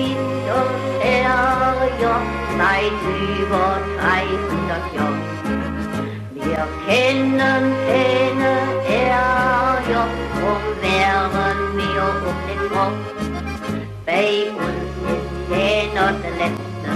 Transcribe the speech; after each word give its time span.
Winter 0.00 0.64
her, 1.02 1.74
ja, 2.00 2.22
seit 2.56 3.00
über 3.38 3.68
300 4.00 4.94
Jahren. 4.94 5.20
Wir 6.34 6.62
kennen 6.86 7.64
keine 7.86 8.52
Ärger, 8.88 10.06
drum 10.38 10.64
wären 10.80 11.60
wir 11.76 12.04
um 12.28 12.38
den 12.48 12.62
Kopf. 12.70 13.04
Bei 14.06 14.28
uns 14.50 14.90
ist 15.12 15.28
keiner 15.50 16.12
der 16.12 16.34
Letzte, 16.40 16.90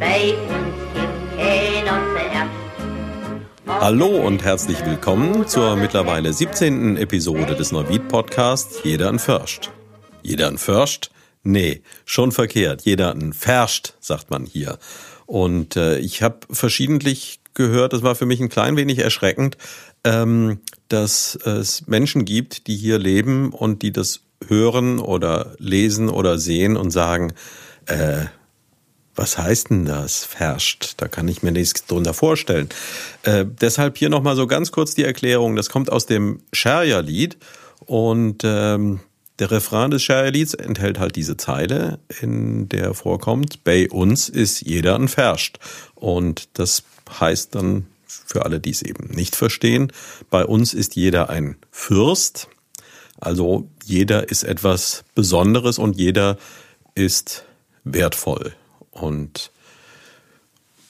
bei 0.00 0.20
uns 0.48 0.76
gibt 0.94 1.24
keiner 1.36 1.96
zuerst. 2.14 3.82
Hallo 3.82 4.06
und 4.06 4.42
herzlich 4.42 4.84
willkommen 4.86 5.46
zur 5.46 5.76
mittlerweile 5.76 6.32
17. 6.32 6.96
Episode 6.96 7.54
des 7.54 7.70
Neuwied 7.70 8.08
Podcasts 8.08 8.80
Jeder 8.82 9.10
an 9.10 9.18
Först. 9.18 9.70
Jeder 10.22 10.48
an 10.48 10.56
Först? 10.56 11.10
Nee, 11.44 11.82
schon 12.06 12.32
verkehrt. 12.32 12.82
Jeder 12.82 13.10
an 13.10 13.32
Ferscht, 13.34 13.94
sagt 14.00 14.30
man 14.30 14.46
hier. 14.46 14.78
Und 15.26 15.76
äh, 15.76 15.98
ich 15.98 16.22
habe 16.22 16.40
verschiedentlich 16.50 17.40
gehört, 17.52 17.92
das 17.92 18.02
war 18.02 18.14
für 18.14 18.26
mich 18.26 18.40
ein 18.40 18.48
klein 18.48 18.76
wenig 18.76 18.98
erschreckend, 18.98 19.56
ähm, 20.04 20.60
dass 20.88 21.36
es 21.36 21.86
Menschen 21.86 22.24
gibt, 22.24 22.66
die 22.66 22.76
hier 22.76 22.98
leben 22.98 23.52
und 23.52 23.82
die 23.82 23.92
das 23.92 24.20
hören 24.48 24.98
oder 24.98 25.54
lesen 25.58 26.08
oder 26.08 26.38
sehen 26.38 26.76
und 26.76 26.90
sagen, 26.90 27.32
äh, 27.86 28.24
was 29.14 29.38
heißt 29.38 29.70
denn 29.70 29.84
das, 29.84 30.24
Ferscht? 30.24 30.94
Da 30.96 31.08
kann 31.08 31.28
ich 31.28 31.42
mir 31.42 31.52
nichts 31.52 31.86
drunter 31.86 32.14
vorstellen. 32.14 32.68
Äh, 33.22 33.44
deshalb 33.46 33.96
hier 33.96 34.08
nochmal 34.08 34.34
so 34.34 34.46
ganz 34.46 34.72
kurz 34.72 34.94
die 34.94 35.04
Erklärung. 35.04 35.56
Das 35.56 35.70
kommt 35.70 35.92
aus 35.92 36.06
dem 36.06 36.40
Scherja-Lied 36.52 37.36
und 37.86 38.42
ähm, 38.44 39.00
der 39.38 39.50
Refrain 39.50 39.90
des 39.90 40.02
Scherja-Lieds 40.02 40.54
enthält 40.54 40.98
halt 40.98 41.16
diese 41.16 41.36
Zeile, 41.36 41.98
in 42.20 42.68
der 42.68 42.94
vorkommt, 42.94 43.64
bei 43.64 43.88
uns 43.90 44.28
ist 44.28 44.60
jeder 44.62 44.94
ein 44.94 45.08
Ferscht. 45.08 45.58
Und 45.94 46.48
das 46.54 46.84
heißt 47.18 47.54
dann 47.54 47.86
für 48.06 48.44
alle, 48.44 48.60
die 48.60 48.70
es 48.70 48.82
eben 48.82 49.08
nicht 49.08 49.34
verstehen, 49.34 49.92
bei 50.30 50.44
uns 50.44 50.72
ist 50.72 50.94
jeder 50.94 51.30
ein 51.30 51.56
Fürst. 51.70 52.48
Also 53.20 53.68
jeder 53.84 54.28
ist 54.28 54.44
etwas 54.44 55.04
Besonderes 55.14 55.78
und 55.78 55.98
jeder 55.98 56.38
ist 56.94 57.44
wertvoll. 57.82 58.54
Und 58.92 59.50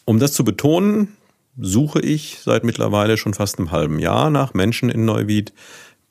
um 0.04 0.18
das 0.18 0.34
zu 0.34 0.44
betonen, 0.44 1.16
suche 1.58 2.00
ich 2.00 2.40
seit 2.42 2.64
mittlerweile 2.64 3.16
schon 3.16 3.32
fast 3.32 3.58
einem 3.58 3.70
halben 3.70 3.98
Jahr 3.98 4.28
nach 4.28 4.52
Menschen 4.52 4.90
in 4.90 5.04
Neuwied, 5.06 5.52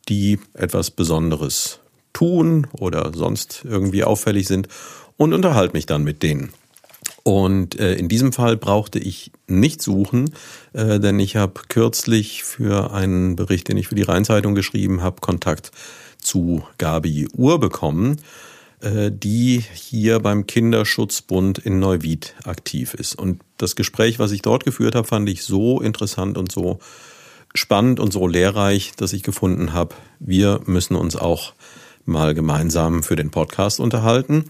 die 0.09 0.39
etwas 0.53 0.89
Besonderes 0.89 1.79
tun 2.13 2.67
oder 2.73 3.11
sonst 3.13 3.65
irgendwie 3.67 4.03
auffällig 4.03 4.47
sind 4.47 4.67
und 5.17 5.33
unterhalte 5.33 5.73
mich 5.73 5.85
dann 5.85 6.03
mit 6.03 6.23
denen. 6.23 6.53
Und 7.23 7.79
äh, 7.79 7.95
in 7.95 8.09
diesem 8.09 8.33
Fall 8.33 8.57
brauchte 8.57 8.99
ich 8.99 9.31
nicht 9.47 9.81
suchen, 9.81 10.33
äh, 10.73 10.99
denn 10.99 11.19
ich 11.19 11.35
habe 11.35 11.61
kürzlich 11.69 12.43
für 12.43 12.91
einen 12.91 13.35
Bericht, 13.35 13.69
den 13.69 13.77
ich 13.77 13.87
für 13.87 13.95
die 13.95 14.03
Rheinzeitung 14.03 14.55
geschrieben 14.55 15.01
habe, 15.01 15.21
Kontakt 15.21 15.71
zu 16.17 16.63
Gabi 16.77 17.27
Uhr 17.33 17.59
bekommen 17.59 18.17
äh, 18.83 19.11
die 19.13 19.63
hier 19.73 20.19
beim 20.19 20.45
Kinderschutzbund 20.45 21.57
in 21.57 21.79
Neuwied 21.79 22.35
aktiv 22.43 22.93
ist. 22.93 23.17
Und 23.17 23.41
das 23.57 23.77
Gespräch, 23.77 24.19
was 24.19 24.31
ich 24.31 24.41
dort 24.41 24.65
geführt 24.65 24.93
habe, 24.95 25.07
fand 25.07 25.29
ich 25.29 25.43
so 25.43 25.79
interessant 25.79 26.37
und 26.37 26.51
so 26.51 26.79
spannend 27.55 28.01
und 28.01 28.11
so 28.11 28.27
lehrreich, 28.27 28.91
dass 28.97 29.13
ich 29.13 29.23
gefunden 29.23 29.71
habe, 29.71 29.95
wir 30.19 30.59
müssen 30.65 30.95
uns 30.95 31.15
auch 31.15 31.53
mal 32.05 32.33
gemeinsam 32.33 33.03
für 33.03 33.15
den 33.15 33.31
Podcast 33.31 33.79
unterhalten. 33.79 34.45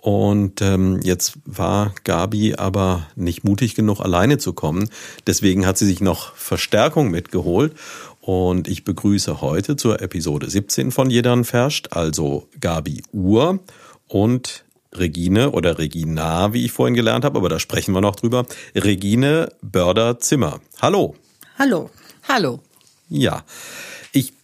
Und 0.00 0.62
ähm, 0.62 1.00
jetzt 1.02 1.34
war 1.44 1.92
Gabi 2.04 2.54
aber 2.54 3.06
nicht 3.16 3.44
mutig 3.44 3.74
genug, 3.74 4.00
alleine 4.00 4.38
zu 4.38 4.52
kommen. 4.52 4.88
Deswegen 5.26 5.66
hat 5.66 5.76
sie 5.76 5.86
sich 5.86 6.00
noch 6.00 6.34
Verstärkung 6.36 7.10
mitgeholt. 7.10 7.74
Und 8.20 8.68
ich 8.68 8.84
begrüße 8.84 9.40
heute 9.40 9.76
zur 9.76 10.00
Episode 10.00 10.48
17 10.48 10.92
von 10.92 11.10
Jedern 11.10 11.44
Ferscht, 11.44 11.88
also 11.92 12.46
Gabi 12.60 13.02
Uhr 13.12 13.58
und 14.06 14.64
Regine 14.92 15.50
oder 15.50 15.78
Regina, 15.78 16.52
wie 16.52 16.64
ich 16.64 16.72
vorhin 16.72 16.94
gelernt 16.94 17.24
habe, 17.24 17.38
aber 17.38 17.48
da 17.48 17.58
sprechen 17.58 17.94
wir 17.94 18.00
noch 18.00 18.16
drüber. 18.16 18.46
Regine 18.74 19.50
Börder-Zimmer. 19.62 20.60
Hallo. 20.80 21.16
Hallo. 21.58 21.90
Hallo. 22.28 22.60
Ja, 23.08 23.42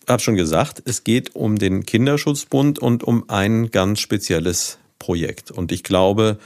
habe 0.08 0.22
schon 0.22 0.36
gesagt, 0.36 0.82
es 0.84 1.04
geht 1.04 1.34
um 1.34 1.58
den 1.58 1.86
Kinderschutzbund 1.86 2.78
und 2.78 3.04
um 3.04 3.28
ein 3.28 3.70
ganz 3.70 4.00
spezielles 4.00 4.78
Projekt. 4.98 5.50
Und 5.50 5.72
ich 5.72 5.82
glaube, 5.82 6.38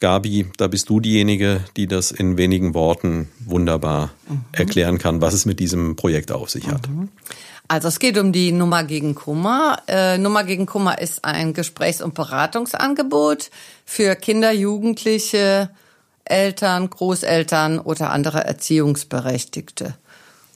Gabi, 0.00 0.46
da 0.56 0.68
bist 0.68 0.88
du 0.88 1.00
diejenige, 1.00 1.64
die 1.76 1.86
das 1.86 2.12
in 2.12 2.38
wenigen 2.38 2.74
Worten 2.74 3.28
wunderbar 3.40 4.10
mhm. 4.28 4.44
erklären 4.52 4.98
kann, 4.98 5.20
was 5.20 5.34
es 5.34 5.44
mit 5.44 5.58
diesem 5.58 5.96
Projekt 5.96 6.30
auf 6.30 6.50
sich 6.50 6.68
hat. 6.68 6.88
Mhm. 6.88 7.08
Also 7.66 7.88
es 7.88 7.98
geht 7.98 8.16
um 8.16 8.32
die 8.32 8.52
Nummer 8.52 8.82
gegen 8.84 9.14
Kummer. 9.14 9.76
Äh, 9.88 10.16
Nummer 10.16 10.44
gegen 10.44 10.64
Kummer 10.64 11.00
ist 11.00 11.24
ein 11.24 11.52
Gesprächs- 11.52 12.00
und 12.00 12.14
Beratungsangebot 12.14 13.50
für 13.84 14.16
Kinder, 14.16 14.52
Jugendliche, 14.52 15.68
Eltern, 16.24 16.88
Großeltern 16.88 17.78
oder 17.78 18.10
andere 18.10 18.44
Erziehungsberechtigte. 18.44 19.96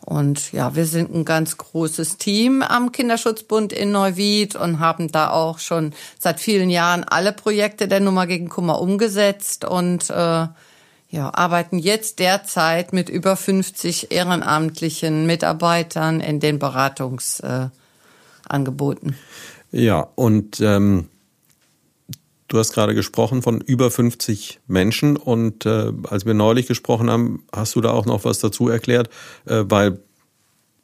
Und 0.05 0.53
ja, 0.53 0.75
wir 0.75 0.87
sind 0.87 1.15
ein 1.15 1.25
ganz 1.25 1.57
großes 1.57 2.19
Team 2.19 2.63
am 2.63 2.91
Kinderschutzbund 2.91 3.73
in 3.73 3.93
Neuwied 3.93 4.57
und 4.57 4.81
haben 4.81 5.13
da 5.13 5.31
auch 5.31 5.61
schon 5.61 5.93
seit 6.19 6.41
vielen 6.41 6.71
Jahren 6.71 7.05
alle 7.05 7.33
Projekte 7.33 7.87
der 7.87 8.01
Nummer 8.01 8.27
gegen 8.27 8.49
Kummer 8.49 8.81
umgesetzt 8.81 9.65
und 9.65 10.11
äh, 10.11 10.49
ja, 11.13 11.33
arbeiten 11.35 11.79
jetzt 11.79 12.19
derzeit 12.19 12.93
mit 12.93 13.09
über 13.11 13.37
50 13.37 14.11
ehrenamtlichen 14.11 15.27
Mitarbeitern 15.27 16.21
in 16.21 16.41
den 16.41 16.59
Beratungsangeboten. 16.59 19.15
Äh, 19.73 19.85
ja, 19.85 20.09
und 20.17 20.61
ähm, 20.61 21.09
Du 22.53 22.59
hast 22.59 22.75
gerade 22.75 22.95
gesprochen 22.95 23.41
von 23.41 23.63
über 23.63 23.91
50 23.91 24.61
Menschen 24.67 25.17
und 25.17 25.65
äh, 25.65 25.91
als 26.11 26.27
wir 26.27 26.35
neulich 26.35 26.67
gesprochen 26.67 27.09
haben, 27.09 27.47
hast 27.51 27.75
du 27.75 27.81
da 27.81 27.93
auch 27.93 28.05
noch 28.05 28.27
was 28.27 28.41
dazu 28.41 28.69
erklärt, 28.69 29.09
äh, 29.47 29.65
weil 29.65 30.01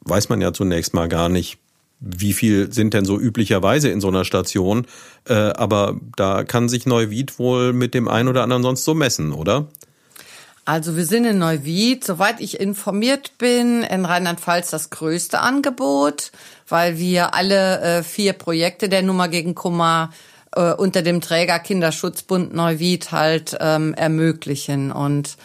weiß 0.01 0.29
man 0.29 0.41
ja 0.41 0.51
zunächst 0.51 0.95
mal 0.95 1.07
gar 1.07 1.29
nicht, 1.29 1.59
wie 1.99 2.33
viel 2.33 2.73
sind 2.73 2.95
denn 2.95 3.05
so 3.05 3.19
üblicherweise 3.19 3.89
in 3.89 4.01
so 4.01 4.07
einer 4.07 4.25
Station, 4.25 4.87
äh, 5.25 5.35
aber 5.35 5.99
da 6.15 6.43
kann 6.43 6.69
sich 6.69 6.87
Neuwied 6.87 7.37
wohl 7.37 7.71
mit 7.71 7.93
dem 7.93 8.07
einen 8.07 8.29
oder 8.29 8.41
anderen 8.41 8.63
sonst 8.63 8.83
so 8.83 8.95
messen, 8.95 9.31
oder? 9.31 9.67
Also 10.65 10.97
wir 10.97 11.05
sind 11.05 11.25
in 11.25 11.37
Neuwied, 11.37 12.03
soweit 12.03 12.39
ich 12.39 12.59
informiert 12.59 13.37
bin, 13.37 13.83
in 13.83 14.05
Rheinland-Pfalz 14.05 14.71
das 14.71 14.89
größte 14.89 15.39
Angebot, 15.39 16.31
weil 16.67 16.97
wir 16.97 17.35
alle 17.35 17.79
äh, 17.81 18.01
vier 18.01 18.33
Projekte 18.33 18.89
der 18.89 19.03
Nummer 19.03 19.27
gegen 19.27 19.53
Kummer 19.53 20.09
äh, 20.55 20.73
unter 20.73 21.01
dem 21.01 21.21
Träger 21.21 21.59
Kinderschutzbund 21.59 22.53
Neuwied 22.53 23.11
halt 23.11 23.57
ähm, 23.59 23.93
ermöglichen. 23.93 24.91
Und 24.91 25.37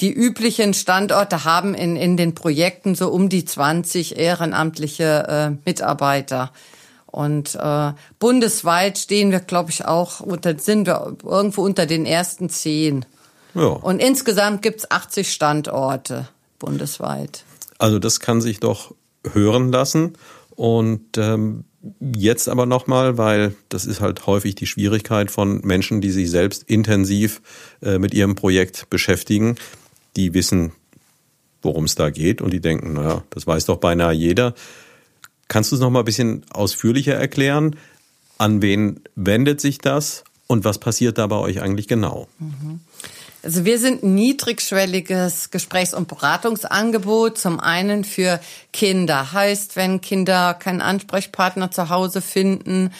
die 0.00 0.12
üblichen 0.12 0.74
Standorte 0.74 1.44
haben 1.44 1.74
in, 1.74 1.96
in 1.96 2.16
den 2.16 2.34
Projekten 2.34 2.94
so 2.94 3.08
um 3.08 3.28
die 3.28 3.44
20 3.44 4.16
ehrenamtliche 4.16 5.26
äh, 5.28 5.68
Mitarbeiter. 5.68 6.52
Und 7.06 7.54
äh, 7.54 7.92
bundesweit 8.18 8.98
stehen 8.98 9.30
wir, 9.30 9.40
glaube 9.40 9.70
ich, 9.70 9.86
auch 9.86 10.20
unter, 10.20 10.58
sind 10.58 10.86
wir 10.86 11.16
irgendwo 11.24 11.62
unter 11.62 11.86
den 11.86 12.06
ersten 12.06 12.48
zehn. 12.48 13.06
Ja. 13.54 13.66
Und 13.66 14.00
insgesamt 14.00 14.62
gibt's 14.62 14.90
80 14.90 15.32
Standorte 15.32 16.28
bundesweit. 16.58 17.44
Also 17.78 17.98
das 17.98 18.20
kann 18.20 18.40
sich 18.40 18.60
doch 18.60 18.94
hören 19.32 19.72
lassen. 19.72 20.14
Und 20.50 21.16
ähm, 21.16 21.64
Jetzt 22.00 22.48
aber 22.48 22.66
nochmal, 22.66 23.18
weil 23.18 23.54
das 23.68 23.86
ist 23.86 24.00
halt 24.00 24.26
häufig 24.26 24.56
die 24.56 24.66
Schwierigkeit 24.66 25.30
von 25.30 25.60
Menschen, 25.60 26.00
die 26.00 26.10
sich 26.10 26.28
selbst 26.30 26.64
intensiv 26.64 27.40
äh, 27.82 27.98
mit 27.98 28.14
ihrem 28.14 28.34
Projekt 28.34 28.90
beschäftigen. 28.90 29.56
Die 30.16 30.34
wissen, 30.34 30.72
worum 31.62 31.84
es 31.84 31.94
da 31.94 32.10
geht 32.10 32.42
und 32.42 32.52
die 32.52 32.60
denken, 32.60 32.94
naja, 32.94 33.22
das 33.30 33.46
weiß 33.46 33.66
doch 33.66 33.78
beinahe 33.78 34.12
jeder. 34.12 34.54
Kannst 35.46 35.70
du 35.70 35.76
es 35.76 35.80
nochmal 35.80 36.02
ein 36.02 36.06
bisschen 36.06 36.44
ausführlicher 36.50 37.14
erklären? 37.14 37.76
An 38.38 38.60
wen 38.60 39.00
wendet 39.14 39.60
sich 39.60 39.78
das 39.78 40.24
und 40.48 40.64
was 40.64 40.78
passiert 40.78 41.18
da 41.18 41.26
bei 41.28 41.36
euch 41.36 41.60
eigentlich 41.62 41.86
genau? 41.86 42.28
Mhm. 42.38 42.80
Also 43.42 43.64
wir 43.64 43.78
sind 43.78 44.02
ein 44.02 44.14
niedrigschwelliges 44.14 45.50
Gesprächs- 45.50 45.94
und 45.94 46.08
Beratungsangebot. 46.08 47.38
Zum 47.38 47.60
einen 47.60 48.04
für 48.04 48.40
Kinder. 48.72 49.32
Heißt, 49.32 49.76
wenn 49.76 50.00
Kinder 50.00 50.54
keinen 50.54 50.82
Ansprechpartner 50.82 51.70
zu 51.70 51.88
Hause 51.88 52.20
finden, 52.20 52.92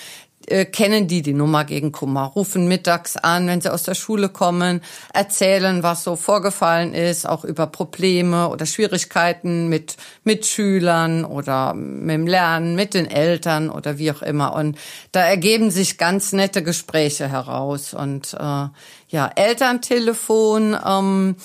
äh, 0.50 0.64
kennen 0.64 1.08
die 1.08 1.22
die 1.22 1.34
Nummer 1.34 1.64
gegen 1.64 1.92
Kummer, 1.92 2.24
rufen 2.24 2.68
mittags 2.68 3.16
an, 3.16 3.46
wenn 3.46 3.60
sie 3.60 3.72
aus 3.72 3.82
der 3.82 3.94
Schule 3.94 4.28
kommen, 4.28 4.80
erzählen, 5.12 5.82
was 5.82 6.04
so 6.04 6.16
vorgefallen 6.16 6.94
ist, 6.94 7.28
auch 7.28 7.44
über 7.44 7.66
Probleme 7.66 8.48
oder 8.48 8.66
Schwierigkeiten 8.66 9.68
mit 9.68 9.96
Mitschülern 10.24 11.24
oder 11.24 11.74
mit 11.74 12.14
dem 12.14 12.26
Lernen, 12.26 12.74
mit 12.74 12.94
den 12.94 13.10
Eltern 13.10 13.70
oder 13.70 13.98
wie 13.98 14.10
auch 14.10 14.22
immer. 14.22 14.54
Und 14.54 14.78
da 15.12 15.20
ergeben 15.20 15.70
sich 15.70 15.98
ganz 15.98 16.32
nette 16.32 16.62
Gespräche 16.62 17.28
heraus. 17.28 17.94
Und 17.94 18.34
äh, 18.34 18.66
ja, 19.08 19.30
Elterntelefon. 19.34 20.76
Ähm, 20.86 21.36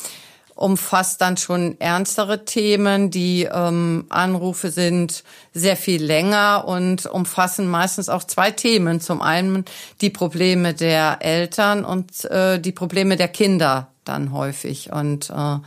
umfasst 0.56 1.22
dann 1.22 1.38
schon 1.38 1.80
ernstere 1.80 2.46
Themen. 2.46 3.10
Die 3.12 3.44
ähm, 3.52 4.06
Anrufe 4.10 4.72
sind 4.72 5.24
sehr 5.54 5.76
viel 5.76 6.04
länger 6.04 6.66
und 6.68 7.06
umfassen 7.06 7.68
meistens 7.68 8.10
auch 8.10 8.24
zwei 8.24 8.52
Themen. 8.52 9.02
Zum 9.02 9.22
einen 9.22 9.66
die 10.02 10.10
Probleme 10.10 10.74
der 10.74 11.18
Eltern 11.22 11.86
und 11.86 12.26
äh, 12.26 12.60
die 12.60 12.72
Probleme 12.72 13.18
der 13.18 13.30
Kinder 13.30 13.90
dann 14.04 14.32
häufig. 14.32 14.92
Und 14.92 15.30
äh, 15.30 15.58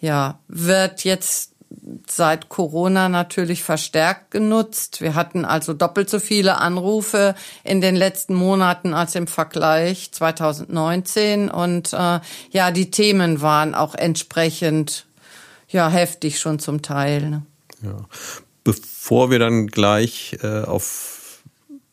ja, 0.00 0.38
wird 0.48 1.04
jetzt 1.04 1.55
seit 2.08 2.48
Corona 2.48 3.08
natürlich 3.08 3.62
verstärkt 3.62 4.30
genutzt. 4.30 5.00
Wir 5.00 5.14
hatten 5.14 5.44
also 5.44 5.72
doppelt 5.72 6.10
so 6.10 6.18
viele 6.18 6.58
Anrufe 6.58 7.34
in 7.64 7.80
den 7.80 7.96
letzten 7.96 8.34
Monaten 8.34 8.94
als 8.94 9.14
im 9.14 9.26
Vergleich 9.26 10.12
2019 10.12 11.50
und 11.50 11.92
äh, 11.92 12.20
ja, 12.50 12.70
die 12.70 12.90
Themen 12.90 13.40
waren 13.40 13.74
auch 13.74 13.94
entsprechend 13.94 15.06
ja 15.68 15.88
heftig 15.88 16.38
schon 16.38 16.58
zum 16.58 16.82
Teil. 16.82 17.28
Ne? 17.28 17.42
Ja. 17.82 18.04
Bevor 18.64 19.30
wir 19.30 19.38
dann 19.38 19.68
gleich 19.68 20.38
äh, 20.42 20.62
auf 20.62 21.42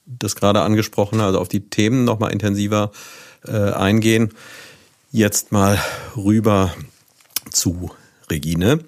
das 0.06 0.35
gerade 0.35 0.62
angesprochene, 0.62 1.24
also 1.24 1.39
auf 1.39 1.50
die 1.50 1.69
Themen 1.69 2.03
noch 2.03 2.19
mal 2.19 2.30
intensiver 2.30 2.91
äh, 3.45 3.71
eingehen, 3.71 4.33
jetzt 5.12 5.51
mal 5.51 5.80
rüber 6.15 6.74
zu 7.51 7.91
Regine. 8.30 8.80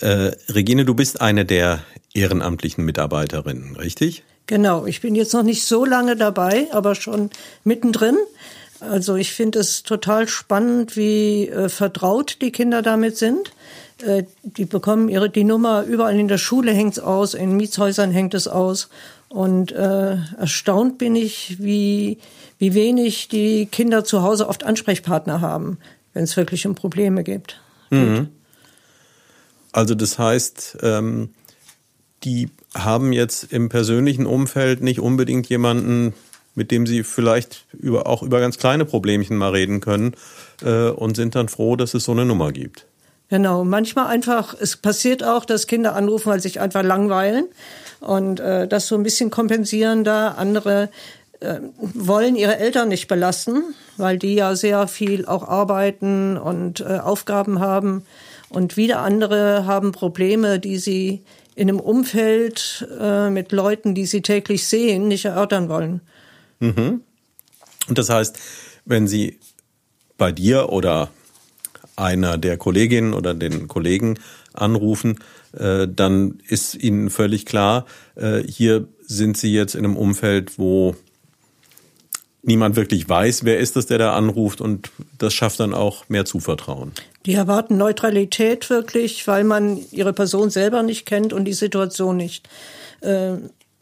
Äh, 0.00 0.32
Regine, 0.48 0.84
du 0.84 0.94
bist 0.94 1.20
eine 1.20 1.44
der 1.44 1.80
ehrenamtlichen 2.14 2.84
Mitarbeiterinnen, 2.84 3.76
richtig? 3.76 4.24
Genau, 4.46 4.86
ich 4.86 5.00
bin 5.00 5.14
jetzt 5.14 5.32
noch 5.32 5.42
nicht 5.42 5.64
so 5.64 5.84
lange 5.84 6.16
dabei, 6.16 6.66
aber 6.72 6.94
schon 6.94 7.30
mittendrin. 7.64 8.16
Also 8.80 9.16
ich 9.16 9.32
finde 9.32 9.60
es 9.60 9.82
total 9.82 10.28
spannend, 10.28 10.96
wie 10.96 11.48
äh, 11.48 11.68
vertraut 11.68 12.38
die 12.42 12.52
Kinder 12.52 12.82
damit 12.82 13.16
sind. 13.16 13.52
Äh, 14.04 14.24
die 14.42 14.66
bekommen 14.66 15.08
ihre 15.08 15.30
die 15.30 15.44
Nummer 15.44 15.84
überall 15.84 16.18
in 16.18 16.28
der 16.28 16.38
Schule 16.38 16.72
hängt's 16.72 16.98
aus, 16.98 17.34
in 17.34 17.56
Mietshäusern 17.56 18.10
hängt 18.10 18.34
es 18.34 18.46
aus. 18.46 18.88
Und 19.28 19.72
äh, 19.72 20.16
erstaunt 20.38 20.98
bin 20.98 21.16
ich, 21.16 21.56
wie 21.58 22.18
wie 22.58 22.74
wenig 22.74 23.28
die 23.28 23.66
Kinder 23.66 24.04
zu 24.04 24.22
Hause 24.22 24.48
oft 24.48 24.64
Ansprechpartner 24.64 25.40
haben, 25.40 25.78
wenn 26.12 26.24
es 26.24 26.36
wirklich 26.36 26.66
um 26.66 26.74
Probleme 26.74 27.24
gibt. 27.24 27.60
Mhm. 27.90 28.28
Also 29.74 29.96
das 29.96 30.20
heißt, 30.20 30.78
ähm, 30.82 31.30
die 32.22 32.48
haben 32.74 33.12
jetzt 33.12 33.52
im 33.52 33.68
persönlichen 33.68 34.24
Umfeld 34.24 34.80
nicht 34.82 35.00
unbedingt 35.00 35.48
jemanden, 35.48 36.14
mit 36.54 36.70
dem 36.70 36.86
sie 36.86 37.02
vielleicht 37.02 37.66
über, 37.72 38.06
auch 38.06 38.22
über 38.22 38.38
ganz 38.38 38.56
kleine 38.56 38.84
Problemchen 38.84 39.36
mal 39.36 39.50
reden 39.50 39.80
können 39.80 40.14
äh, 40.62 40.90
und 40.90 41.16
sind 41.16 41.34
dann 41.34 41.48
froh, 41.48 41.74
dass 41.74 41.92
es 41.92 42.04
so 42.04 42.12
eine 42.12 42.24
Nummer 42.24 42.52
gibt. 42.52 42.86
Genau, 43.30 43.64
manchmal 43.64 44.06
einfach, 44.06 44.54
es 44.58 44.76
passiert 44.76 45.24
auch, 45.24 45.44
dass 45.44 45.66
Kinder 45.66 45.96
anrufen, 45.96 46.30
weil 46.30 46.38
sie 46.38 46.48
sich 46.48 46.60
einfach 46.60 46.84
langweilen 46.84 47.46
und 47.98 48.38
äh, 48.38 48.68
das 48.68 48.86
so 48.86 48.94
ein 48.94 49.02
bisschen 49.02 49.30
kompensieren 49.30 50.04
da. 50.04 50.28
Andere 50.28 50.88
äh, 51.40 51.58
wollen 51.80 52.36
ihre 52.36 52.58
Eltern 52.58 52.90
nicht 52.90 53.08
belasten, 53.08 53.74
weil 53.96 54.18
die 54.18 54.34
ja 54.34 54.54
sehr 54.54 54.86
viel 54.86 55.26
auch 55.26 55.48
arbeiten 55.48 56.36
und 56.36 56.80
äh, 56.80 56.98
Aufgaben 56.98 57.58
haben. 57.58 58.04
Und 58.54 58.76
wieder 58.76 59.00
andere 59.00 59.66
haben 59.66 59.90
Probleme, 59.90 60.60
die 60.60 60.78
sie 60.78 61.22
in 61.56 61.68
einem 61.68 61.80
Umfeld 61.80 62.86
äh, 63.00 63.28
mit 63.28 63.50
Leuten, 63.50 63.96
die 63.96 64.06
sie 64.06 64.22
täglich 64.22 64.66
sehen, 64.66 65.08
nicht 65.08 65.24
erörtern 65.24 65.68
wollen. 65.68 66.00
Mhm. 66.60 67.00
Und 67.88 67.98
das 67.98 68.10
heißt, 68.10 68.38
wenn 68.84 69.08
sie 69.08 69.40
bei 70.16 70.30
dir 70.30 70.70
oder 70.70 71.10
einer 71.96 72.38
der 72.38 72.56
Kolleginnen 72.56 73.12
oder 73.12 73.34
den 73.34 73.66
Kollegen 73.66 74.20
anrufen, 74.52 75.18
äh, 75.52 75.88
dann 75.88 76.38
ist 76.48 76.76
ihnen 76.76 77.10
völlig 77.10 77.46
klar, 77.46 77.86
äh, 78.14 78.40
hier 78.42 78.86
sind 79.00 79.36
sie 79.36 79.52
jetzt 79.52 79.74
in 79.74 79.84
einem 79.84 79.96
Umfeld, 79.96 80.58
wo 80.58 80.94
niemand 82.46 82.76
wirklich 82.76 83.08
weiß, 83.08 83.44
wer 83.44 83.58
ist 83.58 83.76
es, 83.76 83.86
der 83.86 83.98
da 83.98 84.14
anruft 84.14 84.60
und 84.60 84.90
das 85.18 85.34
schafft 85.34 85.60
dann 85.60 85.74
auch 85.74 86.08
mehr 86.08 86.24
Zuvertrauen. 86.24 86.92
Die 87.26 87.34
erwarten 87.34 87.76
Neutralität 87.76 88.68
wirklich, 88.70 89.26
weil 89.26 89.44
man 89.44 89.80
ihre 89.90 90.12
Person 90.12 90.50
selber 90.50 90.82
nicht 90.82 91.06
kennt 91.06 91.32
und 91.32 91.46
die 91.46 91.54
Situation 91.54 92.16
nicht. 92.16 92.48
Äh, 93.00 93.34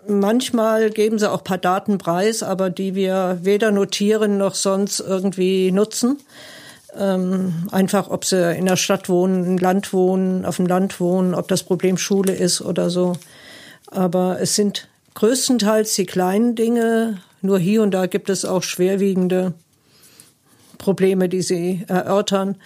manchmal 0.07 0.91
geben 0.91 1.19
sie 1.19 1.31
auch 1.31 1.45
paar 1.45 1.59
Daten 1.59 1.99
preis, 1.99 2.43
aber 2.43 2.71
die 2.71 2.95
wir 2.95 3.39
weder 3.43 3.71
notieren 3.71 4.39
noch 4.39 4.55
sonst 4.55 5.01
irgendwie 5.01 5.73
nutzen. 5.73 6.19
Ähm, 6.97 7.69
einfach, 7.73 8.11
ob 8.11 8.25
sie 8.25 8.55
in 8.57 8.67
der 8.67 8.77
Stadt 8.77 9.09
wohnen, 9.09 9.45
im 9.45 9.59
Land 9.59 9.93
wohnen, 9.93 10.45
auf 10.45 10.57
dem 10.57 10.67
Land 10.67 11.01
wohnen, 11.01 11.35
ob 11.35 11.49
das 11.49 11.63
Problem 11.63 11.97
Schule 11.97 12.35
ist 12.35 12.61
oder 12.61 12.91
so. 12.91 13.15
Aber 13.87 14.41
es 14.41 14.57
sind 14.57 14.89
größtenteils 15.15 15.95
die 15.95 16.07
kleinen 16.07 16.55
Dinge, 16.55 17.19
nur 17.43 17.59
hier 17.59 17.83
und 17.83 17.93
da 17.93 18.07
gibt 18.07 18.31
es 18.31 18.45
auch 18.45 18.63
schwerwiegende 18.63 19.55
Probleme, 20.79 21.29
die 21.29 21.43
sie 21.43 21.85
erörtern, 21.89 22.57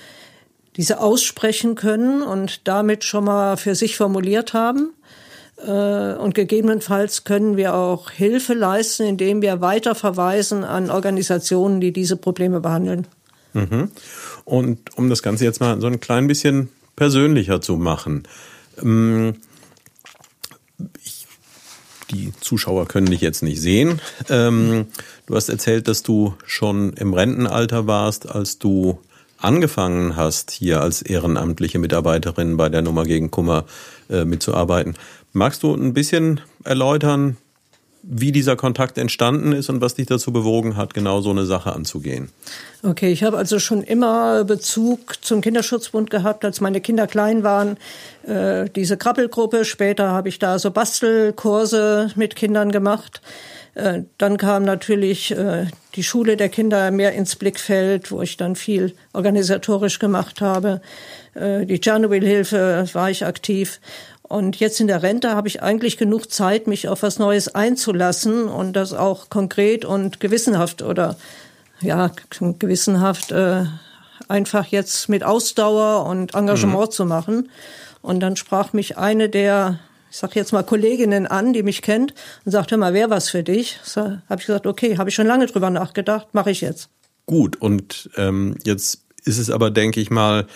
die 0.77 0.83
sie 0.83 0.99
aussprechen 0.99 1.75
können 1.75 2.23
und 2.23 2.67
damit 2.69 3.05
schon 3.05 3.25
mal 3.25 3.57
für 3.57 3.75
sich 3.75 3.97
formuliert 3.97 4.53
haben. 4.53 4.93
Äh, 5.67 6.15
und 6.15 6.35
gegebenenfalls 6.35 7.25
können 7.25 7.57
wir 7.57 7.75
auch 7.75 8.11
Hilfe 8.11 8.55
leisten, 8.55 9.05
indem 9.05 9.43
wir 9.43 9.61
weiter 9.61 9.95
verweisen 9.95 10.65
an 10.65 10.91
Organisationen, 10.91 11.81
die 11.81 11.93
diese 11.93 12.17
Probleme 12.17 12.61
behandeln. 12.61 13.07
Mhm. 13.55 13.91
Und 14.45 14.97
um 14.99 15.09
das 15.09 15.23
Ganze 15.23 15.45
jetzt 15.45 15.61
mal 15.61 15.81
so 15.81 15.87
ein 15.87 16.01
klein 16.01 16.27
bisschen 16.27 16.69
persönlicher 16.95 17.61
zu 17.61 17.77
machen. 17.77 18.25
Die 22.11 22.33
Zuschauer 22.41 22.87
können 22.87 23.07
dich 23.07 23.21
jetzt 23.21 23.43
nicht 23.43 23.61
sehen. 23.61 24.01
Ähm, 24.29 24.87
du 25.27 25.35
hast 25.35 25.49
erzählt, 25.49 25.89
dass 25.89 26.03
du 26.03 26.35
schon 26.45 26.93
im 26.93 27.15
Rentenalter 27.15 27.87
warst, 27.87 28.29
als 28.29 28.59
du 28.59 28.99
angefangen 29.39 30.17
hast, 30.17 30.51
hier 30.51 30.81
als 30.81 31.03
ehrenamtliche 31.03 31.79
Mitarbeiterin 31.79 32.57
bei 32.57 32.69
der 32.69 32.83
Nummer 32.83 33.05
gegen 33.05 33.31
Kummer 33.31 33.65
äh, 34.09 34.25
mitzuarbeiten. 34.25 34.95
Magst 35.33 35.63
du 35.63 35.75
ein 35.75 35.93
bisschen 35.93 36.41
erläutern, 36.65 37.37
wie 38.09 38.31
dieser 38.31 38.55
Kontakt 38.55 38.99
entstanden 38.99 39.53
ist 39.53 39.69
und 39.69 39.81
was 39.81 39.95
dich 39.95 40.07
dazu 40.07 40.33
bewogen 40.33 40.77
hat, 40.77 40.95
genau 40.95 41.21
so 41.21 41.31
eine 41.31 41.45
Sache 41.45 41.73
anzugehen. 41.73 42.31
Okay, 42.83 43.11
ich 43.11 43.25
habe 43.25 43.37
also 43.37 43.59
schon 43.59 43.83
immer 43.83 44.45
Bezug 44.45 45.25
zum 45.25 45.41
Kinderschutzbund 45.41 46.09
gehabt, 46.11 46.45
als 46.45 46.61
meine 46.61 46.81
Kinder 46.81 47.09
klein 47.09 47.43
waren. 47.43 47.77
Äh, 48.25 48.71
diese 48.75 48.97
Krabbelgruppe, 48.97 49.65
später 49.65 50.11
habe 50.11 50.29
ich 50.29 50.39
da 50.39 50.59
so 50.59 50.71
Bastelkurse 50.71 52.13
mit 52.15 52.37
Kindern 52.37 52.71
gemacht. 52.71 53.21
Äh, 53.77 54.05
dann 54.17 54.39
kam 54.39 54.65
natürlich 54.65 55.33
äh, 55.33 55.67
die 55.97 56.03
Schule 56.03 56.39
der 56.39 56.49
Kinder 56.49 56.91
mehr 56.91 57.13
ins 57.13 57.37
Blickfeld, 57.37 58.11
wo 58.11 58.23
ich 58.23 58.39
dann 58.39 58.57
viel 58.57 58.95
organisatorisch 59.13 59.99
gemacht 59.99 60.41
habe. 60.41 60.81
Äh, 61.35 61.67
die 61.67 61.79
Tschernobyl-Hilfe 61.79 62.89
war 62.95 63.11
ich 63.11 63.27
aktiv. 63.27 63.81
Und 64.29 64.57
jetzt 64.57 64.81
in 64.81 64.89
der 64.89 65.03
Rente 65.03 65.31
habe 65.31 65.47
ich 65.47 65.63
eigentlich 65.63 65.99
genug 65.99 66.33
Zeit, 66.33 66.67
mich 66.67 66.89
auf 66.89 67.03
was 67.03 67.19
Neues 67.19 67.55
einzulassen 67.55 68.49
und 68.49 68.73
das 68.73 68.93
auch 68.93 69.31
konkret 69.31 69.85
und 69.85 70.19
gewissenhaft 70.19 70.83
oder 70.83 71.17
ja, 71.81 72.11
gewissenhaft 72.59 73.31
äh, 73.31 73.65
einfach 74.29 74.67
jetzt 74.67 75.09
mit 75.09 75.23
Ausdauer 75.23 76.07
und 76.07 76.35
Engagement 76.35 76.89
mhm. 76.89 76.93
zu 76.93 77.05
machen. 77.05 77.51
Und 78.03 78.21
dann 78.21 78.37
sprach 78.37 78.73
mich 78.73 78.99
eine 78.99 79.29
der, 79.29 79.79
ich 80.11 80.17
sag 80.17 80.35
jetzt 80.35 80.53
mal 80.53 80.65
Kolleginnen 80.65 81.27
an, 81.27 81.53
die 81.53 81.63
mich 81.63 81.83
kennt 81.83 82.15
und 82.45 82.53
sagte 82.53 82.77
mal, 82.77 82.95
wer 82.95 83.11
was 83.11 83.31
für 83.31 83.45
dich? 83.45 83.79
So, 83.85 84.01
habe 84.01 84.41
ich 84.41 84.47
gesagt, 84.47 84.67
okay, 84.67 84.99
habe 84.99 85.11
ich 85.11 85.15
schon 85.15 85.27
lange 85.27 85.47
drüber 85.47 85.71
nachgedacht, 85.71 86.29
mache 86.33 86.51
ich 86.51 86.63
jetzt. 86.63 86.89
Gut, 87.27 87.57
und 87.57 88.11
ähm, 88.17 88.57
jetzt 88.65 89.03
ist 89.25 89.39
es 89.39 89.51
aber, 89.51 89.71
denke 89.71 90.01
ich 90.01 90.11
mal, 90.11 90.47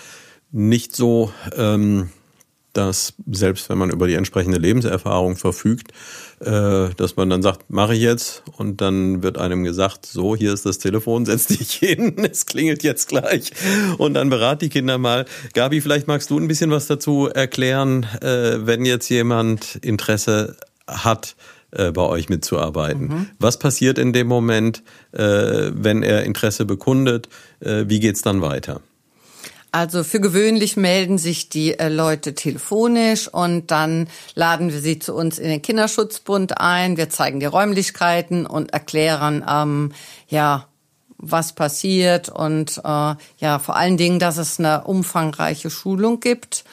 nicht 0.53 0.95
so, 0.95 1.33
ähm, 1.57 2.11
dass 2.73 3.15
selbst 3.31 3.69
wenn 3.69 3.79
man 3.79 3.91
über 3.91 4.07
die 4.07 4.15
entsprechende 4.15 4.59
Lebenserfahrung 4.59 5.37
verfügt, 5.37 5.93
äh, 6.41 6.89
dass 6.97 7.17
man 7.17 7.29
dann 7.29 7.43
sagt, 7.43 7.71
mache 7.71 7.95
ich 7.95 8.01
jetzt 8.01 8.43
und 8.57 8.81
dann 8.81 9.23
wird 9.23 9.39
einem 9.39 9.65
gesagt, 9.65 10.07
so, 10.07 10.37
hier 10.37 10.53
ist 10.53 10.67
das 10.67 10.79
Telefon, 10.79 11.27
setz 11.27 11.47
dich 11.47 11.73
hin, 11.73 12.17
es 12.31 12.47
klingelt 12.47 12.83
jetzt 12.83 13.09
gleich 13.09 13.53
und 13.99 14.15
dann 14.15 14.31
berat 14.31 14.63
die 14.63 14.69
Kinder 14.69 14.99
mal. 14.99 15.27
Gabi, 15.53 15.81
vielleicht 15.81 16.07
magst 16.07 16.31
du 16.31 16.39
ein 16.39 16.49
bisschen 16.49 16.71
was 16.71 16.87
dazu 16.87 17.27
erklären, 17.27 18.05
äh, 18.23 18.67
wenn 18.67 18.85
jetzt 18.85 19.09
jemand 19.09 19.77
Interesse 19.77 20.57
hat, 20.87 21.37
äh, 21.73 21.93
bei 21.93 22.03
euch 22.03 22.29
mitzuarbeiten. 22.29 23.09
Mhm. 23.09 23.27
Was 23.39 23.59
passiert 23.59 23.99
in 23.99 24.13
dem 24.13 24.27
Moment, 24.27 24.83
wenn 25.13 26.05
er 26.05 26.23
Interesse 26.23 26.65
bekundet? 26.65 27.29
Wie 27.59 27.99
geht's 27.99 28.23
dann 28.23 28.43
weiter? 28.43 28.81
Also 29.73 30.03
für 30.03 30.21
gewöhnlich 30.21 30.77
melden 30.77 31.17
sich 31.17 31.49
die 31.49 31.79
äh, 31.79 31.89
Leute 31.89 32.35
telefonisch 32.35 33.29
und 33.29 33.71
dann 33.71 34.09
laden 34.35 34.73
wir 34.73 34.81
sie 34.81 34.99
zu 34.99 35.15
uns 35.15 35.39
in 35.39 35.49
den 35.49 35.63
Kinderschutzbund 35.63 36.61
ein. 36.61 36.97
Wir 36.97 37.09
zeigen 37.09 37.39
die 37.39 37.47
Räumlichkeiten 37.47 38.47
und 38.47 38.73
erklären, 38.73 39.45
ähm, 39.49 39.93
ja, 40.29 40.67
was 41.19 41.53
passiert 41.53 42.31
und 42.31 42.79
äh, 42.79 43.15
ja, 43.39 43.59
vor 43.59 43.77
allen 43.77 43.97
Dingen, 43.97 44.19
dass 44.19 44.39
es 44.39 44.59
eine 44.59 44.85
umfangreiche 44.85 45.71
Schulung 45.71 46.19
gibt, 46.19 46.65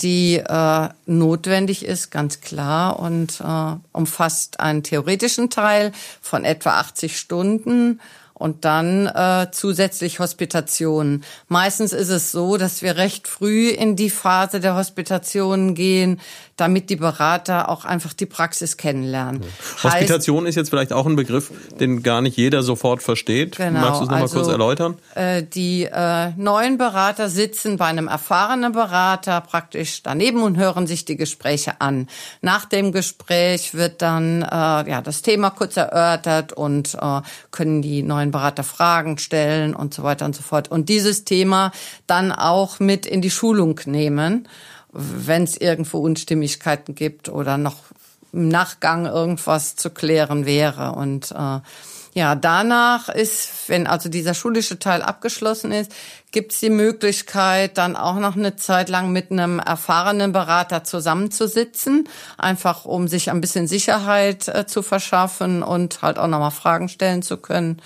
die 0.00 0.36
äh, 0.36 0.88
notwendig 1.06 1.84
ist, 1.84 2.10
ganz 2.10 2.40
klar, 2.40 2.98
und 2.98 3.40
äh, 3.40 3.76
umfasst 3.92 4.60
einen 4.60 4.82
theoretischen 4.82 5.48
Teil 5.48 5.92
von 6.20 6.44
etwa 6.44 6.80
80 6.80 7.16
Stunden 7.18 8.00
und 8.44 8.66
dann 8.66 9.06
äh, 9.06 9.46
zusätzlich 9.52 10.18
Hospitationen. 10.18 11.24
Meistens 11.48 11.94
ist 11.94 12.10
es 12.10 12.30
so, 12.30 12.58
dass 12.58 12.82
wir 12.82 12.98
recht 12.98 13.26
früh 13.26 13.70
in 13.70 13.96
die 13.96 14.10
Phase 14.10 14.60
der 14.60 14.74
Hospitationen 14.76 15.74
gehen, 15.74 16.20
damit 16.56 16.90
die 16.90 16.96
Berater 16.96 17.70
auch 17.70 17.86
einfach 17.86 18.12
die 18.12 18.26
Praxis 18.26 18.76
kennenlernen. 18.76 19.42
Ja. 19.42 19.84
Hospitation 19.90 20.40
heißt, 20.40 20.50
ist 20.50 20.56
jetzt 20.56 20.68
vielleicht 20.68 20.92
auch 20.92 21.06
ein 21.06 21.16
Begriff, 21.16 21.50
den 21.80 22.02
gar 22.02 22.20
nicht 22.20 22.36
jeder 22.36 22.62
sofort 22.62 23.02
versteht. 23.02 23.56
Genau, 23.56 23.80
Magst 23.80 24.00
du 24.00 24.04
es 24.04 24.10
nochmal 24.10 24.22
also, 24.22 24.36
kurz 24.36 24.48
erläutern? 24.48 24.98
Äh, 25.14 25.42
die 25.42 25.84
äh, 25.84 26.32
neuen 26.36 26.76
Berater 26.76 27.30
sitzen 27.30 27.78
bei 27.78 27.86
einem 27.86 28.08
erfahrenen 28.08 28.72
Berater 28.72 29.40
praktisch 29.40 30.02
daneben 30.02 30.42
und 30.42 30.58
hören 30.58 30.86
sich 30.86 31.06
die 31.06 31.16
Gespräche 31.16 31.80
an. 31.80 32.08
Nach 32.42 32.66
dem 32.66 32.92
Gespräch 32.92 33.72
wird 33.72 34.02
dann 34.02 34.42
äh, 34.42 34.46
ja 34.46 35.00
das 35.02 35.22
Thema 35.22 35.48
kurz 35.48 35.78
erörtert 35.78 36.52
und 36.52 36.94
äh, 37.00 37.22
können 37.50 37.80
die 37.80 38.02
neuen 38.02 38.33
Berater 38.34 38.64
Fragen 38.64 39.18
stellen 39.18 39.74
und 39.74 39.94
so 39.94 40.02
weiter 40.02 40.26
und 40.26 40.36
so 40.36 40.42
fort. 40.42 40.70
Und 40.70 40.88
dieses 40.88 41.24
Thema 41.24 41.72
dann 42.06 42.32
auch 42.32 42.80
mit 42.80 43.06
in 43.06 43.22
die 43.22 43.30
Schulung 43.30 43.80
nehmen 43.86 44.46
wenn 44.94 45.42
es 45.42 45.56
irgendwo 45.56 45.98
Unstimmigkeiten 45.98 46.94
gibt 46.94 47.28
oder 47.28 47.58
noch 47.58 47.76
im 48.32 48.48
Nachgang 48.48 49.06
irgendwas 49.06 49.76
zu 49.76 49.90
klären 49.90 50.46
wäre. 50.46 50.92
Und 50.92 51.32
äh, 51.32 51.60
ja, 52.14 52.36
danach 52.36 53.08
ist, 53.08 53.68
wenn 53.68 53.88
also 53.88 54.08
dieser 54.08 54.34
schulische 54.34 54.78
Teil 54.78 55.02
abgeschlossen 55.02 55.72
ist, 55.72 55.92
gibt 56.30 56.52
es 56.52 56.60
die 56.60 56.70
Möglichkeit, 56.70 57.76
dann 57.76 57.96
auch 57.96 58.16
noch 58.20 58.36
eine 58.36 58.54
Zeit 58.54 58.88
lang 58.88 59.10
mit 59.10 59.32
einem 59.32 59.58
erfahrenen 59.58 60.32
Berater 60.32 60.84
zusammenzusitzen, 60.84 62.08
einfach 62.38 62.84
um 62.84 63.08
sich 63.08 63.30
ein 63.30 63.40
bisschen 63.40 63.66
Sicherheit 63.66 64.46
äh, 64.46 64.66
zu 64.66 64.82
verschaffen 64.82 65.64
und 65.64 66.02
halt 66.02 66.18
auch 66.18 66.28
nochmal 66.28 66.52
Fragen 66.52 66.88
stellen 66.88 67.22
zu 67.22 67.36
können 67.36 67.80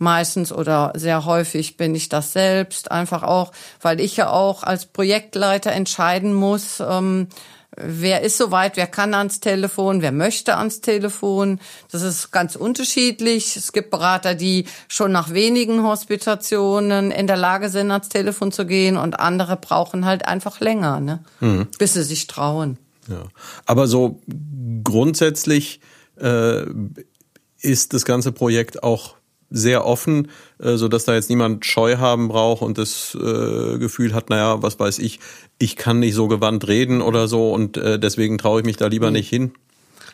meistens 0.00 0.52
oder 0.52 0.92
sehr 0.96 1.24
häufig 1.24 1.76
bin 1.76 1.94
ich 1.94 2.08
das 2.08 2.32
selbst, 2.32 2.90
einfach 2.90 3.22
auch, 3.22 3.52
weil 3.80 4.00
ich 4.00 4.16
ja 4.16 4.30
auch 4.30 4.62
als 4.62 4.86
Projektleiter 4.86 5.72
entscheiden 5.72 6.32
muss, 6.34 6.80
ähm, 6.80 7.28
wer 7.76 8.22
ist 8.22 8.36
soweit, 8.36 8.76
wer 8.76 8.86
kann 8.86 9.14
ans 9.14 9.40
Telefon, 9.40 10.02
wer 10.02 10.12
möchte 10.12 10.56
ans 10.56 10.80
Telefon. 10.80 11.60
Das 11.90 12.02
ist 12.02 12.30
ganz 12.30 12.56
unterschiedlich. 12.56 13.56
Es 13.56 13.72
gibt 13.72 13.90
Berater, 13.90 14.34
die 14.34 14.64
schon 14.88 15.12
nach 15.12 15.30
wenigen 15.30 15.82
Hospitationen 15.82 17.10
in 17.10 17.26
der 17.26 17.36
Lage 17.36 17.68
sind, 17.68 17.90
ans 17.90 18.08
Telefon 18.08 18.52
zu 18.52 18.66
gehen 18.66 18.96
und 18.96 19.20
andere 19.20 19.56
brauchen 19.56 20.04
halt 20.04 20.26
einfach 20.26 20.60
länger, 20.60 21.00
ne? 21.00 21.20
Mhm. 21.40 21.68
bis 21.78 21.94
sie 21.94 22.02
sich 22.02 22.26
trauen. 22.26 22.78
Ja. 23.08 23.24
Aber 23.66 23.86
so 23.86 24.20
grundsätzlich 24.82 25.80
äh, 26.20 26.64
ist 27.60 27.92
das 27.92 28.04
ganze 28.04 28.32
Projekt 28.32 28.82
auch 28.82 29.19
sehr 29.50 29.84
offen, 29.84 30.28
äh, 30.58 30.76
so 30.76 30.88
dass 30.88 31.04
da 31.04 31.14
jetzt 31.14 31.28
niemand 31.28 31.66
Scheu 31.66 31.98
haben 31.98 32.28
braucht 32.28 32.62
und 32.62 32.78
das 32.78 33.14
äh, 33.14 33.78
Gefühl 33.78 34.14
hat, 34.14 34.30
naja, 34.30 34.62
was 34.62 34.78
weiß 34.78 34.98
ich, 35.00 35.20
ich 35.58 35.76
kann 35.76 35.98
nicht 35.98 36.14
so 36.14 36.28
gewandt 36.28 36.66
reden 36.68 37.02
oder 37.02 37.28
so 37.28 37.52
und 37.52 37.76
äh, 37.76 37.98
deswegen 37.98 38.38
traue 38.38 38.60
ich 38.60 38.66
mich 38.66 38.76
da 38.76 38.86
lieber 38.86 39.08
mhm. 39.08 39.14
nicht 39.14 39.28
hin. 39.28 39.52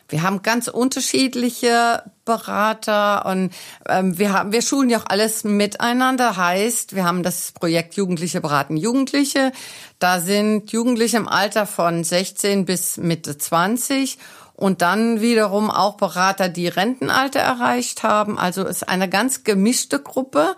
Wir 0.08 0.22
haben 0.22 0.42
ganz 0.42 0.68
unterschiedliche 0.68 2.02
Berater 2.24 3.26
und 3.26 3.52
ähm, 3.88 4.16
wir 4.18 4.32
haben 4.32 4.52
wir 4.52 4.62
schulen 4.62 4.88
ja 4.88 4.98
auch 4.98 5.06
alles 5.08 5.42
miteinander. 5.42 6.36
Heißt, 6.36 6.94
wir 6.94 7.04
haben 7.04 7.24
das 7.24 7.50
Projekt 7.52 7.94
Jugendliche 7.94 8.40
beraten 8.40 8.76
Jugendliche. 8.76 9.50
Da 9.98 10.20
sind 10.20 10.70
Jugendliche 10.70 11.16
im 11.16 11.26
Alter 11.26 11.66
von 11.66 12.04
16 12.04 12.66
bis 12.66 12.98
Mitte 12.98 13.36
20 13.36 14.18
und 14.56 14.82
dann 14.82 15.20
wiederum 15.20 15.70
auch 15.70 15.96
Berater, 15.96 16.48
die 16.48 16.68
Rentenalter 16.68 17.40
erreicht 17.40 18.02
haben. 18.02 18.38
Also 18.38 18.64
ist 18.64 18.88
eine 18.88 19.08
ganz 19.08 19.44
gemischte 19.44 20.00
Gruppe 20.00 20.56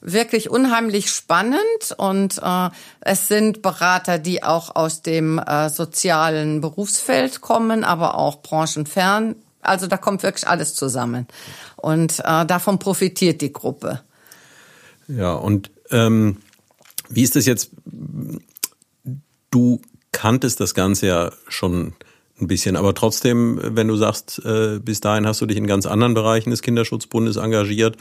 wirklich 0.00 0.48
unheimlich 0.48 1.10
spannend 1.10 1.58
und 1.98 2.40
äh, 2.42 2.70
es 3.00 3.28
sind 3.28 3.60
Berater, 3.60 4.18
die 4.18 4.42
auch 4.42 4.74
aus 4.74 5.02
dem 5.02 5.38
äh, 5.38 5.68
sozialen 5.68 6.60
Berufsfeld 6.60 7.40
kommen, 7.42 7.84
aber 7.84 8.16
auch 8.16 8.40
branchenfern. 8.40 9.36
Also 9.60 9.86
da 9.86 9.98
kommt 9.98 10.22
wirklich 10.22 10.48
alles 10.48 10.74
zusammen 10.74 11.26
und 11.76 12.20
äh, 12.20 12.46
davon 12.46 12.78
profitiert 12.78 13.42
die 13.42 13.52
Gruppe. 13.52 14.00
Ja, 15.06 15.34
und 15.34 15.70
ähm, 15.90 16.38
wie 17.10 17.22
ist 17.22 17.36
das 17.36 17.44
jetzt? 17.44 17.70
Du 19.50 19.82
kanntest 20.12 20.60
das 20.60 20.74
Ganze 20.74 21.08
ja 21.08 21.32
schon 21.48 21.94
ein 22.40 22.46
bisschen. 22.46 22.76
Aber 22.76 22.94
trotzdem, 22.94 23.60
wenn 23.62 23.88
du 23.88 23.96
sagst, 23.96 24.40
äh, 24.44 24.78
bis 24.78 25.00
dahin 25.00 25.26
hast 25.26 25.40
du 25.40 25.46
dich 25.46 25.56
in 25.56 25.66
ganz 25.66 25.86
anderen 25.86 26.14
Bereichen 26.14 26.50
des 26.50 26.62
Kinderschutzbundes 26.62 27.36
engagiert, 27.36 27.96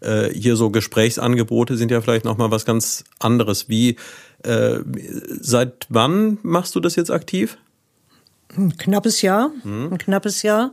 äh, 0.00 0.28
hier 0.30 0.56
so 0.56 0.70
Gesprächsangebote 0.70 1.76
sind 1.76 1.90
ja 1.90 2.00
vielleicht 2.00 2.24
nochmal 2.24 2.50
was 2.50 2.64
ganz 2.64 3.04
anderes. 3.18 3.68
Wie, 3.68 3.96
äh, 4.42 4.78
seit 5.40 5.86
wann 5.88 6.38
machst 6.42 6.74
du 6.74 6.80
das 6.80 6.96
jetzt 6.96 7.10
aktiv? 7.10 7.58
Ein 8.56 8.76
knappes 8.76 9.22
Jahr, 9.22 9.50
hm. 9.62 9.92
ein 9.92 9.98
knappes 9.98 10.42
Jahr. 10.42 10.72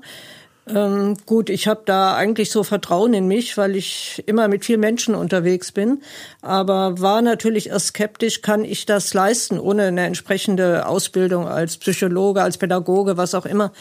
Ähm, 0.67 1.17
gut, 1.25 1.49
ich 1.49 1.67
habe 1.67 1.81
da 1.85 2.15
eigentlich 2.15 2.51
so 2.51 2.63
Vertrauen 2.63 3.13
in 3.13 3.27
mich, 3.27 3.57
weil 3.57 3.75
ich 3.75 4.23
immer 4.27 4.47
mit 4.47 4.63
vielen 4.63 4.79
Menschen 4.79 5.15
unterwegs 5.15 5.71
bin. 5.71 6.01
Aber 6.41 7.01
war 7.01 7.21
natürlich 7.21 7.69
erst 7.69 7.87
skeptisch, 7.87 8.41
kann 8.41 8.63
ich 8.63 8.85
das 8.85 9.13
leisten, 9.13 9.59
ohne 9.59 9.83
eine 9.83 10.05
entsprechende 10.05 10.85
Ausbildung 10.85 11.47
als 11.47 11.77
Psychologe, 11.77 12.43
als 12.43 12.57
Pädagoge, 12.57 13.17
was 13.17 13.33
auch 13.33 13.45
immer. 13.45 13.71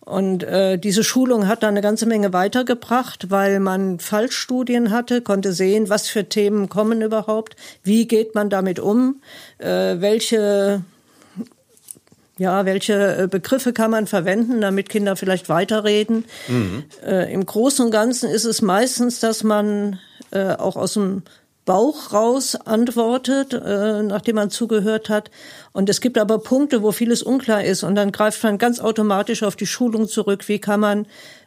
Und 0.00 0.42
äh, 0.42 0.76
diese 0.76 1.02
Schulung 1.02 1.48
hat 1.48 1.62
da 1.62 1.68
eine 1.68 1.80
ganze 1.80 2.04
Menge 2.04 2.34
weitergebracht, 2.34 3.30
weil 3.30 3.58
man 3.58 4.00
Fallstudien 4.00 4.90
hatte, 4.90 5.22
konnte 5.22 5.54
sehen, 5.54 5.88
was 5.88 6.08
für 6.08 6.28
Themen 6.28 6.68
kommen 6.68 7.00
überhaupt, 7.00 7.56
wie 7.82 8.06
geht 8.06 8.34
man 8.34 8.50
damit 8.50 8.80
um, 8.80 9.22
äh, 9.58 10.00
welche 10.00 10.82
ja, 12.38 12.64
welche 12.64 13.16
äh, 13.16 13.28
Begriffe 13.28 13.72
kann 13.72 13.90
man 13.90 14.06
verwenden, 14.06 14.60
damit 14.60 14.88
Kinder 14.88 15.16
vielleicht 15.16 15.48
weiterreden? 15.48 16.24
Mhm. 16.48 16.84
Äh, 17.04 17.32
Im 17.32 17.46
Großen 17.46 17.84
und 17.84 17.90
Ganzen 17.90 18.28
ist 18.28 18.44
es 18.44 18.60
meistens, 18.60 19.20
dass 19.20 19.44
man 19.44 20.00
äh, 20.30 20.54
auch 20.54 20.76
aus 20.76 20.94
dem 20.94 21.22
Bauch 21.64 22.12
raus 22.12 22.56
antwortet, 22.56 23.54
äh, 23.54 24.02
nachdem 24.02 24.36
man 24.36 24.50
zugehört 24.50 25.08
hat. 25.08 25.30
Und 25.72 25.88
es 25.88 26.00
gibt 26.00 26.18
aber 26.18 26.38
Punkte, 26.38 26.82
wo 26.82 26.92
vieles 26.92 27.22
unklar 27.22 27.64
ist. 27.64 27.84
Und 27.84 27.94
dann 27.94 28.12
greift 28.12 28.42
man 28.42 28.58
ganz 28.58 28.80
automatisch 28.80 29.42
auf 29.42 29.56
die 29.56 29.66
Schulung 29.66 30.06
zurück. 30.08 30.48
Wie 30.48 30.58
kann 30.58 30.80
man 30.80 31.06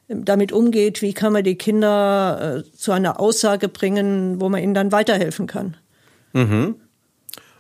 ähm, 0.10 0.26
damit 0.26 0.52
umgeht? 0.52 1.02
Wie 1.02 1.14
kann 1.14 1.34
man 1.34 1.44
die 1.44 1.56
Kinder 1.56 2.64
äh, 2.66 2.72
zu 2.76 2.94
einer 2.94 3.20
Aussage 3.20 3.68
bringen, 3.68 4.42
wo 4.42 4.50
man 4.50 4.64
ihnen 4.64 4.74
dann 4.74 4.92
weiterhelfen 4.92 5.46
kann? 5.46 5.78
Mhm. 6.34 6.76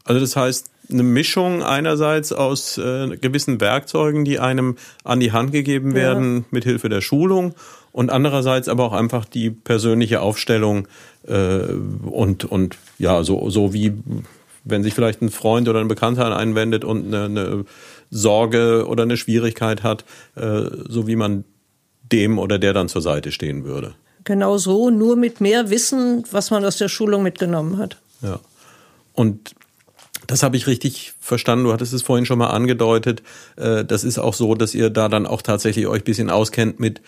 Also 0.03 0.21
das 0.21 0.35
heißt, 0.35 0.71
eine 0.91 1.03
Mischung 1.03 1.63
einerseits 1.63 2.31
aus 2.31 2.77
äh, 2.77 3.17
gewissen 3.17 3.59
Werkzeugen, 3.59 4.25
die 4.25 4.39
einem 4.39 4.77
an 5.03 5.19
die 5.19 5.31
Hand 5.31 5.51
gegeben 5.51 5.93
werden 5.93 6.37
ja. 6.37 6.43
mit 6.51 6.63
Hilfe 6.63 6.89
der 6.89 7.01
Schulung 7.01 7.53
und 7.91 8.09
andererseits 8.09 8.69
aber 8.69 8.85
auch 8.85 8.93
einfach 8.93 9.25
die 9.25 9.49
persönliche 9.49 10.21
Aufstellung 10.21 10.87
äh, 11.27 11.59
und 12.05 12.45
und 12.45 12.77
ja 12.97 13.23
so 13.23 13.49
so 13.49 13.73
wie 13.73 13.93
wenn 14.69 14.83
sich 14.83 14.93
vielleicht 14.93 15.21
ein 15.21 15.29
Freund 15.29 15.69
oder 15.69 15.79
ein 15.79 15.87
Bekannter 15.87 16.25
an 16.25 16.33
einen 16.33 16.55
wendet 16.55 16.83
und 16.83 17.07
eine, 17.07 17.25
eine 17.25 17.65
Sorge 18.11 18.85
oder 18.87 19.03
eine 19.03 19.17
Schwierigkeit 19.17 19.83
hat, 19.83 20.03
äh, 20.35 20.63
so 20.87 21.07
wie 21.07 21.15
man 21.15 21.45
dem 22.11 22.39
oder 22.39 22.59
der 22.59 22.73
dann 22.73 22.89
zur 22.89 23.01
Seite 23.01 23.31
stehen 23.31 23.63
würde. 23.63 23.95
Genau 24.23 24.57
so, 24.57 24.89
nur 24.89 25.15
mit 25.15 25.39
mehr 25.41 25.69
Wissen, 25.69 26.23
was 26.31 26.51
man 26.51 26.65
aus 26.65 26.77
der 26.77 26.89
Schulung 26.89 27.23
mitgenommen 27.23 27.77
hat. 27.77 27.97
Ja. 28.21 28.39
Und 29.13 29.55
das 30.27 30.43
habe 30.43 30.57
ich 30.57 30.67
richtig 30.67 31.13
verstanden. 31.19 31.65
Du 31.65 31.73
hattest 31.73 31.93
es 31.93 32.03
vorhin 32.03 32.25
schon 32.25 32.39
mal 32.39 32.47
angedeutet. 32.47 33.23
Äh, 33.55 33.85
das 33.85 34.03
ist 34.03 34.19
auch 34.19 34.33
so, 34.33 34.55
dass 34.55 34.75
ihr 34.75 34.89
da 34.89 35.09
dann 35.09 35.25
auch 35.25 35.41
tatsächlich 35.41 35.87
euch 35.87 36.03
bisschen 36.03 36.29
auskennt 36.29 36.79
mit, 36.79 37.01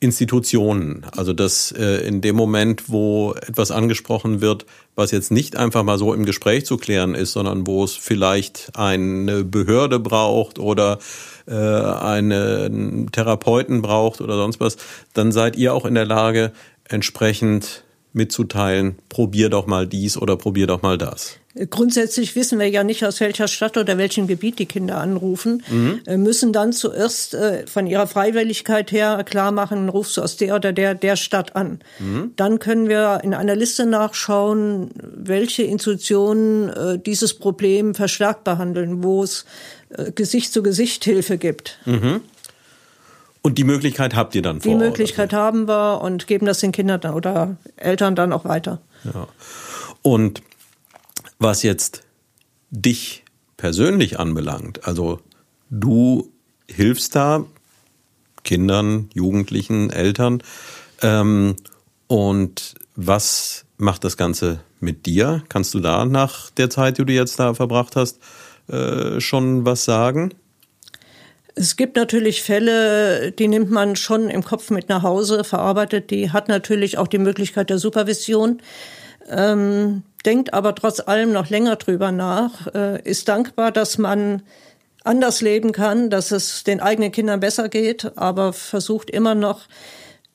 Institutionen. 0.00 1.04
Also 1.14 1.34
dass 1.34 1.72
äh, 1.72 2.06
in 2.06 2.22
dem 2.22 2.34
Moment, 2.34 2.88
wo 2.88 3.34
etwas 3.34 3.70
angesprochen 3.70 4.40
wird, 4.40 4.64
was 4.94 5.10
jetzt 5.10 5.30
nicht 5.30 5.56
einfach 5.56 5.82
mal 5.82 5.98
so 5.98 6.14
im 6.14 6.24
Gespräch 6.24 6.64
zu 6.64 6.78
klären 6.78 7.14
ist, 7.14 7.32
sondern 7.32 7.66
wo 7.66 7.84
es 7.84 7.92
vielleicht 7.92 8.70
eine 8.74 9.44
Behörde 9.44 10.00
braucht 10.00 10.58
oder 10.58 10.98
äh, 11.46 11.54
einen 11.54 13.12
Therapeuten 13.12 13.82
braucht 13.82 14.22
oder 14.22 14.36
sonst 14.36 14.58
was, 14.58 14.78
dann 15.12 15.32
seid 15.32 15.56
ihr 15.56 15.74
auch 15.74 15.84
in 15.84 15.94
der 15.94 16.06
Lage, 16.06 16.52
entsprechend 16.88 17.84
mitzuteilen, 18.12 18.96
probier 19.10 19.50
doch 19.50 19.66
mal 19.66 19.86
dies 19.86 20.16
oder 20.16 20.36
probier 20.36 20.66
doch 20.66 20.82
mal 20.82 20.96
das. 20.96 21.36
Grundsätzlich 21.68 22.36
wissen 22.36 22.58
wir 22.58 22.68
ja 22.68 22.84
nicht, 22.84 23.04
aus 23.04 23.20
welcher 23.20 23.48
Stadt 23.48 23.76
oder 23.76 23.98
welchem 23.98 24.26
Gebiet 24.26 24.58
die 24.58 24.66
Kinder 24.66 24.98
anrufen, 24.98 25.62
mhm. 25.68 26.22
müssen 26.22 26.52
dann 26.52 26.72
zuerst 26.72 27.34
äh, 27.34 27.66
von 27.66 27.86
ihrer 27.86 28.06
Freiwilligkeit 28.06 28.92
her 28.92 29.24
klar 29.24 29.52
machen, 29.52 29.88
rufst 29.88 30.16
du 30.16 30.22
aus 30.22 30.36
der 30.36 30.56
oder 30.56 30.72
der, 30.72 30.94
der 30.94 31.16
Stadt 31.16 31.56
an. 31.56 31.80
Mhm. 31.98 32.32
Dann 32.36 32.58
können 32.58 32.88
wir 32.88 33.20
in 33.22 33.34
einer 33.34 33.56
Liste 33.56 33.86
nachschauen, 33.86 34.90
welche 34.94 35.62
Institutionen 35.62 36.68
äh, 36.70 36.98
dieses 36.98 37.34
Problem 37.34 37.94
verstärkt 37.94 38.44
behandeln, 38.44 39.02
wo 39.02 39.22
es 39.22 39.44
Gesicht 40.14 40.52
zu 40.52 40.62
Gesicht 40.62 41.04
Hilfe 41.04 41.36
gibt. 41.36 41.78
Mhm. 41.84 42.20
Und 43.42 43.56
die 43.58 43.64
Möglichkeit 43.64 44.14
habt 44.14 44.34
ihr 44.34 44.42
dann 44.42 44.60
vor? 44.60 44.70
Die 44.70 44.76
Möglichkeit 44.76 45.32
haben 45.32 45.66
wir 45.66 46.02
und 46.02 46.26
geben 46.26 46.46
das 46.46 46.60
den 46.60 46.72
Kindern 46.72 47.14
oder 47.14 47.56
Eltern 47.76 48.14
dann 48.14 48.32
auch 48.32 48.44
weiter. 48.44 48.80
Ja. 49.04 49.28
Und 50.02 50.42
was 51.40 51.64
jetzt 51.64 52.02
dich 52.70 53.24
persönlich 53.56 54.20
anbelangt, 54.20 54.86
also 54.86 55.20
du 55.70 56.30
hilfst 56.68 57.16
da 57.16 57.44
Kindern, 58.44 59.10
Jugendlichen, 59.12 59.90
Eltern. 59.90 60.42
Ähm, 61.02 61.56
und 62.06 62.74
was 62.96 63.64
macht 63.76 64.04
das 64.04 64.16
Ganze 64.16 64.60
mit 64.80 65.06
dir? 65.06 65.42
Kannst 65.48 65.74
du 65.74 65.80
da 65.80 66.04
nach 66.04 66.50
der 66.50 66.70
Zeit, 66.70 66.98
die 66.98 67.04
du 67.04 67.12
jetzt 67.12 67.38
da 67.38 67.54
verbracht 67.54 67.96
hast, 67.96 68.18
äh, 68.68 69.20
schon 69.20 69.64
was 69.64 69.84
sagen? 69.84 70.32
Es 71.54 71.76
gibt 71.76 71.96
natürlich 71.96 72.42
Fälle, 72.42 73.32
die 73.32 73.48
nimmt 73.48 73.70
man 73.70 73.96
schon 73.96 74.30
im 74.30 74.44
Kopf 74.44 74.70
mit 74.70 74.88
nach 74.88 75.02
Hause, 75.02 75.44
verarbeitet. 75.44 76.10
Die 76.10 76.30
hat 76.30 76.48
natürlich 76.48 76.96
auch 76.96 77.08
die 77.08 77.18
Möglichkeit 77.18 77.70
der 77.70 77.78
Supervision, 77.78 78.62
ähm, 79.28 80.02
denkt 80.24 80.54
aber 80.54 80.74
trotz 80.74 81.00
allem 81.00 81.32
noch 81.32 81.50
länger 81.50 81.76
drüber 81.76 82.12
nach, 82.12 82.66
äh, 82.74 83.02
ist 83.02 83.28
dankbar, 83.28 83.72
dass 83.72 83.98
man 83.98 84.42
anders 85.04 85.40
leben 85.40 85.72
kann, 85.72 86.10
dass 86.10 86.30
es 86.30 86.64
den 86.64 86.80
eigenen 86.80 87.12
Kindern 87.12 87.40
besser 87.40 87.68
geht, 87.68 88.16
aber 88.16 88.52
versucht 88.52 89.10
immer 89.10 89.34
noch 89.34 89.62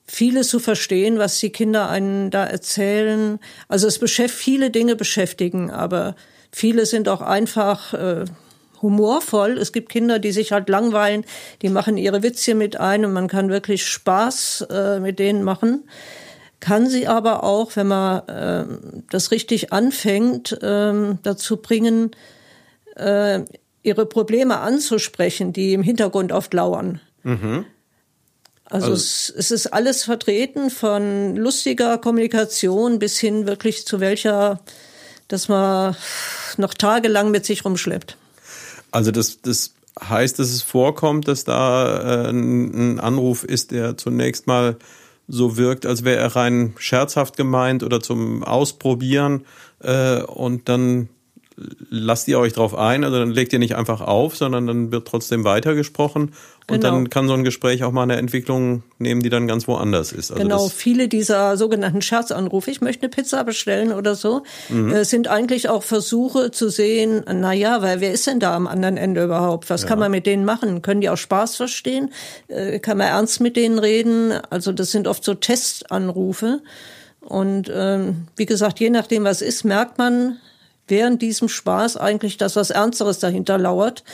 vieles 0.06 0.48
zu 0.48 0.58
verstehen, 0.58 1.18
was 1.18 1.38
die 1.38 1.50
Kinder 1.50 1.88
einen 1.88 2.30
da 2.30 2.44
erzählen. 2.44 3.38
Also 3.68 3.86
es 3.86 3.98
beschäftigt 3.98 4.40
viele 4.40 4.70
Dinge 4.70 4.96
beschäftigen, 4.96 5.70
aber 5.70 6.14
viele 6.52 6.86
sind 6.86 7.08
auch 7.08 7.20
einfach 7.20 7.92
äh, 7.94 8.24
humorvoll. 8.82 9.58
Es 9.58 9.72
gibt 9.72 9.88
Kinder, 9.88 10.18
die 10.18 10.32
sich 10.32 10.52
halt 10.52 10.68
langweilen, 10.68 11.24
die 11.62 11.68
machen 11.68 11.96
ihre 11.96 12.22
Witze 12.22 12.54
mit 12.54 12.78
ein 12.78 13.04
und 13.04 13.12
man 13.12 13.28
kann 13.28 13.50
wirklich 13.50 13.86
Spaß 13.86 14.66
äh, 14.70 15.00
mit 15.00 15.18
denen 15.18 15.42
machen. 15.42 15.88
Kann 16.60 16.88
sie 16.88 17.06
aber 17.06 17.44
auch, 17.44 17.76
wenn 17.76 17.88
man 17.88 18.28
äh, 18.28 18.64
das 19.10 19.30
richtig 19.30 19.72
anfängt, 19.72 20.52
äh, 20.62 21.16
dazu 21.22 21.58
bringen, 21.58 22.12
äh, 22.96 23.40
ihre 23.82 24.06
Probleme 24.06 24.58
anzusprechen, 24.58 25.52
die 25.52 25.72
im 25.72 25.82
Hintergrund 25.82 26.32
oft 26.32 26.52
lauern. 26.54 27.00
Mhm. 27.22 27.66
Also, 28.64 28.86
also 28.86 28.92
es, 28.94 29.32
es, 29.36 29.50
ist 29.52 29.66
alles 29.68 30.02
vertreten 30.02 30.70
von 30.70 31.36
lustiger 31.36 31.98
Kommunikation 31.98 32.98
bis 32.98 33.16
hin 33.16 33.46
wirklich 33.46 33.86
zu 33.86 34.00
welcher, 34.00 34.60
dass 35.28 35.48
man 35.48 35.94
noch 36.56 36.74
tagelang 36.74 37.30
mit 37.30 37.46
sich 37.46 37.64
rumschleppt. 37.64 38.16
Also 38.90 39.12
das, 39.12 39.40
das 39.40 39.74
heißt, 40.00 40.38
dass 40.40 40.48
es 40.48 40.62
vorkommt, 40.62 41.28
dass 41.28 41.44
da 41.44 42.24
äh, 42.26 42.30
ein 42.30 42.98
Anruf 42.98 43.44
ist, 43.44 43.70
der 43.70 43.96
zunächst 43.96 44.48
mal 44.48 44.76
so 45.28 45.56
wirkt, 45.56 45.86
als 45.86 46.04
wäre 46.04 46.20
er 46.20 46.36
rein 46.36 46.74
scherzhaft 46.78 47.36
gemeint 47.36 47.82
oder 47.82 48.00
zum 48.00 48.44
Ausprobieren 48.44 49.44
äh, 49.80 50.22
und 50.22 50.68
dann 50.68 51.08
lasst 51.56 52.28
ihr 52.28 52.38
euch 52.38 52.52
drauf 52.52 52.74
ein, 52.74 53.02
also 53.02 53.18
dann 53.18 53.30
legt 53.30 53.52
ihr 53.52 53.58
nicht 53.58 53.76
einfach 53.76 54.02
auf, 54.02 54.36
sondern 54.36 54.66
dann 54.66 54.92
wird 54.92 55.08
trotzdem 55.08 55.44
weitergesprochen 55.44 56.32
und 56.68 56.80
genau. 56.80 56.90
dann 56.90 57.10
kann 57.10 57.28
so 57.28 57.34
ein 57.34 57.44
Gespräch 57.44 57.82
auch 57.84 57.92
mal 57.92 58.02
eine 58.02 58.16
Entwicklung 58.16 58.82
nehmen, 58.98 59.22
die 59.22 59.30
dann 59.30 59.46
ganz 59.46 59.66
woanders 59.66 60.12
ist. 60.12 60.32
Also 60.32 60.42
genau, 60.42 60.68
viele 60.68 61.08
dieser 61.08 61.56
sogenannten 61.56 62.02
Scherzanrufe, 62.02 62.70
ich 62.70 62.82
möchte 62.82 63.04
eine 63.04 63.10
Pizza 63.10 63.42
bestellen 63.44 63.92
oder 63.92 64.14
so, 64.14 64.42
mhm. 64.68 64.92
äh, 64.92 65.04
sind 65.04 65.28
eigentlich 65.28 65.70
auch 65.70 65.82
Versuche 65.82 66.50
zu 66.50 66.68
sehen, 66.68 67.22
na 67.26 67.52
ja, 67.54 67.80
weil 67.80 68.00
wer 68.00 68.12
ist 68.12 68.26
denn 68.26 68.40
da 68.40 68.54
am 68.54 68.66
anderen 68.66 68.98
Ende 68.98 69.24
überhaupt? 69.24 69.70
Was 69.70 69.82
ja. 69.82 69.88
kann 69.88 69.98
man 69.98 70.10
mit 70.10 70.26
denen 70.26 70.44
machen? 70.44 70.82
Können 70.82 71.00
die 71.00 71.08
auch 71.08 71.16
Spaß 71.16 71.56
verstehen? 71.56 72.12
Äh, 72.48 72.80
kann 72.80 72.98
man 72.98 73.06
ernst 73.06 73.40
mit 73.40 73.56
denen 73.56 73.78
reden? 73.78 74.32
Also 74.50 74.72
das 74.72 74.90
sind 74.90 75.08
oft 75.08 75.24
so 75.24 75.34
Testanrufe. 75.34 76.60
Und 77.20 77.70
ähm, 77.74 78.26
wie 78.36 78.46
gesagt, 78.46 78.78
je 78.78 78.90
nachdem, 78.90 79.24
was 79.24 79.40
ist, 79.40 79.64
merkt 79.64 79.98
man, 79.98 80.38
während 80.88 81.22
diesem 81.22 81.48
Spaß 81.48 81.96
eigentlich, 81.96 82.36
dass 82.36 82.56
was 82.56 82.70
Ernsteres 82.70 83.18
dahinter 83.18 83.58
lauert 83.58 84.04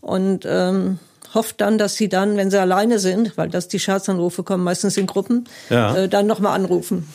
und 0.00 0.44
ähm, 0.46 0.98
hofft 1.34 1.60
dann, 1.60 1.78
dass 1.78 1.96
sie 1.96 2.08
dann, 2.08 2.36
wenn 2.36 2.50
sie 2.50 2.60
alleine 2.60 2.98
sind, 2.98 3.36
weil 3.36 3.48
das 3.48 3.68
die 3.68 3.78
Scherzanrufe 3.78 4.42
kommen 4.42 4.64
meistens 4.64 4.96
in 4.96 5.06
Gruppen, 5.06 5.48
ja. 5.70 5.96
äh, 5.96 6.08
dann 6.08 6.26
nochmal 6.26 6.54
anrufen. 6.54 7.06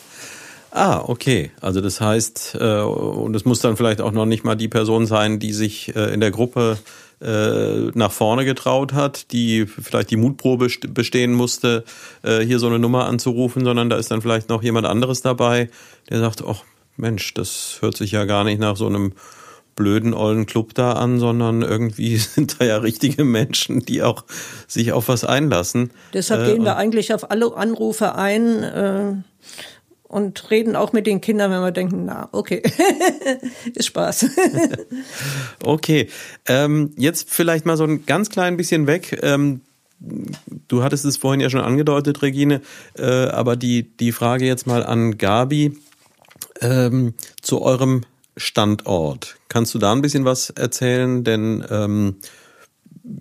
Ah, 0.70 1.04
okay. 1.06 1.52
Also 1.60 1.80
das 1.80 2.00
heißt, 2.00 2.56
äh, 2.60 2.80
und 2.80 3.34
es 3.36 3.44
muss 3.44 3.60
dann 3.60 3.76
vielleicht 3.76 4.00
auch 4.00 4.10
noch 4.10 4.26
nicht 4.26 4.42
mal 4.42 4.56
die 4.56 4.68
Person 4.68 5.06
sein, 5.06 5.38
die 5.38 5.52
sich 5.52 5.94
äh, 5.94 6.12
in 6.12 6.20
der 6.20 6.32
Gruppe 6.32 6.78
äh, 7.22 7.90
nach 7.94 8.10
vorne 8.10 8.44
getraut 8.44 8.92
hat, 8.92 9.30
die 9.30 9.66
vielleicht 9.66 10.10
die 10.10 10.16
Mutprobe 10.16 10.68
bestehen 10.88 11.32
musste, 11.32 11.84
äh, 12.22 12.40
hier 12.40 12.58
so 12.58 12.66
eine 12.66 12.80
Nummer 12.80 13.06
anzurufen, 13.06 13.64
sondern 13.64 13.88
da 13.88 13.96
ist 13.96 14.10
dann 14.10 14.20
vielleicht 14.20 14.48
noch 14.48 14.64
jemand 14.64 14.86
anderes 14.86 15.22
dabei, 15.22 15.70
der 16.10 16.18
sagt, 16.18 16.42
ach 16.44 16.64
Mensch, 16.96 17.34
das 17.34 17.78
hört 17.80 17.96
sich 17.96 18.12
ja 18.12 18.24
gar 18.24 18.44
nicht 18.44 18.60
nach 18.60 18.76
so 18.76 18.86
einem 18.86 19.12
blöden 19.76 20.14
ollen 20.14 20.46
Club 20.46 20.74
da 20.74 20.92
an, 20.92 21.18
sondern 21.18 21.62
irgendwie 21.62 22.16
sind 22.18 22.60
da 22.60 22.64
ja 22.64 22.78
richtige 22.78 23.24
Menschen, 23.24 23.84
die 23.84 24.02
auch 24.02 24.24
sich 24.66 24.92
auf 24.92 25.08
was 25.08 25.24
einlassen. 25.24 25.90
Deshalb 26.12 26.46
äh, 26.46 26.52
gehen 26.52 26.64
wir 26.64 26.76
eigentlich 26.76 27.12
auf 27.12 27.30
alle 27.30 27.54
Anrufe 27.56 28.14
ein 28.14 28.62
äh, 28.62 29.12
und 30.14 30.50
reden 30.50 30.76
auch 30.76 30.92
mit 30.92 31.06
den 31.06 31.20
Kindern, 31.20 31.50
wenn 31.50 31.60
wir 31.60 31.72
denken, 31.72 32.04
na, 32.04 32.28
okay, 32.30 32.62
ist 33.74 33.86
Spaß. 33.86 34.26
okay, 35.64 36.08
ähm, 36.46 36.92
jetzt 36.96 37.30
vielleicht 37.30 37.66
mal 37.66 37.76
so 37.76 37.84
ein 37.84 38.06
ganz 38.06 38.30
klein 38.30 38.56
bisschen 38.56 38.86
weg. 38.86 39.18
Ähm, 39.22 39.62
du 40.68 40.82
hattest 40.82 41.04
es 41.04 41.16
vorhin 41.16 41.40
ja 41.40 41.50
schon 41.50 41.60
angedeutet, 41.62 42.22
Regine, 42.22 42.60
äh, 42.96 43.04
aber 43.04 43.56
die, 43.56 43.96
die 43.96 44.12
Frage 44.12 44.46
jetzt 44.46 44.66
mal 44.66 44.84
an 44.84 45.18
Gabi 45.18 45.76
ähm, 46.64 47.14
zu 47.40 47.62
eurem 47.62 48.02
Standort. 48.36 49.36
Kannst 49.48 49.74
du 49.74 49.78
da 49.78 49.92
ein 49.92 50.02
bisschen 50.02 50.24
was 50.24 50.50
erzählen? 50.50 51.22
Denn 51.22 51.64
ähm, 51.70 52.16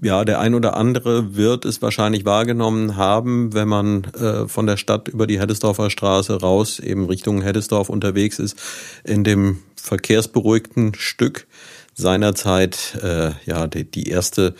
ja, 0.02 0.24
der 0.24 0.40
ein 0.40 0.56
oder 0.56 0.78
andere 0.78 1.36
wird 1.36 1.66
es 1.66 1.82
wahrscheinlich 1.82 2.26
wahrgenommen 2.26 2.96
haben, 2.96 3.54
wenn 3.54 3.68
man 3.68 4.06
äh, 4.14 4.48
von 4.48 4.66
der 4.66 4.78
Stadt 4.78 5.10
über 5.10 5.28
die 5.28 5.40
Heddesdorfer 5.40 5.90
Straße 5.90 6.40
raus 6.40 6.80
eben 6.80 7.06
Richtung 7.06 7.42
Heddesdorf 7.42 7.90
unterwegs 7.90 8.40
ist, 8.40 8.58
in 9.04 9.24
dem 9.24 9.60
verkehrsberuhigten 9.76 10.96
Stück 10.96 11.48
seinerzeit 11.96 12.98
äh, 13.04 13.32
ja 13.46 13.68
die, 13.68 13.84
die 13.84 14.08
erste 14.08 14.56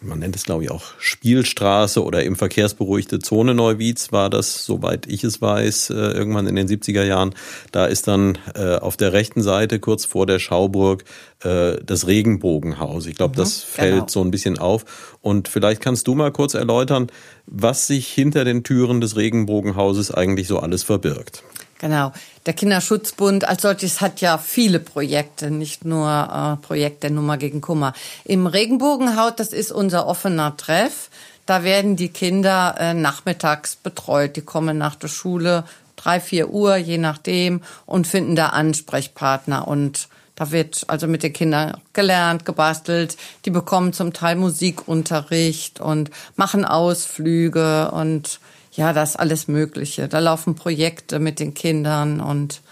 man 0.00 0.18
nennt 0.18 0.36
es 0.36 0.44
glaube 0.44 0.64
ich 0.64 0.70
auch 0.70 0.84
Spielstraße 0.98 2.02
oder 2.04 2.24
eben 2.24 2.36
verkehrsberuhigte 2.36 3.18
Zone 3.18 3.54
Neuwieds 3.54 4.12
war 4.12 4.30
das, 4.30 4.64
soweit 4.64 5.06
ich 5.06 5.24
es 5.24 5.40
weiß, 5.40 5.90
äh, 5.90 5.94
irgendwann 5.94 6.46
in 6.46 6.56
den 6.56 6.68
70er 6.68 7.04
Jahren. 7.04 7.34
Da 7.72 7.86
ist 7.86 8.06
dann 8.08 8.38
äh, 8.54 8.76
auf 8.76 8.96
der 8.96 9.12
rechten 9.12 9.42
Seite 9.42 9.80
kurz 9.80 10.04
vor 10.04 10.26
der 10.26 10.38
Schauburg 10.38 11.04
äh, 11.42 11.76
das 11.84 12.06
Regenbogenhaus. 12.06 13.06
Ich 13.06 13.16
glaube, 13.16 13.32
mhm, 13.32 13.38
das 13.38 13.62
fällt 13.62 13.94
genau. 13.94 14.08
so 14.08 14.22
ein 14.22 14.30
bisschen 14.30 14.58
auf. 14.58 15.18
Und 15.22 15.48
vielleicht 15.48 15.80
kannst 15.80 16.06
du 16.06 16.14
mal 16.14 16.30
kurz 16.30 16.54
erläutern, 16.54 17.08
was 17.46 17.86
sich 17.86 18.08
hinter 18.08 18.44
den 18.44 18.64
Türen 18.64 19.00
des 19.00 19.16
Regenbogenhauses 19.16 20.10
eigentlich 20.10 20.48
so 20.48 20.58
alles 20.58 20.82
verbirgt. 20.82 21.42
Genau. 21.78 22.12
Der 22.46 22.54
Kinderschutzbund 22.54 23.46
als 23.46 23.62
solches 23.62 24.00
hat 24.00 24.20
ja 24.20 24.38
viele 24.38 24.80
Projekte, 24.80 25.50
nicht 25.50 25.84
nur 25.84 26.08
äh, 26.08 26.64
Projekt 26.64 27.02
der 27.02 27.10
Nummer 27.10 27.36
gegen 27.36 27.60
Kummer. 27.60 27.92
Im 28.24 28.46
Regenbogenhaut, 28.46 29.38
das 29.38 29.48
ist 29.48 29.72
unser 29.72 30.06
offener 30.06 30.56
Treff. 30.56 31.10
Da 31.44 31.64
werden 31.64 31.96
die 31.96 32.08
Kinder 32.08 32.76
äh, 32.78 32.94
nachmittags 32.94 33.76
betreut. 33.76 34.36
Die 34.36 34.42
kommen 34.42 34.78
nach 34.78 34.94
der 34.94 35.08
Schule 35.08 35.64
drei, 35.96 36.20
vier 36.20 36.50
Uhr, 36.50 36.76
je 36.76 36.98
nachdem, 36.98 37.62
und 37.84 38.06
finden 38.06 38.36
da 38.36 38.48
Ansprechpartner. 38.48 39.68
Und 39.68 40.08
da 40.34 40.50
wird 40.50 40.84
also 40.88 41.06
mit 41.06 41.22
den 41.22 41.32
Kindern 41.32 41.80
gelernt, 41.92 42.44
gebastelt. 42.44 43.16
Die 43.44 43.50
bekommen 43.50 43.92
zum 43.92 44.12
Teil 44.12 44.36
Musikunterricht 44.36 45.80
und 45.80 46.10
machen 46.36 46.64
Ausflüge 46.64 47.90
und 47.90 48.40
ja, 48.76 48.92
das 48.92 49.10
ist 49.10 49.16
alles 49.16 49.48
Mögliche. 49.48 50.08
Da 50.08 50.18
laufen 50.20 50.54
Projekte 50.54 51.18
mit 51.18 51.40
den 51.40 51.54
Kindern 51.54 52.20
und 52.20 52.62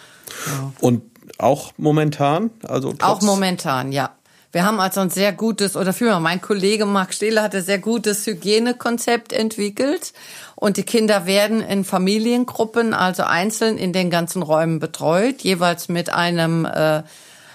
ja. 0.46 0.72
Und 0.80 1.02
auch 1.38 1.72
momentan? 1.76 2.50
Also 2.62 2.94
auch 3.00 3.22
momentan, 3.22 3.92
ja. 3.92 4.10
Wir 4.52 4.64
haben 4.64 4.78
also 4.78 5.00
ein 5.00 5.10
sehr 5.10 5.32
gutes, 5.32 5.76
oder 5.76 5.92
vielmehr, 5.92 6.20
mein 6.20 6.40
Kollege 6.40 6.86
Marc 6.86 7.12
Stehle 7.12 7.42
hat 7.42 7.56
ein 7.56 7.64
sehr 7.64 7.80
gutes 7.80 8.24
Hygienekonzept 8.24 9.32
entwickelt. 9.32 10.12
Und 10.54 10.76
die 10.76 10.84
Kinder 10.84 11.26
werden 11.26 11.60
in 11.60 11.84
Familiengruppen, 11.84 12.94
also 12.94 13.24
einzeln 13.24 13.76
in 13.76 13.92
den 13.92 14.10
ganzen 14.10 14.42
Räumen 14.42 14.78
betreut, 14.78 15.42
jeweils 15.42 15.88
mit 15.88 16.10
einem 16.10 16.66
äh, 16.66 17.02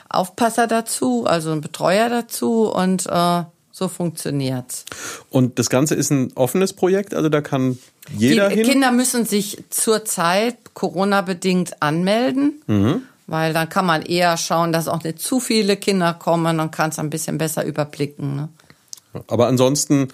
Aufpasser 0.09 0.67
dazu, 0.67 1.25
also 1.25 1.53
ein 1.53 1.61
Betreuer 1.61 2.09
dazu. 2.09 2.69
Und 2.69 3.05
äh, 3.07 3.43
so 3.79 3.87
funktioniert's. 3.87 4.85
Und 5.31 5.57
das 5.57 5.69
Ganze 5.69 5.95
ist 5.95 6.11
ein 6.11 6.31
offenes 6.35 6.73
Projekt, 6.73 7.15
also 7.15 7.29
da 7.29 7.41
kann 7.41 7.79
jeder 8.15 8.49
die 8.49 8.57
hin? 8.57 8.65
Kinder 8.65 8.91
müssen 8.91 9.25
sich 9.25 9.63
zurzeit 9.71 10.57
Corona-bedingt 10.75 11.81
anmelden. 11.81 12.61
Mhm. 12.67 13.01
Weil 13.25 13.53
dann 13.53 13.69
kann 13.69 13.85
man 13.85 14.01
eher 14.01 14.37
schauen, 14.37 14.71
dass 14.71 14.87
auch 14.87 15.03
nicht 15.03 15.19
zu 15.19 15.39
viele 15.39 15.77
Kinder 15.77 16.15
kommen 16.15 16.59
und 16.59 16.71
kann 16.71 16.89
es 16.89 16.97
ein 16.97 17.11
bisschen 17.11 17.37
besser 17.37 17.63
überblicken. 17.63 18.35
Ne? 18.35 18.49
Aber 19.27 19.45
ansonsten 19.47 20.07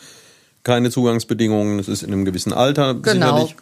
keine 0.64 0.92
Zugangsbedingungen, 0.92 1.80
es 1.80 1.88
ist 1.88 2.04
in 2.04 2.12
einem 2.12 2.26
gewissen 2.26 2.52
Alter 2.52 2.96
Genau, 2.96 3.38
sicherlich. 3.38 3.56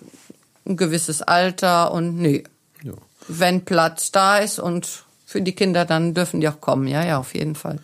ein 0.65 0.77
gewisses 0.77 1.21
Alter 1.21 1.91
und 1.91 2.17
nee. 2.17 2.43
Ja. 2.81 2.93
Wenn 3.27 3.63
Platz 3.63 4.11
da 4.11 4.37
ist 4.37 4.57
und 4.57 5.03
für 5.25 5.41
die 5.41 5.53
Kinder, 5.53 5.85
dann 5.85 6.15
dürfen 6.15 6.41
die 6.41 6.47
auch 6.47 6.59
kommen. 6.59 6.87
Ja, 6.87 7.05
ja, 7.05 7.19
auf 7.19 7.35
jeden 7.35 7.55
Fall. 7.55 7.77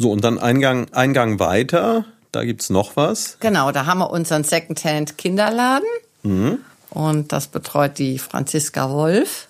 So, 0.00 0.10
und 0.10 0.24
dann 0.24 0.38
Eingang, 0.38 0.86
Eingang 0.92 1.38
weiter, 1.40 2.06
da 2.32 2.42
gibt's 2.44 2.70
noch 2.70 2.96
was. 2.96 3.36
Genau, 3.40 3.70
da 3.70 3.84
haben 3.84 3.98
wir 3.98 4.08
unseren 4.10 4.44
Secondhand 4.44 5.18
Kinderladen 5.18 5.86
Mhm. 6.22 6.56
und 6.88 7.32
das 7.32 7.48
betreut 7.48 7.98
die 7.98 8.18
Franziska 8.18 8.88
Wolf. 8.90 9.48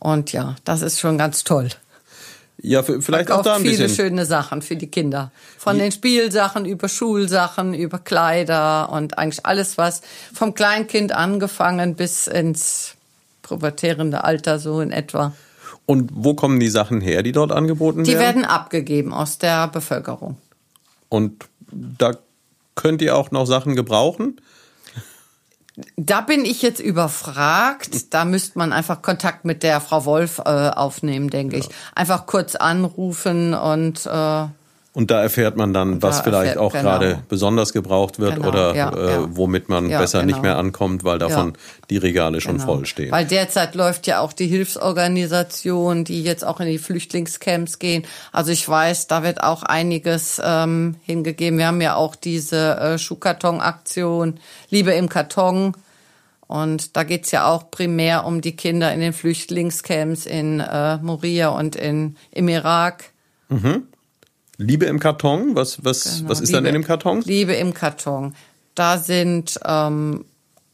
Und 0.00 0.32
ja, 0.32 0.56
das 0.64 0.82
ist 0.82 0.98
schon 0.98 1.18
ganz 1.18 1.44
toll. 1.44 1.68
Ja, 2.62 2.82
vielleicht 2.82 3.30
auch 3.30 3.38
Auch 3.38 3.42
da 3.44 3.54
ein 3.54 3.62
viele 3.62 3.84
bisschen. 3.84 4.06
schöne 4.08 4.26
Sachen 4.26 4.60
für 4.60 4.74
die 4.74 4.88
Kinder. 4.88 5.30
Von 5.56 5.78
den 5.78 5.92
Spielsachen 5.92 6.64
über 6.64 6.88
Schulsachen, 6.88 7.72
über 7.72 8.00
Kleider 8.00 8.90
und 8.90 9.18
eigentlich 9.18 9.46
alles, 9.46 9.78
was 9.78 10.02
vom 10.34 10.52
Kleinkind 10.54 11.12
angefangen 11.12 11.94
bis 11.94 12.26
ins 12.26 12.94
pubertierende 13.42 14.24
Alter 14.24 14.58
so 14.58 14.80
in 14.80 14.90
etwa. 14.90 15.32
Und 15.86 16.10
wo 16.14 16.34
kommen 16.34 16.60
die 16.60 16.68
Sachen 16.68 17.00
her, 17.00 17.22
die 17.22 17.32
dort 17.32 17.50
angeboten 17.52 18.04
Die 18.04 18.12
werden? 18.12 18.20
werden 18.20 18.44
abgegeben 18.44 19.12
aus 19.12 19.38
der 19.38 19.66
Bevölkerung. 19.68 20.36
Und 21.08 21.46
da 21.70 22.12
könnt 22.76 23.02
ihr 23.02 23.16
auch 23.16 23.30
noch 23.30 23.46
Sachen 23.46 23.74
gebrauchen? 23.74 24.40
Da 25.96 26.20
bin 26.20 26.44
ich 26.44 26.62
jetzt 26.62 26.80
überfragt. 26.80 28.12
Da 28.12 28.24
müsste 28.24 28.58
man 28.58 28.72
einfach 28.72 29.02
Kontakt 29.02 29.44
mit 29.44 29.62
der 29.62 29.80
Frau 29.80 30.04
Wolf 30.04 30.38
äh, 30.38 30.42
aufnehmen, 30.42 31.30
denke 31.30 31.56
ich. 31.56 31.68
Einfach 31.94 32.26
kurz 32.26 32.54
anrufen 32.54 33.54
und 33.54 34.04
äh, 34.06 34.46
Und 35.00 35.10
da 35.10 35.22
erfährt 35.22 35.56
man 35.56 35.72
dann, 35.72 36.02
was 36.02 36.18
da 36.18 36.24
vielleicht 36.24 36.56
erfährt- 36.56 36.58
auch 36.58 36.72
genau. 36.72 36.82
gerade 36.84 37.22
besonders 37.30 37.72
gebraucht 37.72 38.18
wird 38.18 38.34
Genau, 38.34 38.48
oder 38.48 38.74
ja, 38.74 38.90
äh, 38.90 39.10
ja. 39.12 39.28
womit 39.30 39.70
man 39.70 39.88
Ja, 39.88 39.98
besser 39.98 40.22
nicht 40.24 40.34
genau. 40.34 40.48
mehr 40.48 40.58
ankommt, 40.58 41.04
weil 41.04 41.18
davon 41.18 41.54
die 41.88 41.96
Regale 41.96 42.42
schon 42.42 42.56
Genau. 42.58 42.66
voll 42.66 42.84
stehen. 42.84 43.10
Weil 43.10 43.24
derzeit 43.24 43.74
läuft 43.74 44.06
ja 44.06 44.20
auch 44.20 44.34
die 44.34 44.46
Hilfsorganisation, 44.46 46.04
die 46.04 46.22
jetzt 46.22 46.44
auch 46.44 46.60
in 46.60 46.66
die 46.66 46.76
Flüchtlingscamps 46.78 47.78
gehen. 47.78 48.04
Also 48.30 48.52
ich 48.52 48.68
weiß, 48.68 49.06
da 49.06 49.22
wird 49.22 49.42
auch 49.42 49.62
einiges 49.62 50.40
ähm, 50.44 50.96
hingegeben. 51.06 51.58
Wir 51.58 51.68
haben 51.68 51.80
ja 51.80 51.94
auch 51.94 52.14
diese 52.14 52.76
äh, 52.78 52.98
Schuhkarton-Aktion 52.98 54.38
Liebe 54.68 54.92
im 54.92 55.08
Karton. 55.08 55.72
Und 56.46 56.96
da 56.96 57.04
geht's 57.04 57.30
ja 57.30 57.46
auch 57.46 57.70
primär 57.70 58.26
um 58.26 58.42
die 58.42 58.54
Kinder 58.56 58.92
in 58.92 59.00
den 59.00 59.14
Flüchtlingscamps 59.14 60.26
in 60.26 60.60
äh, 60.60 60.98
Moria 60.98 61.48
und 61.48 61.74
in, 61.76 62.16
im 62.32 62.48
Irak. 62.48 63.04
Liebe 64.62 64.84
im 64.86 64.98
Karton, 65.00 65.54
was, 65.56 65.82
was, 65.84 66.18
Genau, 66.18 66.28
was 66.30 66.40
ist 66.40 66.52
dann 66.52 66.64
in 66.66 66.72
Liebe- 66.74 66.82
dem 66.82 66.86
Karton? 66.86 67.22
Liebe 67.22 67.54
im 67.54 67.72
Karton. 67.74 68.34
Da 68.74 68.98
sind 68.98 69.58
ähm, 69.64 70.24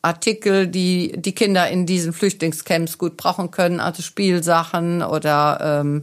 Artikel, 0.02 0.66
die 0.68 1.12
die 1.16 1.34
Kinder 1.34 1.68
in 1.68 1.86
diesen 1.86 2.12
Flüchtlingscamps 2.12 2.98
gut 2.98 3.16
brauchen 3.16 3.50
können, 3.50 3.80
also 3.80 4.02
Spielsachen 4.02 5.02
oder 5.02 5.80
ähm, 5.80 6.02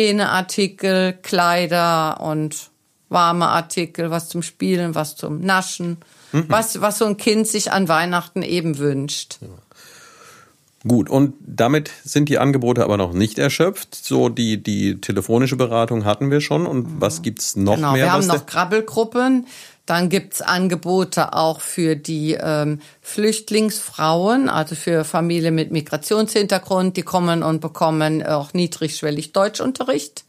Hygieneartikel, 0.00 1.14
Kleider 1.22 2.20
und 2.20 2.70
warme 3.08 3.48
Artikel, 3.48 4.10
was 4.10 4.28
zum 4.28 4.42
Spielen, 4.42 4.94
was 4.94 5.16
zum 5.16 5.40
Naschen, 5.40 5.98
Mhm. 6.32 6.44
was, 6.46 6.80
was 6.80 6.98
so 6.98 7.06
ein 7.06 7.16
Kind 7.16 7.48
sich 7.48 7.72
an 7.72 7.88
Weihnachten 7.88 8.42
eben 8.42 8.78
wünscht. 8.78 9.38
Gut, 10.86 11.10
und 11.10 11.34
damit 11.40 11.90
sind 12.04 12.30
die 12.30 12.38
Angebote 12.38 12.82
aber 12.84 12.96
noch 12.96 13.12
nicht 13.12 13.38
erschöpft. 13.38 13.94
So 13.94 14.30
die, 14.30 14.62
die 14.62 14.98
telefonische 15.00 15.56
Beratung 15.56 16.06
hatten 16.06 16.30
wir 16.30 16.40
schon. 16.40 16.66
Und 16.66 17.00
was 17.00 17.20
gibt's 17.20 17.54
noch 17.54 17.76
Genau, 17.76 17.92
mehr? 17.92 18.06
wir 18.06 18.12
haben 18.12 18.26
noch 18.26 18.46
Krabbelgruppen. 18.46 19.46
Dann 19.84 20.08
gibt's 20.08 20.40
Angebote 20.40 21.34
auch 21.34 21.60
für 21.60 21.96
die 21.96 22.38
ähm, 22.40 22.80
Flüchtlingsfrauen, 23.02 24.48
also 24.48 24.74
für 24.74 25.04
Familien 25.04 25.54
mit 25.54 25.70
Migrationshintergrund. 25.70 26.96
Die 26.96 27.02
kommen 27.02 27.42
und 27.42 27.60
bekommen 27.60 28.24
auch 28.24 28.54
niedrigschwellig 28.54 29.32
Deutschunterricht. 29.32 30.24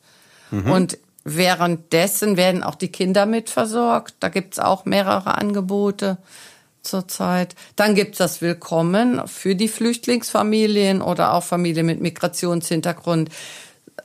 Und 0.51 0.97
währenddessen 1.23 2.35
werden 2.35 2.61
auch 2.61 2.75
die 2.75 2.89
Kinder 2.89 3.25
mitversorgt. 3.25 4.15
Da 4.19 4.27
gibt's 4.27 4.59
auch 4.59 4.83
mehrere 4.83 5.37
Angebote 5.37 6.17
zurzeit. 6.84 7.56
Dann 7.76 7.96
gibt's 7.96 8.17
das 8.17 8.41
Willkommen 8.41 9.22
für 9.28 9.56
die 9.56 9.67
Flüchtlingsfamilien 9.67 11.02
oder 11.02 11.34
auch 11.34 11.44
Familien 11.44 11.86
mit 11.86 12.02
Migrationshintergrund. 12.02 13.30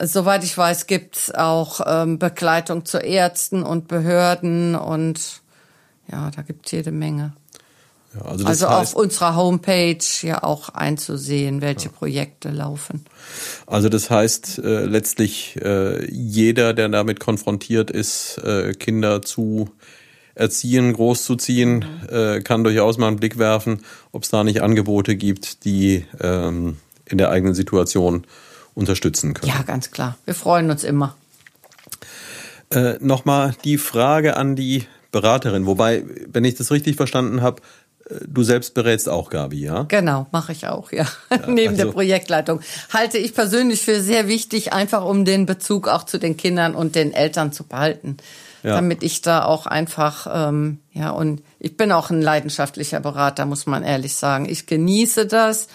Soweit 0.01 0.45
ich 0.45 0.57
weiß, 0.57 0.87
gibt's 0.87 1.35
auch 1.35 1.81
ähm, 1.87 2.19
Begleitung 2.19 2.85
zu 2.85 2.99
Ärzten 2.99 3.63
und 3.63 3.89
Behörden 3.89 4.75
und 4.75 5.41
ja, 6.11 6.31
da 6.35 6.43
gibt's 6.43 6.71
jede 6.71 6.93
Menge. 6.93 7.33
ja, 8.15 8.23
also 8.23 8.47
Also 8.47 8.69
heißt, 8.69 8.95
auf 8.95 8.95
unserer 8.95 9.37
Homepage 9.37 10.05
ja 10.21 10.43
auch 10.43 10.69
einzusehen, 10.69 11.63
welche 11.63 11.89
Projekte 11.89 12.51
laufen. 12.51 13.07
also 13.67 13.89
das 13.89 14.11
heißt 14.11 14.59
äh, 14.59 14.85
letztlich 14.85 15.57
äh, 15.63 16.11
jeder, 16.13 16.75
der 16.75 16.91
damit 16.91 17.21
konfrontiert 17.21 17.91
ist, 17.91 18.39
äh, 18.39 18.75
Kinder 18.75 19.23
zu 19.23 19.71
erziehen, 20.37 20.93
großzuziehen, 20.93 21.85
äh, 22.11 22.41
kann 22.41 22.63
durchaus 22.63 22.99
mal 22.99 23.09
einen 23.09 23.17
Blick 23.17 23.39
werfen, 23.39 23.83
ob 24.13 24.23
es 24.23 24.29
da 24.29 24.45
nicht 24.45 24.63
Angebote 24.63 25.17
gibt, 25.17 25.65
die 25.65 26.05
ähm, 26.21 26.77
in 27.07 27.19
der 27.19 27.31
eigenen 27.31 27.55
Situation 27.55 28.25
unterstützen 28.75 29.35
können. 29.35 29.51
Ja, 29.51 29.63
ganz 29.63 29.91
klar. 29.91 30.17
Wir 30.27 30.35
freuen 30.35 30.71
uns 30.71 30.85
immer. 30.85 31.17
Äh, 32.71 32.95
Nochmal 33.01 33.55
die 33.65 33.79
Frage 33.79 34.37
an 34.37 34.57
die 34.57 34.85
Beraterin, 35.11 35.67
wobei, 35.67 36.05
wenn 36.31 36.45
ich 36.45 36.57
das 36.57 36.71
richtig 36.71 36.97
verstanden 36.97 37.41
habe, 37.41 37.63
äh, 38.11 38.17
du 38.27 38.43
selbst 38.43 38.75
berätst 38.75 39.09
auch 39.09 39.31
Gabi, 39.31 39.65
ja? 39.65 39.85
Genau, 39.85 40.27
mache 40.33 40.53
ich 40.53 40.67
auch, 40.67 40.93
ja. 40.93 41.07
Neben 41.49 41.77
der 41.77 41.87
also- 41.87 41.93
Projektleitung. 41.95 42.61
Halte 42.93 43.17
ich 43.17 43.33
persönlich 43.33 43.81
für 43.81 44.01
sehr 44.01 44.29
wichtig, 44.29 44.75
einfach 44.75 45.03
um 45.03 45.25
den 45.25 45.47
Bezug 45.47 45.89
auch 45.89 46.03
zu 46.03 46.19
den 46.19 46.37
Kindern 46.37 46.75
und 46.75 46.95
den 46.95 47.15
Eltern 47.15 47.53
zu 47.53 47.65
behalten. 47.65 48.19
Ja. 48.67 48.75
Damit 48.75 49.05
ich 49.05 49.23
da 49.23 49.45
auch 49.45 49.67
einfach, 49.67 50.27
ähm, 50.49 50.81
ja, 50.91 51.11
und 51.11 51.41
ich 51.61 51.77
bin 51.77 51.93
auch 51.93 52.11
ein 52.11 52.21
leidenschaftlicher 52.21 52.99
Berater, 52.99 53.47
muss 53.47 53.67
man 53.67 53.85
ehrlich 53.85 54.17
sagen. 54.17 54.49
Ich 54.49 54.67
genieße 54.67 55.27
das. 55.27 55.69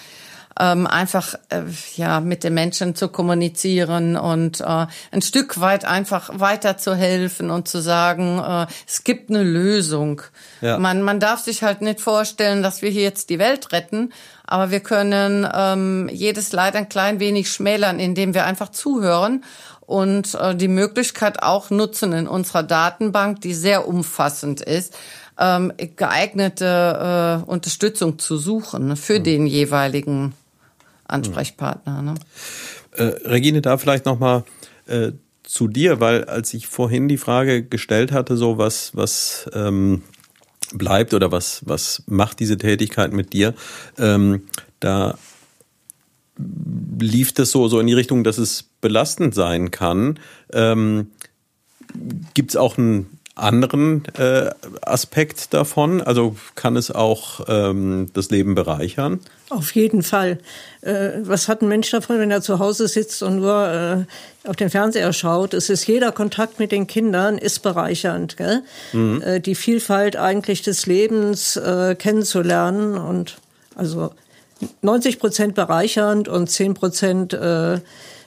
Ähm, 0.60 0.86
einfach 0.86 1.36
äh, 1.48 1.62
ja 1.96 2.20
mit 2.20 2.44
den 2.44 2.54
Menschen 2.54 2.94
zu 2.94 3.08
kommunizieren 3.08 4.18
und 4.18 4.60
äh, 4.60 4.88
ein 5.12 5.22
Stück 5.22 5.62
weit 5.62 5.86
einfach 5.86 6.30
weiterzuhelfen 6.34 7.50
und 7.50 7.70
zu 7.70 7.82
sagen, 7.82 8.40
äh, 8.40 8.68
es 8.86 9.06
gibt 9.06 9.30
eine 9.30 9.44
Lösung. 9.44 10.22
Ja. 10.60 10.78
Man, 10.78 11.02
man 11.02 11.22
darf 11.22 11.40
sich 11.40 11.64
halt 11.64 11.82
nicht 11.82 12.02
vorstellen, 12.02 12.62
dass 12.62 12.82
wir 12.82 12.90
hier 12.90 13.04
jetzt 13.04 13.30
die 13.30 13.40
Welt 13.40 13.72
retten, 13.72 14.12
aber 14.46 14.70
wir 14.70 14.82
können 14.82 15.48
ähm, 15.54 16.10
jedes 16.12 16.52
Leid 16.52 16.76
ein 16.76 16.90
klein 16.90 17.22
wenig 17.22 17.50
schmälern, 17.50 18.02
indem 18.02 18.34
wir 18.34 18.44
einfach 18.44 18.70
zuhören 18.70 19.46
und 19.82 20.36
äh, 20.36 20.56
die 20.56 20.68
Möglichkeit 20.68 21.44
auch 21.44 21.70
nutzen 21.70 22.14
in 22.14 22.28
unserer 22.28 22.64
Datenbank, 22.64 23.42
die 23.42 23.54
sehr 23.54 23.88
umfassend 23.88 24.62
ist, 24.62 24.96
ähm, 25.38 25.74
geeignete 25.96 27.44
äh, 27.46 27.50
Unterstützung 27.50 28.20
zu 28.20 28.38
suchen 28.38 28.96
für 28.96 29.20
den 29.20 29.48
jeweiligen 29.48 30.34
Ansprechpartner. 31.06 32.02
Ne? 32.02 32.16
Äh, 32.96 33.04
Regine, 33.28 33.62
da 33.62 33.78
vielleicht 33.78 34.06
nochmal 34.06 34.44
äh, 34.88 35.12
zu 35.44 35.68
dir, 35.68 36.00
weil 36.00 36.26
als 36.26 36.54
ich 36.54 36.68
vorhin 36.68 37.08
die 37.08 37.18
Frage 37.18 37.64
gestellt 37.64 38.12
hatte, 38.12 38.38
so 38.38 38.58
was, 38.58 38.96
was 38.96 39.50
ähm, 39.54 40.04
bleibt 40.74 41.14
oder 41.14 41.32
was, 41.32 41.62
was 41.66 42.04
macht 42.08 42.40
diese 42.40 42.58
Tätigkeit 42.58 43.12
mit 43.12 43.34
dir, 43.34 43.54
ähm, 43.98 44.44
da 44.80 45.18
lief 47.00 47.34
das 47.34 47.52
so, 47.52 47.68
so 47.68 47.80
in 47.80 47.88
die 47.88 47.94
Richtung, 47.94 48.24
dass 48.24 48.38
es 48.38 48.71
belastend 48.82 49.36
sein 49.36 49.72
kann. 49.72 50.20
Ähm, 50.54 51.12
Gibt 52.34 52.52
es 52.52 52.56
auch 52.58 52.78
einen 52.78 53.20
anderen 53.36 54.04
äh, 54.18 54.50
Aspekt 54.82 55.54
davon? 55.54 56.02
Also 56.02 56.36
kann 56.56 56.76
es 56.76 56.92
auch 56.92 57.42
ähm, 57.48 58.08
das 58.14 58.30
Leben 58.30 58.56
bereichern? 58.56 59.20
Auf 59.50 59.74
jeden 59.74 60.04
Fall. 60.04 60.40
Äh, 60.82 61.12
was 61.24 61.48
hat 61.48 61.62
ein 61.62 61.68
Mensch 61.68 61.90
davon, 61.92 62.20
wenn 62.20 62.32
er 62.32 62.42
zu 62.42 62.60
Hause 62.60 62.88
sitzt 62.88 63.24
und 63.24 63.38
nur 63.38 64.06
äh, 64.46 64.50
auf 64.50 64.56
den 64.56 64.70
Fernseher 64.70 65.12
schaut? 65.14 65.54
Es 65.54 65.70
ist 65.70 65.88
jeder 65.88 66.12
Kontakt 66.12 66.60
mit 66.60 66.72
den 66.72 66.88
Kindern 66.88 67.38
ist 67.38 67.60
bereichernd. 67.60 68.38
Gell? 68.38 68.64
Mhm. 68.94 69.22
Äh, 69.22 69.40
die 69.40 69.56
Vielfalt 69.56 70.18
eigentlich 70.18 70.62
des 70.62 70.86
Lebens 70.86 71.56
äh, 71.56 71.96
kennenzulernen 71.96 72.98
und 72.98 73.38
also 73.76 74.12
90 74.82 75.20
Prozent 75.20 75.56
bereichernd 75.56 76.28
und 76.28 76.50
10 76.50 76.74
Prozent 76.74 77.34
äh, 77.34 77.80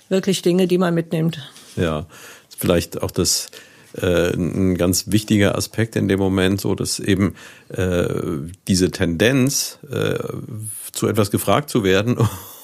wirklich 0.08 0.42
Dinge, 0.42 0.66
die 0.66 0.78
man 0.78 0.94
mitnimmt. 0.94 1.38
Ja, 1.76 2.06
vielleicht 2.56 3.02
auch 3.02 3.10
das 3.10 3.50
äh, 4.00 4.34
ein 4.34 4.76
ganz 4.76 5.10
wichtiger 5.10 5.56
Aspekt 5.56 5.96
in 5.96 6.08
dem 6.08 6.18
Moment, 6.18 6.60
so 6.60 6.74
dass 6.74 6.98
eben 6.98 7.34
äh, 7.68 8.06
diese 8.68 8.90
Tendenz, 8.90 9.78
äh, 9.90 10.18
zu 10.92 11.08
etwas 11.08 11.30
gefragt 11.30 11.70
zu 11.70 11.84
werden 11.84 12.16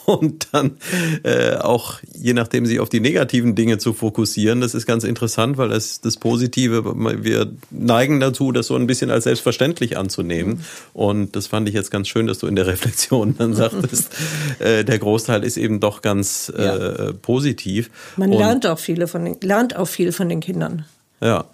und 0.07 0.49
dann 0.53 0.79
äh, 1.23 1.57
auch 1.57 2.01
je 2.13 2.33
nachdem 2.33 2.67
sich 2.67 2.81
auf 2.81 2.89
die 2.89 3.01
negativen 3.01 3.55
Dinge 3.55 3.79
zu 3.79 3.93
fokussieren. 3.93 4.61
Das 4.61 4.75
ist 4.75 4.87
ganz 4.87 5.05
interessant, 5.05 5.57
weil 5.57 5.69
das, 5.69 6.01
das 6.01 6.17
Positive, 6.17 6.95
wir 7.25 7.53
neigen 7.71 8.21
dazu, 8.21 8.53
das 8.53 8.67
so 8.67 8.77
ein 8.77 8.87
bisschen 8.87 9.11
als 9.11 9.25
selbstverständlich 9.25 9.97
anzunehmen. 9.97 10.65
Und 10.93 11.37
das 11.37 11.47
fand 11.47 11.69
ich 11.69 11.75
jetzt 11.75 11.91
ganz 11.91 12.09
schön, 12.09 12.27
dass 12.27 12.39
du 12.39 12.47
in 12.47 12.57
der 12.57 12.67
Reflexion 12.67 13.37
dann 13.39 13.55
sagtest, 13.55 14.11
äh, 14.59 14.85
der 14.85 14.99
Großteil 14.99 15.45
ist 15.45 15.57
eben 15.57 15.81
doch 15.81 16.03
ganz 16.03 16.53
äh, 16.57 16.65
ja. 16.65 17.13
positiv. 17.23 17.91
Man 18.17 18.33
und 18.33 18.39
lernt 18.39 18.67
auch 18.67 18.79
viele 18.79 19.07
von 19.07 19.25
den, 19.25 19.37
lernt 19.41 19.77
auch 19.77 19.89
viel 19.89 20.13
von 20.13 20.29
den 20.29 20.41
Kindern. 20.41 20.85
Ja. 21.21 21.47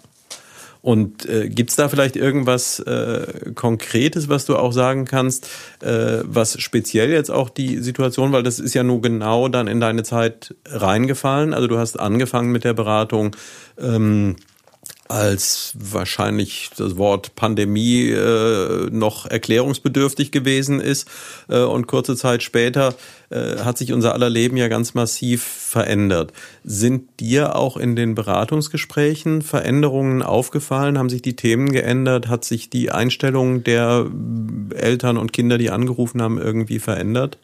Und 0.87 1.27
äh, 1.27 1.49
gibt 1.49 1.71
es 1.71 1.75
da 1.75 1.89
vielleicht 1.89 2.15
irgendwas 2.15 2.79
äh, 2.79 3.51
Konkretes, 3.55 4.29
was 4.29 4.45
du 4.45 4.55
auch 4.55 4.71
sagen 4.71 5.03
kannst, 5.03 5.49
äh, 5.81 6.19
was 6.23 6.61
speziell 6.61 7.09
jetzt 7.09 7.29
auch 7.29 7.49
die 7.49 7.79
Situation, 7.79 8.31
weil 8.31 8.41
das 8.41 8.57
ist 8.57 8.73
ja 8.73 8.83
nur 8.83 9.01
genau 9.01 9.49
dann 9.49 9.67
in 9.67 9.81
deine 9.81 10.03
Zeit 10.03 10.55
reingefallen. 10.65 11.53
Also 11.53 11.67
du 11.67 11.77
hast 11.77 11.99
angefangen 11.99 12.53
mit 12.53 12.63
der 12.63 12.73
Beratung. 12.73 13.35
Ähm, 13.77 14.37
als 15.09 15.73
wahrscheinlich 15.77 16.69
das 16.77 16.97
Wort 16.97 17.35
Pandemie 17.35 18.09
äh, 18.09 18.89
noch 18.91 19.25
erklärungsbedürftig 19.25 20.31
gewesen 20.31 20.79
ist. 20.79 21.07
Äh, 21.49 21.61
und 21.61 21.87
kurze 21.87 22.15
Zeit 22.15 22.43
später 22.43 22.95
äh, 23.29 23.57
hat 23.57 23.77
sich 23.77 23.93
unser 23.93 24.13
aller 24.13 24.29
Leben 24.29 24.57
ja 24.57 24.67
ganz 24.67 24.93
massiv 24.93 25.43
verändert. 25.43 26.33
Sind 26.63 27.19
dir 27.19 27.55
auch 27.55 27.77
in 27.77 27.95
den 27.95 28.15
Beratungsgesprächen 28.15 29.41
Veränderungen 29.41 30.21
aufgefallen? 30.21 30.97
Haben 30.97 31.09
sich 31.09 31.21
die 31.21 31.35
Themen 31.35 31.71
geändert? 31.71 32.27
Hat 32.27 32.45
sich 32.45 32.69
die 32.69 32.91
Einstellung 32.91 33.63
der 33.63 34.07
Eltern 34.75 35.17
und 35.17 35.33
Kinder, 35.33 35.57
die 35.57 35.69
angerufen 35.69 36.21
haben, 36.21 36.37
irgendwie 36.37 36.79
verändert? 36.79 37.37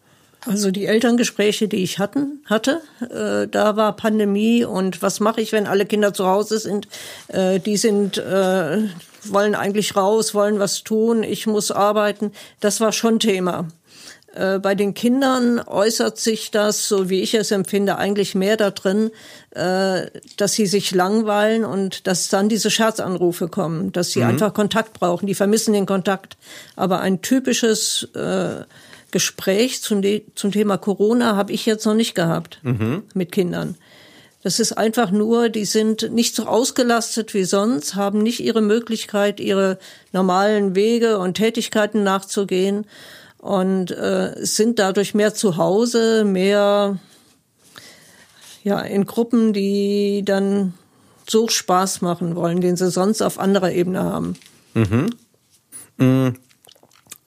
Also 0.45 0.71
die 0.71 0.85
Elterngespräche, 0.85 1.67
die 1.67 1.83
ich 1.83 1.99
hatten, 1.99 2.43
hatte, 2.45 2.81
äh, 3.01 3.47
da 3.47 3.75
war 3.77 3.95
Pandemie 3.95 4.65
und 4.65 5.01
was 5.01 5.19
mache 5.19 5.41
ich, 5.41 5.51
wenn 5.51 5.67
alle 5.67 5.85
Kinder 5.85 6.13
zu 6.13 6.25
Hause 6.25 6.59
sind? 6.59 6.87
Äh, 7.29 7.59
die 7.59 7.77
sind 7.77 8.17
äh, 8.17 8.83
wollen 9.25 9.55
eigentlich 9.55 9.95
raus, 9.95 10.33
wollen 10.33 10.59
was 10.59 10.83
tun, 10.83 11.23
ich 11.23 11.47
muss 11.47 11.71
arbeiten. 11.71 12.31
Das 12.59 12.81
war 12.81 12.91
schon 12.91 13.19
Thema. 13.19 13.67
Äh, 14.33 14.59
bei 14.59 14.75
den 14.75 14.93
Kindern 14.93 15.59
äußert 15.59 16.17
sich 16.17 16.51
das, 16.51 16.87
so 16.87 17.09
wie 17.09 17.21
ich 17.21 17.33
es 17.35 17.51
empfinde, 17.51 17.97
eigentlich 17.97 18.35
mehr 18.35 18.57
da 18.57 18.71
drin, 18.71 19.11
äh, 19.51 20.07
dass 20.37 20.53
sie 20.53 20.65
sich 20.65 20.91
langweilen 20.91 21.65
und 21.65 22.07
dass 22.07 22.29
dann 22.29 22.49
diese 22.49 22.71
Scherzanrufe 22.71 23.47
kommen, 23.47 23.91
dass 23.91 24.11
sie 24.11 24.21
mhm. 24.21 24.29
einfach 24.29 24.53
Kontakt 24.53 24.99
brauchen. 24.99 25.27
Die 25.27 25.35
vermissen 25.35 25.73
den 25.73 25.85
Kontakt. 25.85 26.37
Aber 26.75 26.99
ein 26.99 27.21
typisches 27.21 28.09
äh, 28.15 28.63
Gespräch 29.13 29.81
zum, 29.81 30.01
zum 30.35 30.51
Thema 30.51 30.77
Corona 30.77 31.37
habe 31.37 31.53
ich 31.53 31.65
jetzt 31.65 31.85
noch 31.85 31.93
nicht 31.93 32.15
gehabt 32.15 32.59
mhm. 32.63 33.03
mit 33.13 33.31
Kindern. 33.31 33.75
Das 34.41 34.59
ist 34.59 34.73
einfach 34.73 35.11
nur, 35.11 35.47
die 35.47 35.63
sind 35.63 36.11
nicht 36.11 36.35
so 36.35 36.47
ausgelastet 36.47 37.33
wie 37.33 37.45
sonst, 37.45 37.95
haben 37.95 38.21
nicht 38.21 38.41
ihre 38.41 38.61
Möglichkeit, 38.61 39.39
ihre 39.39 39.77
normalen 40.11 40.75
Wege 40.75 41.17
und 41.19 41.35
Tätigkeiten 41.35 42.03
nachzugehen 42.03 42.85
und 43.37 43.91
äh, 43.91 44.33
sind 44.39 44.79
dadurch 44.79 45.13
mehr 45.13 45.33
zu 45.33 45.55
Hause, 45.55 46.25
mehr 46.25 46.97
ja 48.63 48.81
in 48.81 49.05
Gruppen, 49.05 49.53
die 49.53 50.23
dann 50.25 50.73
so 51.29 51.47
Spaß 51.47 52.01
machen 52.01 52.35
wollen, 52.35 52.59
den 52.59 52.75
sie 52.75 52.89
sonst 52.89 53.21
auf 53.21 53.39
anderer 53.39 53.71
Ebene 53.71 54.03
haben. 54.03 54.35
Mhm. 54.73 55.09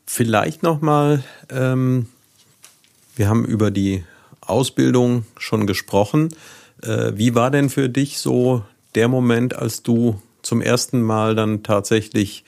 Vielleicht 0.06 0.62
nochmal, 0.62 1.24
ähm, 1.50 2.06
wir 3.16 3.28
haben 3.28 3.44
über 3.44 3.70
die 3.70 4.04
Ausbildung 4.40 5.26
schon 5.36 5.66
gesprochen. 5.66 6.28
Äh, 6.82 7.12
wie 7.14 7.34
war 7.34 7.50
denn 7.50 7.70
für 7.70 7.88
dich 7.88 8.18
so 8.18 8.62
der 8.94 9.08
Moment, 9.08 9.54
als 9.54 9.82
du 9.82 10.20
zum 10.42 10.62
ersten 10.62 11.02
Mal 11.02 11.34
dann 11.34 11.62
tatsächlich 11.62 12.44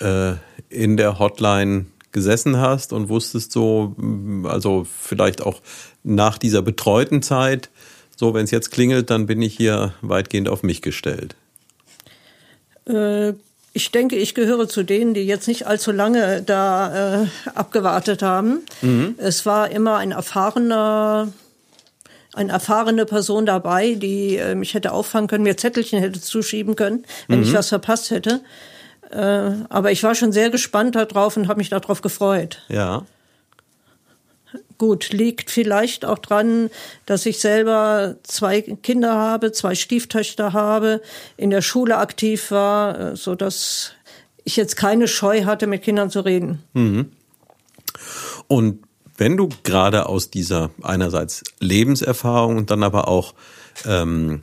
äh, 0.00 0.34
in 0.68 0.96
der 0.96 1.18
Hotline 1.18 1.86
gesessen 2.12 2.58
hast 2.58 2.92
und 2.92 3.08
wusstest 3.08 3.52
so, 3.52 3.96
also 4.44 4.86
vielleicht 5.00 5.42
auch 5.42 5.62
nach 6.04 6.36
dieser 6.36 6.60
betreuten 6.60 7.22
Zeit, 7.22 7.70
so 8.16 8.34
wenn 8.34 8.44
es 8.44 8.50
jetzt 8.50 8.70
klingelt, 8.70 9.08
dann 9.08 9.26
bin 9.26 9.40
ich 9.40 9.56
hier 9.56 9.94
weitgehend 10.02 10.48
auf 10.48 10.62
mich 10.62 10.82
gestellt? 10.82 11.36
Äh, 12.84 13.32
ich 13.72 13.90
denke, 13.90 14.16
ich 14.16 14.34
gehöre 14.34 14.68
zu 14.68 14.82
denen, 14.82 15.14
die 15.14 15.22
jetzt 15.22 15.48
nicht 15.48 15.66
allzu 15.66 15.92
lange 15.92 16.42
da 16.42 17.22
äh, 17.22 17.26
abgewartet 17.54 18.22
haben. 18.22 18.60
Mhm. 18.82 19.14
Es 19.18 19.46
war 19.46 19.70
immer 19.70 19.96
ein 19.96 20.12
erfahrener, 20.12 21.32
eine 22.34 22.52
erfahrene 22.52 23.06
Person 23.06 23.46
dabei, 23.46 23.94
die 23.94 24.36
äh, 24.36 24.54
mich 24.54 24.74
hätte 24.74 24.92
auffangen 24.92 25.28
können, 25.28 25.44
mir 25.44 25.56
Zettelchen 25.56 26.00
hätte 26.00 26.20
zuschieben 26.20 26.76
können, 26.76 27.04
wenn 27.28 27.40
mhm. 27.40 27.46
ich 27.46 27.54
was 27.54 27.68
verpasst 27.70 28.10
hätte. 28.10 28.42
Äh, 29.10 29.52
aber 29.68 29.90
ich 29.90 30.02
war 30.02 30.14
schon 30.14 30.32
sehr 30.32 30.50
gespannt 30.50 30.94
darauf 30.94 31.36
und 31.36 31.48
habe 31.48 31.58
mich 31.58 31.70
darauf 31.70 32.02
gefreut. 32.02 32.62
Ja. 32.68 33.06
Gut, 34.78 35.12
liegt 35.12 35.50
vielleicht 35.50 36.04
auch 36.04 36.18
dran, 36.18 36.70
dass 37.06 37.26
ich 37.26 37.40
selber 37.40 38.16
zwei 38.22 38.62
Kinder 38.62 39.14
habe, 39.14 39.52
zwei 39.52 39.74
Stieftöchter 39.74 40.52
habe, 40.52 41.00
in 41.36 41.50
der 41.50 41.62
Schule 41.62 41.98
aktiv 41.98 42.50
war, 42.50 43.12
äh, 43.12 43.16
so 43.16 43.34
dass 43.34 43.92
ich 44.44 44.56
jetzt 44.56 44.76
keine 44.76 45.08
Scheu 45.08 45.44
hatte, 45.44 45.66
mit 45.66 45.82
Kindern 45.82 46.10
zu 46.10 46.20
reden. 46.20 46.62
Mhm. 46.72 47.12
Und 48.48 48.84
wenn 49.16 49.36
du 49.36 49.48
gerade 49.62 50.06
aus 50.06 50.30
dieser 50.30 50.70
einerseits 50.82 51.44
Lebenserfahrung 51.60 52.56
und 52.56 52.70
dann 52.70 52.82
aber 52.82 53.08
auch 53.08 53.34
ähm, 53.86 54.42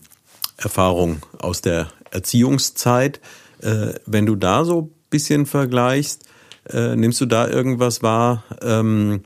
Erfahrung 0.57 1.21
aus 1.39 1.61
der 1.61 1.89
Erziehungszeit, 2.11 3.19
äh, 3.61 3.93
wenn 4.05 4.25
du 4.25 4.35
da 4.35 4.65
so 4.65 4.83
ein 4.83 4.91
bisschen 5.09 5.45
vergleichst, 5.45 6.23
äh, 6.69 6.95
nimmst 6.95 7.19
du 7.19 7.25
da 7.25 7.47
irgendwas 7.47 8.03
wahr, 8.03 8.43
ähm, 8.61 9.23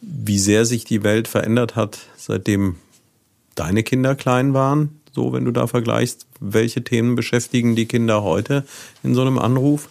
wie 0.00 0.38
sehr 0.38 0.64
sich 0.64 0.84
die 0.84 1.02
Welt 1.02 1.28
verändert 1.28 1.76
hat, 1.76 1.98
seitdem 2.16 2.76
deine 3.54 3.82
Kinder 3.82 4.14
klein 4.14 4.54
waren? 4.54 5.00
So, 5.12 5.32
wenn 5.32 5.44
du 5.44 5.50
da 5.50 5.66
vergleichst, 5.66 6.26
welche 6.38 6.82
Themen 6.82 7.16
beschäftigen 7.16 7.74
die 7.76 7.86
Kinder 7.86 8.22
heute 8.22 8.64
in 9.02 9.14
so 9.14 9.22
einem 9.22 9.38
Anruf? 9.38 9.88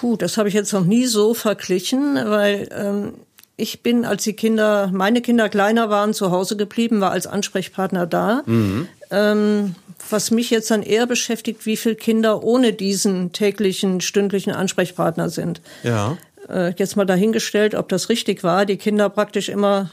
Puh, 0.00 0.16
das 0.16 0.36
habe 0.36 0.48
ich 0.48 0.54
jetzt 0.54 0.72
noch 0.72 0.84
nie 0.84 1.06
so 1.06 1.34
verglichen, 1.34 2.14
weil 2.14 2.68
ähm, 2.72 3.14
ich 3.56 3.82
bin, 3.82 4.04
als 4.04 4.22
die 4.22 4.34
Kinder, 4.34 4.90
meine 4.92 5.22
Kinder 5.22 5.48
kleiner 5.48 5.90
waren, 5.90 6.14
zu 6.14 6.30
Hause 6.30 6.56
geblieben, 6.56 7.00
war 7.00 7.10
als 7.10 7.26
Ansprechpartner 7.26 8.06
da. 8.06 8.42
Mhm. 8.46 8.86
Ähm, 9.10 9.74
was 10.10 10.30
mich 10.30 10.50
jetzt 10.50 10.70
dann 10.70 10.84
eher 10.84 11.06
beschäftigt, 11.06 11.66
wie 11.66 11.76
viele 11.76 11.96
Kinder 11.96 12.44
ohne 12.44 12.72
diesen 12.72 13.32
täglichen, 13.32 14.00
stündlichen 14.00 14.52
Ansprechpartner 14.52 15.28
sind. 15.30 15.60
Ja 15.82 16.16
äh, 16.48 16.72
jetzt 16.76 16.96
mal 16.96 17.04
dahingestellt, 17.04 17.74
ob 17.74 17.88
das 17.88 18.08
richtig 18.08 18.42
war, 18.42 18.66
die 18.66 18.76
Kinder 18.76 19.08
praktisch 19.08 19.48
immer 19.48 19.90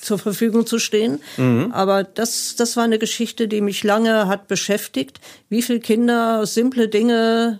zur 0.00 0.18
Verfügung 0.18 0.66
zu 0.66 0.78
stehen. 0.78 1.20
Mhm. 1.36 1.72
Aber 1.72 2.04
das, 2.04 2.56
das 2.56 2.76
war 2.76 2.84
eine 2.84 2.98
Geschichte, 2.98 3.48
die 3.48 3.60
mich 3.60 3.82
lange 3.82 4.28
hat 4.28 4.48
beschäftigt. 4.48 5.20
Wie 5.48 5.62
viele 5.62 5.80
Kinder 5.80 6.46
simple 6.46 6.88
Dinge 6.88 7.58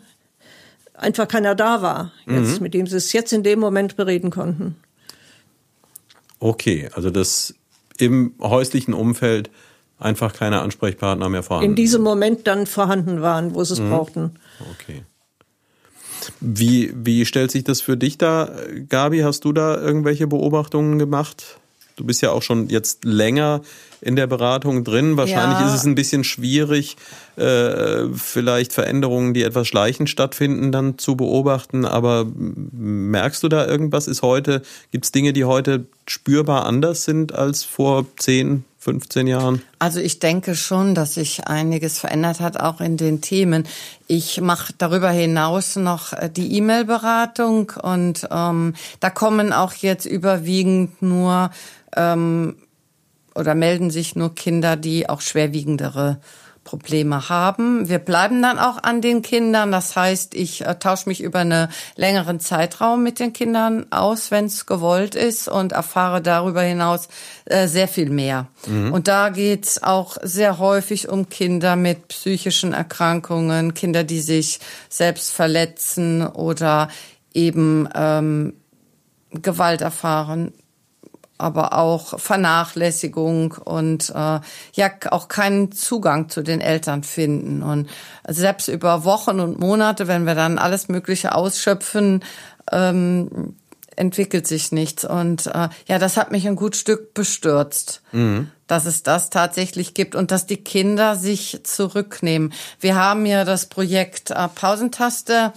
einfach 0.94 1.28
keiner 1.28 1.54
da 1.54 1.82
war, 1.82 2.12
jetzt, 2.26 2.56
mhm. 2.56 2.62
mit 2.62 2.74
dem 2.74 2.86
sie 2.86 2.96
es 2.96 3.12
jetzt 3.12 3.32
in 3.32 3.42
dem 3.42 3.58
Moment 3.58 3.96
bereden 3.96 4.30
konnten. 4.30 4.76
Okay, 6.38 6.88
also 6.94 7.10
das 7.10 7.54
im 7.98 8.34
häuslichen 8.40 8.94
Umfeld 8.94 9.50
einfach 9.98 10.32
keine 10.32 10.60
Ansprechpartner 10.60 11.28
mehr 11.28 11.42
vorhanden. 11.42 11.70
In 11.70 11.76
diesem 11.76 12.02
Moment 12.02 12.46
dann 12.46 12.66
vorhanden 12.66 13.22
waren, 13.22 13.54
wo 13.54 13.64
sie 13.64 13.74
es 13.74 13.80
mhm. 13.80 13.90
brauchten. 13.90 14.34
Okay. 14.72 15.02
Wie, 16.40 16.92
wie 16.94 17.24
stellt 17.26 17.50
sich 17.50 17.64
das 17.64 17.80
für 17.80 17.96
dich 17.96 18.18
da, 18.18 18.50
Gabi? 18.88 19.20
Hast 19.20 19.44
du 19.44 19.52
da 19.52 19.80
irgendwelche 19.80 20.26
Beobachtungen 20.26 20.98
gemacht? 20.98 21.58
Du 21.96 22.04
bist 22.04 22.22
ja 22.22 22.32
auch 22.32 22.42
schon 22.42 22.68
jetzt 22.70 23.04
länger 23.04 23.60
in 24.00 24.16
der 24.16 24.26
Beratung 24.26 24.82
drin. 24.82 25.16
Wahrscheinlich 25.16 25.60
Ja. 25.60 25.66
ist 25.68 25.74
es 25.74 25.84
ein 25.84 25.94
bisschen 25.94 26.24
schwierig, 26.24 26.96
äh, 27.36 28.08
vielleicht 28.14 28.72
Veränderungen, 28.72 29.32
die 29.32 29.44
etwas 29.44 29.68
schleichend 29.68 30.10
stattfinden, 30.10 30.72
dann 30.72 30.98
zu 30.98 31.16
beobachten. 31.16 31.84
Aber 31.84 32.26
merkst 32.34 33.42
du 33.44 33.48
da 33.48 33.64
irgendwas? 33.66 34.08
Ist 34.08 34.22
heute, 34.22 34.62
gibt 34.90 35.04
es 35.04 35.12
Dinge, 35.12 35.32
die 35.32 35.44
heute 35.44 35.86
spürbar 36.06 36.66
anders 36.66 37.04
sind 37.04 37.32
als 37.32 37.62
vor 37.62 38.06
10, 38.18 38.64
15 38.84 39.26
Jahren? 39.26 39.62
Also 39.78 39.98
ich 39.98 40.18
denke 40.18 40.54
schon, 40.54 40.94
dass 40.94 41.14
sich 41.14 41.46
einiges 41.46 41.98
verändert 41.98 42.40
hat, 42.40 42.60
auch 42.60 42.82
in 42.82 42.98
den 42.98 43.22
Themen. 43.22 43.66
Ich 44.06 44.42
mache 44.42 44.74
darüber 44.76 45.10
hinaus 45.10 45.76
noch 45.76 46.12
äh, 46.12 46.28
die 46.28 46.54
E-Mail-Beratung 46.58 47.72
und 47.82 48.28
ähm, 48.30 48.74
da 49.00 49.08
kommen 49.08 49.54
auch 49.54 49.72
jetzt 49.72 50.04
überwiegend 50.04 51.00
nur 51.00 51.50
ähm, 51.96 52.56
oder 53.34 53.54
melden 53.54 53.90
sich 53.90 54.16
nur 54.16 54.34
Kinder, 54.34 54.76
die 54.76 55.08
auch 55.08 55.22
schwerwiegendere 55.22 56.20
Probleme 56.64 57.28
haben. 57.28 57.88
Wir 57.88 57.98
bleiben 57.98 58.42
dann 58.42 58.58
auch 58.58 58.82
an 58.82 59.00
den 59.00 59.22
Kindern. 59.22 59.70
Das 59.70 59.94
heißt, 59.94 60.34
ich 60.34 60.66
äh, 60.66 60.74
tausche 60.78 61.08
mich 61.08 61.22
über 61.22 61.40
einen 61.40 61.68
längeren 61.96 62.40
Zeitraum 62.40 63.02
mit 63.02 63.20
den 63.20 63.32
Kindern 63.32 63.86
aus, 63.90 64.30
wenn 64.30 64.46
es 64.46 64.66
gewollt 64.66 65.14
ist 65.14 65.46
und 65.46 65.72
erfahre 65.72 66.20
darüber 66.20 66.62
hinaus 66.62 67.08
äh, 67.44 67.68
sehr 67.68 67.88
viel 67.88 68.10
mehr. 68.10 68.48
Und 68.66 69.08
da 69.08 69.28
geht's 69.28 69.82
auch 69.82 70.16
sehr 70.22 70.58
häufig 70.58 71.08
um 71.08 71.28
Kinder 71.28 71.76
mit 71.76 72.08
psychischen 72.08 72.72
Erkrankungen, 72.72 73.74
Kinder, 73.74 74.04
die 74.04 74.20
sich 74.20 74.58
selbst 74.88 75.32
verletzen 75.32 76.26
oder 76.26 76.88
eben 77.34 77.88
ähm, 77.94 78.54
Gewalt 79.32 79.80
erfahren, 79.80 80.52
aber 81.38 81.76
auch 81.76 82.18
Vernachlässigung 82.18 83.52
und 83.52 84.10
äh, 84.10 84.40
ja 84.72 84.90
auch 85.10 85.28
keinen 85.28 85.72
Zugang 85.72 86.28
zu 86.28 86.42
den 86.42 86.60
Eltern 86.60 87.02
finden 87.02 87.62
und 87.62 87.88
selbst 88.26 88.68
über 88.68 89.04
Wochen 89.04 89.40
und 89.40 89.58
Monate, 89.58 90.06
wenn 90.06 90.26
wir 90.26 90.34
dann 90.34 90.58
alles 90.58 90.88
Mögliche 90.88 91.34
ausschöpfen, 91.34 92.22
ähm, 92.70 93.54
entwickelt 93.96 94.46
sich 94.46 94.72
nichts 94.72 95.04
und 95.04 95.46
äh, 95.46 95.68
ja, 95.86 95.98
das 95.98 96.16
hat 96.16 96.32
mich 96.32 96.46
ein 96.46 96.56
gut 96.56 96.76
Stück 96.76 97.14
bestürzt, 97.14 98.02
dass 98.66 98.86
es 98.86 99.02
das 99.02 99.30
tatsächlich 99.30 99.94
gibt 99.94 100.14
und 100.14 100.30
dass 100.30 100.46
die 100.46 100.56
Kinder 100.56 101.16
sich 101.16 101.60
zurücknehmen. 101.64 102.52
Wir 102.80 102.96
haben 102.96 103.26
ja 103.26 103.44
das 103.44 103.66
Projekt 103.66 104.30
äh, 104.30 104.48
Pausentaste. 104.48 105.52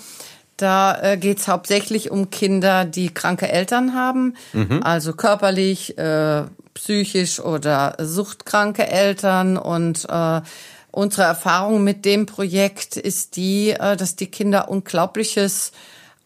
Da 0.57 0.99
äh, 1.01 1.17
geht's 1.17 1.47
hauptsächlich 1.47 2.09
um 2.09 2.31
Kinder, 2.31 2.83
die 2.83 3.13
kranke 3.13 3.47
Eltern 3.47 3.93
haben, 3.93 4.33
also 4.81 5.13
körperlich, 5.13 5.97
äh, 5.97 6.43
psychisch 6.73 7.39
oder 7.39 7.95
suchtkranke 7.99 8.87
Eltern. 8.87 9.57
Und 9.57 10.07
äh, 10.09 10.41
unsere 10.91 11.23
Erfahrung 11.23 11.83
mit 11.83 12.05
dem 12.05 12.25
Projekt 12.25 12.97
ist 12.97 13.35
die, 13.35 13.69
äh, 13.71 13.95
dass 13.95 14.15
die 14.15 14.27
Kinder 14.27 14.69
Unglaubliches 14.69 15.71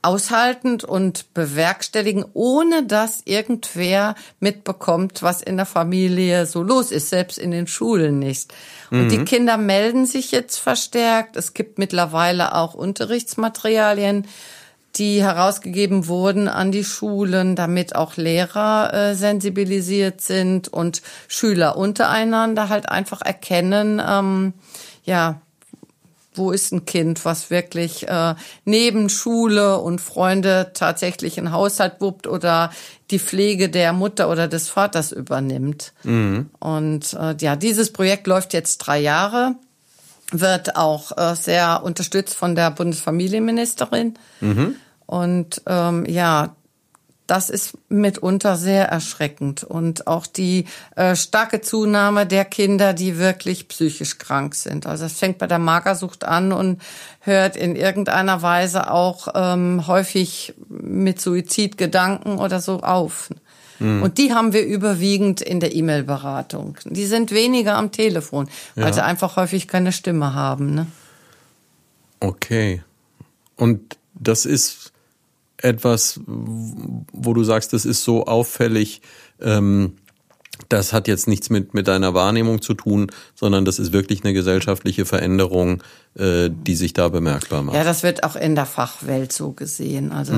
aushaltend 0.02 0.84
und 0.84 1.34
bewerkstelligen, 1.34 2.26
ohne 2.34 2.84
dass 2.84 3.22
irgendwer 3.26 4.16
mitbekommt, 4.40 5.22
was 5.22 5.42
in 5.42 5.58
der 5.58 5.66
Familie 5.66 6.46
so 6.46 6.64
los 6.64 6.92
ist, 6.92 7.10
selbst 7.10 7.38
in 7.38 7.52
den 7.52 7.68
Schulen 7.68 8.20
nicht. 8.20 8.54
Und 8.90 9.10
die 9.10 9.24
Kinder 9.24 9.58
melden 9.58 10.06
sich 10.06 10.32
jetzt 10.32 10.58
verstärkt. 10.58 11.38
Es 11.38 11.54
gibt 11.54 11.78
mittlerweile 11.78 12.56
auch 12.56 12.74
Unterrichtsmaterialien, 12.74 14.28
die 14.96 15.24
herausgegeben 15.24 16.08
wurden 16.08 16.48
an 16.48 16.72
die 16.72 16.84
Schulen, 16.84 17.56
damit 17.56 17.96
auch 17.96 18.18
Lehrer 18.18 18.94
äh, 18.94 19.16
sensibilisiert 19.16 20.20
sind 20.20 20.68
und 20.68 21.02
Schüler 21.28 21.78
untereinander 21.78 22.68
halt 22.68 22.90
einfach 22.90 23.22
erkennen, 23.22 24.02
ähm, 24.06 24.54
ja, 25.04 25.42
wo 26.34 26.52
ist 26.52 26.72
ein 26.72 26.86
Kind, 26.86 27.26
was 27.26 27.50
wirklich 27.50 28.08
äh, 28.08 28.36
neben 28.66 29.10
Schule 29.10 29.80
und 29.80 30.00
Freunde 30.00 30.72
tatsächlich 30.74 31.38
einen 31.38 31.52
Haushalt 31.52 31.96
wuppt 32.00 32.28
oder 32.28 32.72
die 33.10 33.20
Pflege 33.20 33.70
der 33.70 33.92
Mutter 33.94 34.30
oder 34.30 34.48
des 34.48 34.70
Vaters 34.70 35.12
übernimmt. 35.12 35.94
Und 36.60 37.14
äh, 37.14 37.36
ja, 37.40 37.56
dieses 37.56 37.92
Projekt 37.92 38.28
läuft 38.28 38.54
jetzt 38.54 38.78
drei 38.78 39.00
Jahre, 39.00 39.56
wird 40.32 40.78
auch 40.78 41.18
äh, 41.18 41.36
sehr 41.36 41.84
unterstützt 41.84 42.36
von 42.36 42.56
der 42.56 42.72
Bundesfamilienministerin. 42.72 44.14
Und 45.06 45.62
ähm, 45.68 46.06
ja, 46.06 46.56
das 47.32 47.50
ist 47.50 47.78
mitunter 47.88 48.58
sehr 48.58 48.90
erschreckend. 48.90 49.64
Und 49.64 50.06
auch 50.06 50.28
die 50.28 50.66
äh, 50.98 51.16
starke 51.16 51.62
Zunahme 51.62 52.26
der 52.28 52.44
Kinder, 52.44 52.94
die 52.94 53.18
wirklich 53.18 53.70
psychisch 53.70 54.18
krank 54.18 54.54
sind. 54.54 54.86
Also 54.86 55.06
es 55.06 55.14
fängt 55.14 55.38
bei 55.38 55.48
der 55.48 55.58
Magersucht 55.58 56.26
an 56.26 56.52
und 56.52 56.82
hört 57.22 57.56
in 57.56 57.78
irgendeiner 57.78 58.42
Weise 58.42 58.92
auch 58.92 59.30
ähm, 59.34 59.88
häufig 59.88 60.54
mit 60.68 61.22
Suizidgedanken 61.22 62.38
oder 62.38 62.60
so 62.60 62.82
auf. 62.82 63.30
Und 63.80 64.20
die 64.20 64.32
haben 64.32 64.54
wir 64.54 64.64
überwiegend 64.64 65.42
in 65.42 65.60
der 65.60 65.74
E-Mail-Beratung. 65.74 66.78
Die 66.86 67.08
sind 67.08 67.32
weniger 67.32 67.78
am 67.78 67.92
Telefon, 67.92 68.48
weil 68.76 68.88
Ja. 68.88 68.94
sie 68.94 69.04
einfach 69.04 69.38
häufig 69.38 69.68
keine 69.68 69.92
Stimme 69.92 70.36
haben. 70.36 70.76
Ne? 70.76 70.86
Okay. 72.20 72.84
Und 73.56 73.98
das 74.14 74.46
ist 74.46 74.91
etwas, 75.62 76.20
wo 76.26 77.34
du 77.34 77.44
sagst, 77.44 77.74
das 77.74 77.86
ist 77.86 78.04
so 78.04 78.26
auffällig, 78.26 79.02
ähm, 79.42 79.94
das 80.70 80.94
hat 80.94 81.08
jetzt 81.08 81.28
nichts 81.28 81.50
mit, 81.50 81.74
mit 81.74 81.88
deiner 81.88 82.14
Wahrnehmung 82.14 82.62
zu 82.62 82.74
tun, 82.74 83.12
sondern 83.36 83.66
das 83.66 83.80
ist 83.80 83.94
wirklich 83.94 84.24
eine 84.24 84.34
gesellschaftliche 84.34 85.06
Veränderung, 85.06 85.82
äh, 86.16 86.50
die 86.52 86.76
sich 86.76 86.94
da 86.94 87.10
bemerkbar 87.10 87.64
macht. 87.64 87.76
Ja, 87.76 87.84
das 87.84 88.04
wird 88.04 88.24
auch 88.24 88.36
in 88.36 88.56
der 88.56 88.66
Fachwelt 88.66 89.32
so 89.32 89.52
gesehen. 89.52 90.12
Also 90.12 90.34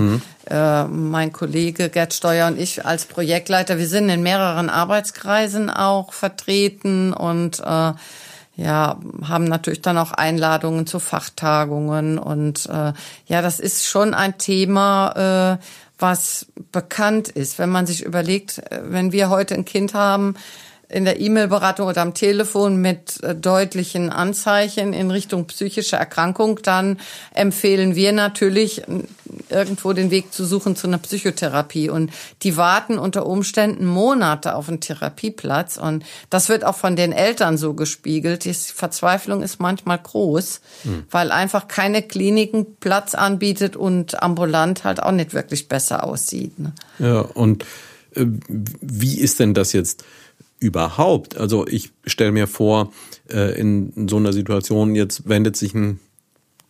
äh, 0.49 0.85
mein 0.85 1.33
Kollege 1.33 1.89
Gerd 1.89 2.13
Steuer 2.13 2.47
und 2.47 2.59
ich 2.59 2.85
als 2.85 3.05
Projektleiter, 3.05 3.77
wir 3.77 3.87
sind 3.87 4.09
in 4.09 4.23
mehreren 4.23 4.69
Arbeitskreisen 4.69 5.69
auch 5.69 6.13
vertreten 6.13 7.13
und 7.13 7.59
äh, 7.59 7.93
ja, 8.55 8.99
haben 9.23 9.45
natürlich 9.45 9.81
dann 9.81 9.97
auch 9.97 10.11
Einladungen 10.11 10.85
zu 10.85 10.99
Fachtagungen 10.99 12.19
und 12.19 12.67
äh, 12.67 12.93
ja, 13.25 13.41
das 13.41 13.59
ist 13.59 13.85
schon 13.85 14.13
ein 14.13 14.37
Thema, 14.37 15.57
äh, 15.59 15.65
was 15.97 16.47
bekannt 16.71 17.29
ist. 17.29 17.57
Wenn 17.57 17.69
man 17.69 17.87
sich 17.87 18.03
überlegt, 18.03 18.59
äh, 18.59 18.81
wenn 18.83 19.11
wir 19.11 19.29
heute 19.29 19.55
ein 19.55 19.65
Kind 19.65 19.93
haben, 19.95 20.35
in 20.93 21.05
der 21.05 21.19
E-Mail-Beratung 21.19 21.87
oder 21.87 22.03
am 22.03 22.13
Telefon 22.13 22.77
mit 22.77 23.21
äh, 23.23 23.33
deutlichen 23.33 24.11
Anzeichen 24.11 24.93
in 24.93 25.09
Richtung 25.09 25.45
psychische 25.47 25.95
Erkrankung, 25.95 26.59
dann 26.61 26.99
empfehlen 27.33 27.95
wir 27.95 28.11
natürlich 28.11 28.83
irgendwo 29.49 29.93
den 29.93 30.11
Weg 30.11 30.31
zu 30.31 30.45
suchen 30.45 30.75
zu 30.75 30.85
einer 30.85 30.99
Psychotherapie. 30.99 31.89
Und 31.89 32.11
die 32.43 32.57
warten 32.57 32.99
unter 32.99 33.25
Umständen 33.25 33.87
Monate 33.87 34.53
auf 34.53 34.69
einen 34.69 34.81
Therapieplatz. 34.81 35.77
Und 35.77 36.05
das 36.29 36.47
wird 36.47 36.63
auch 36.63 36.75
von 36.75 36.95
den 36.95 37.11
Eltern 37.11 37.57
so 37.57 37.73
gespiegelt. 37.73 38.45
Die 38.45 38.53
Verzweiflung 38.53 39.41
ist 39.41 39.59
manchmal 39.59 39.97
groß, 39.97 40.61
weil 41.09 41.31
einfach 41.31 41.67
keine 41.67 42.03
Kliniken 42.03 42.75
Platz 42.79 43.15
anbietet 43.15 43.75
und 43.75 44.21
ambulant 44.21 44.83
halt 44.83 45.01
auch 45.01 45.11
nicht 45.11 45.33
wirklich 45.33 45.67
besser 45.67 46.03
aussieht. 46.03 46.59
Ne? 46.59 46.71
Ja, 46.99 47.21
und 47.21 47.65
äh, 48.15 48.25
wie 48.47 49.19
ist 49.19 49.39
denn 49.39 49.55
das 49.55 49.73
jetzt 49.73 50.03
überhaupt? 50.63 51.37
Also 51.37 51.67
ich 51.67 51.91
stelle 52.05 52.31
mir 52.31 52.47
vor, 52.47 52.91
äh, 53.29 53.59
in 53.59 54.07
so 54.09 54.15
einer 54.17 54.33
Situation, 54.33 54.95
jetzt 54.95 55.27
wendet 55.27 55.57
sich 55.57 55.73
ein 55.73 55.99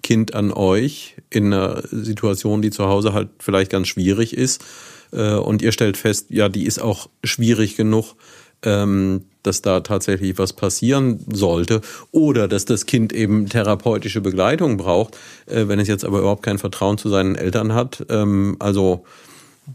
Kind 0.02 0.34
an 0.34 0.52
euch 0.52 1.16
in 1.30 1.54
einer 1.54 1.84
Situation, 1.90 2.62
die 2.62 2.72
zu 2.72 2.86
Hause 2.86 3.14
halt 3.14 3.30
vielleicht 3.40 3.72
ganz 3.72 3.88
schwierig 3.88 4.36
ist. 4.36 4.64
Äh, 5.12 5.36
und 5.36 5.62
ihr 5.62 5.72
stellt 5.72 5.96
fest, 5.96 6.28
ja, 6.30 6.50
die 6.50 6.66
ist 6.66 6.82
auch 6.82 7.10
schwierig 7.24 7.78
genug, 7.78 8.16
ähm, 8.64 9.26
dass 9.44 9.62
da 9.62 9.82
tatsächlich 9.82 10.38
was 10.38 10.54
passieren 10.54 11.20
sollte 11.32 11.82
oder 12.12 12.48
dass 12.48 12.66
das 12.66 12.86
Kind 12.86 13.14
eben 13.14 13.48
therapeutische 13.48 14.22
Begleitung 14.22 14.78
braucht, 14.78 15.18
äh, 15.46 15.68
wenn 15.68 15.80
es 15.80 15.88
jetzt 15.88 16.06
aber 16.06 16.20
überhaupt 16.20 16.44
kein 16.44 16.58
Vertrauen 16.58 16.98
zu 16.98 17.10
seinen 17.10 17.36
Eltern 17.36 17.74
hat. 17.74 18.06
Ähm, 18.10 18.56
also 18.60 19.06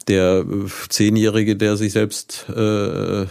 der 0.07 0.45
äh, 0.47 0.69
Zehnjährige, 0.89 1.57
der 1.57 1.77
sich 1.77 1.93
selbst 1.93 2.47
äh, 2.55 3.23
äh, 3.23 3.27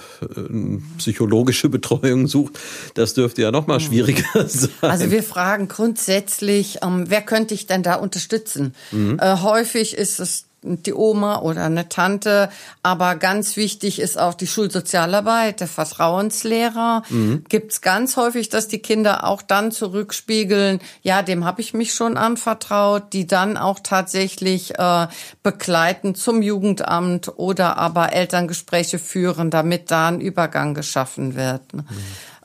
psychologische 0.98 1.70
Betreuung 1.78 2.28
sucht, 2.28 2.60
das 2.96 3.14
dürfte 3.14 3.44
ja 3.44 3.52
noch 3.52 3.68
mal 3.68 3.80
schwieriger 3.80 4.24
sein. 4.48 4.70
Also 4.82 5.12
wir 5.12 5.24
fragen 5.24 5.68
grundsätzlich, 5.68 6.80
ähm, 6.84 7.06
wer 7.08 7.22
könnte 7.22 7.54
ich 7.54 7.68
denn 7.68 7.84
da 7.84 7.96
unterstützen? 7.96 8.74
Äh, 8.92 9.38
häufig 9.38 9.96
ist 9.96 10.20
es 10.20 10.47
die 10.68 10.94
Oma 10.94 11.42
oder 11.42 11.66
eine 11.66 11.90
Tante. 11.90 12.50
Aber 12.84 13.16
ganz 13.16 13.58
wichtig 13.58 14.00
ist 14.00 14.20
auch 14.20 14.34
die 14.34 14.48
Schulsozialarbeit, 14.48 15.60
der 15.62 15.68
Vertrauenslehrer. 15.68 17.04
Mhm. 17.10 17.44
Gibt's 17.50 17.82
ganz 17.82 18.18
häufig, 18.18 18.50
dass 18.50 18.68
die 18.68 18.80
Kinder 18.80 19.26
auch 19.26 19.42
dann 19.42 19.72
zurückspiegeln, 19.72 20.80
ja, 21.02 21.22
dem 21.22 21.46
habe 21.46 21.62
ich 21.62 21.74
mich 21.74 21.94
schon 21.94 22.18
anvertraut, 22.18 23.14
die 23.14 23.28
dann 23.28 23.58
auch 23.58 23.80
tatsächlich 23.82 24.78
äh, 24.78 25.08
begleiten 25.44 26.16
zum 26.16 26.42
Jugendamt 26.42 27.32
oder 27.38 27.78
aber 27.78 28.14
Elterngespräche 28.14 29.00
führen, 29.00 29.50
damit 29.50 29.92
da 29.92 30.10
ein 30.10 30.20
Übergang 30.22 30.74
geschaffen 30.74 31.36
wird. 31.36 31.74
Mhm. 31.74 31.86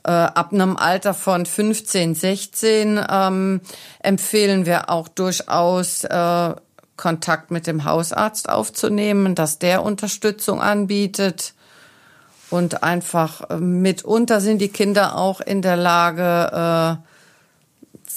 Äh, 0.05 0.11
ab 0.11 0.51
einem 0.51 0.75
Alter 0.75 1.13
von 1.13 1.45
15, 1.45 2.13
16 2.13 2.99
ähm, 3.09 3.61
empfehlen 3.99 4.65
wir 4.65 4.89
auch 4.89 5.07
durchaus 5.07 6.03
äh, 6.03 6.53
Kontakt 6.97 7.51
mit 7.51 7.67
dem 7.67 7.85
Hausarzt 7.85 8.49
aufzunehmen, 8.49 9.35
dass 9.35 9.59
der 9.59 9.83
Unterstützung 9.83 10.61
anbietet. 10.61 11.53
Und 12.49 12.83
einfach 12.83 13.49
äh, 13.49 13.57
mitunter 13.57 14.39
sind 14.39 14.59
die 14.59 14.69
Kinder 14.69 15.17
auch 15.17 15.41
in 15.41 15.61
der 15.61 15.75
Lage, 15.75 17.01
äh, 17.01 17.13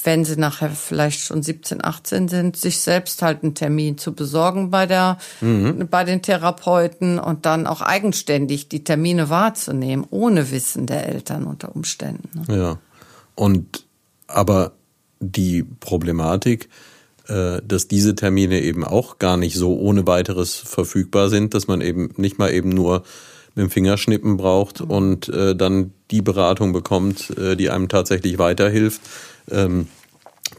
wenn 0.05 0.24
sie 0.24 0.37
nachher 0.37 0.70
vielleicht 0.70 1.20
schon 1.20 1.43
17, 1.43 1.85
18 1.85 2.29
sind, 2.29 2.57
sich 2.57 2.81
selbst 2.81 3.22
halt 3.22 3.43
einen 3.43 3.55
Termin 3.55 3.99
zu 3.99 4.12
besorgen 4.12 4.70
bei 4.70 4.87
der, 4.87 5.18
mhm. 5.41 5.89
bei 5.91 6.05
den 6.05 6.22
Therapeuten 6.22 7.18
und 7.18 7.45
dann 7.45 7.66
auch 7.66 7.81
eigenständig 7.81 8.68
die 8.68 8.85
Termine 8.85 9.31
wahrzunehmen, 9.31 10.07
ohne 10.11 10.51
Wissen 10.51 10.87
der 10.87 11.09
Eltern 11.09 11.45
unter 11.45 11.74
Umständen. 11.74 12.45
Ne? 12.47 12.57
Ja. 12.57 12.79
Und, 13.35 13.85
aber 14.29 14.72
die 15.18 15.62
Problematik, 15.62 16.68
dass 17.27 17.89
diese 17.89 18.14
Termine 18.14 18.62
eben 18.62 18.85
auch 18.85 19.18
gar 19.18 19.37
nicht 19.37 19.57
so 19.57 19.77
ohne 19.79 20.07
weiteres 20.07 20.55
verfügbar 20.55 21.29
sind, 21.29 21.55
dass 21.55 21.66
man 21.66 21.81
eben 21.81 22.11
nicht 22.16 22.39
mal 22.39 22.53
eben 22.53 22.68
nur 22.68 23.03
mit 23.57 23.64
dem 23.64 23.70
Fingerschnippen 23.70 24.37
braucht 24.37 24.81
mhm. 24.81 24.91
und 24.91 25.29
äh, 25.31 25.57
dann 25.57 25.93
die 26.11 26.22
Beratung 26.22 26.72
bekommt, 26.72 27.31
äh, 27.39 27.57
die 27.57 27.70
einem 27.70 27.89
tatsächlich 27.89 28.39
weiterhilft. 28.39 29.01
Ähm, 29.51 29.89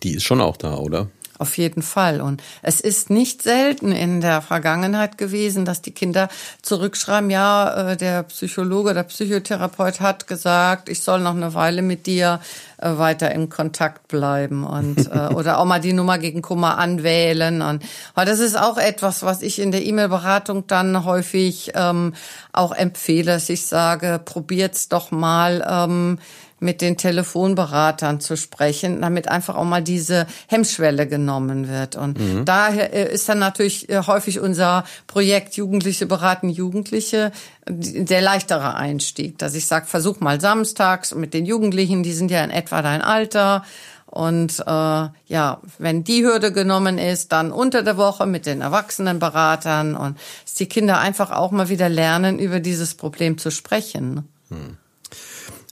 die 0.04 0.16
ist 0.16 0.24
schon 0.24 0.42
auch 0.42 0.58
da, 0.58 0.76
oder? 0.76 1.08
Auf 1.40 1.58
jeden 1.58 1.84
Fall. 1.84 2.22
Und 2.22 2.42
es 2.62 2.80
ist 2.82 3.10
nicht 3.10 3.44
selten 3.44 3.92
in 3.92 4.22
der 4.22 4.42
Vergangenheit 4.42 5.18
gewesen, 5.18 5.66
dass 5.66 5.82
die 5.82 5.92
Kinder 5.92 6.30
zurückschreiben, 6.62 7.30
ja, 7.30 7.92
äh, 7.92 7.98
der 7.98 8.24
Psychologe, 8.24 8.94
der 8.94 9.04
Psychotherapeut 9.04 10.00
hat 10.00 10.28
gesagt, 10.28 10.90
ich 10.90 11.02
soll 11.02 11.20
noch 11.20 11.36
eine 11.36 11.54
Weile 11.54 11.82
mit 11.82 12.08
dir 12.08 12.40
äh, 12.78 12.98
weiter 12.98 13.32
in 13.32 13.50
Kontakt 13.50 14.08
bleiben 14.08 14.64
und 14.64 15.12
äh, 15.12 15.28
oder 15.34 15.60
auch 15.60 15.66
mal 15.66 15.80
die 15.80 15.94
Nummer 15.94 16.18
gegen 16.18 16.42
Kummer 16.42 16.78
anwählen. 16.78 17.62
Und 17.62 17.84
aber 18.16 18.26
das 18.26 18.40
ist 18.40 18.58
auch 18.58 18.78
etwas, 18.78 19.24
was 19.24 19.42
ich 19.42 19.60
in 19.60 19.72
der 19.72 19.86
E-Mail-Beratung 19.86 20.66
dann 20.68 21.06
häufig 21.06 21.72
ähm, 21.76 22.14
auch 22.52 22.72
empfehle, 22.72 23.34
dass 23.34 23.50
ich 23.50 23.68
sage, 23.68 24.20
probiert's 24.24 24.90
doch 24.90 25.12
mal. 25.12 25.66
Ähm, 25.70 26.20
mit 26.60 26.82
den 26.82 26.98
Telefonberatern 26.98 28.20
zu 28.20 28.36
sprechen, 28.36 29.02
damit 29.02 29.28
einfach 29.28 29.56
auch 29.56 29.64
mal 29.64 29.84
diese 29.84 30.28
Hemmschwelle 30.48 31.08
genommen 31.08 31.70
wird. 31.70 31.96
Und 31.96 32.20
mhm. 32.20 32.46
daher 32.46 32.94
äh, 32.94 33.14
ist 33.14 33.30
dann 33.30 33.40
natürlich 33.40 33.90
äh, 33.90 34.02
häufig 34.08 34.40
unser 34.40 34.84
Projekt 35.06 35.56
Jugendliche 35.56 36.06
beraten 36.06 36.50
Jugendliche 36.50 37.32
der 37.70 38.22
leichtere 38.22 38.76
Einstieg, 38.76 39.38
dass 39.38 39.54
ich 39.54 39.68
sage, 39.68 39.88
versuch 39.88 40.20
mal 40.20 40.40
samstags 40.40 41.14
mit 41.14 41.34
den 41.34 41.46
Jugendlichen, 41.46 42.02
die 42.04 42.14
sind 42.14 42.32
ja 42.32 42.44
in 42.44 42.52
etwa 42.52 42.82
dein 42.82 43.02
Alter. 43.02 43.64
Und 44.06 44.64
äh, 44.66 45.10
ja, 45.28 45.62
wenn 45.78 46.04
die 46.04 46.24
Hürde 46.24 46.54
genommen 46.54 46.98
ist, 46.98 47.34
dann 47.34 47.52
unter 47.52 47.84
der 47.84 47.98
Woche 47.98 48.26
mit 48.26 48.46
den 48.46 48.62
Erwachsenenberatern 48.62 49.96
und 49.96 50.18
dass 50.44 50.54
die 50.56 50.68
Kinder 50.68 51.00
einfach 51.00 51.30
auch 51.32 51.52
mal 51.52 51.70
wieder 51.70 51.90
lernen, 51.90 52.40
über 52.40 52.62
dieses 52.62 52.96
Problem 52.96 53.38
zu 53.38 53.52
sprechen. 53.52 54.28
Hm. 54.50 54.78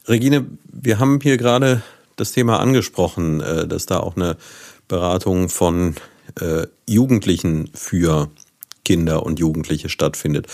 Regine, 0.08 0.46
wir 0.72 1.00
haben 1.00 1.20
hier 1.22 1.38
gerade 1.38 1.82
das 2.16 2.32
Thema 2.32 2.60
angesprochen, 2.60 3.42
äh, 3.42 3.68
dass 3.68 3.86
da 3.86 4.00
auch 4.00 4.16
eine 4.16 4.38
Beratung 4.88 5.50
von 5.50 5.96
äh, 6.40 6.68
Jugendlichen 6.88 7.70
für 7.74 8.30
Kinder 8.84 9.26
und 9.26 9.40
Jugendliche 9.40 9.90
stattfindet. 9.90 10.48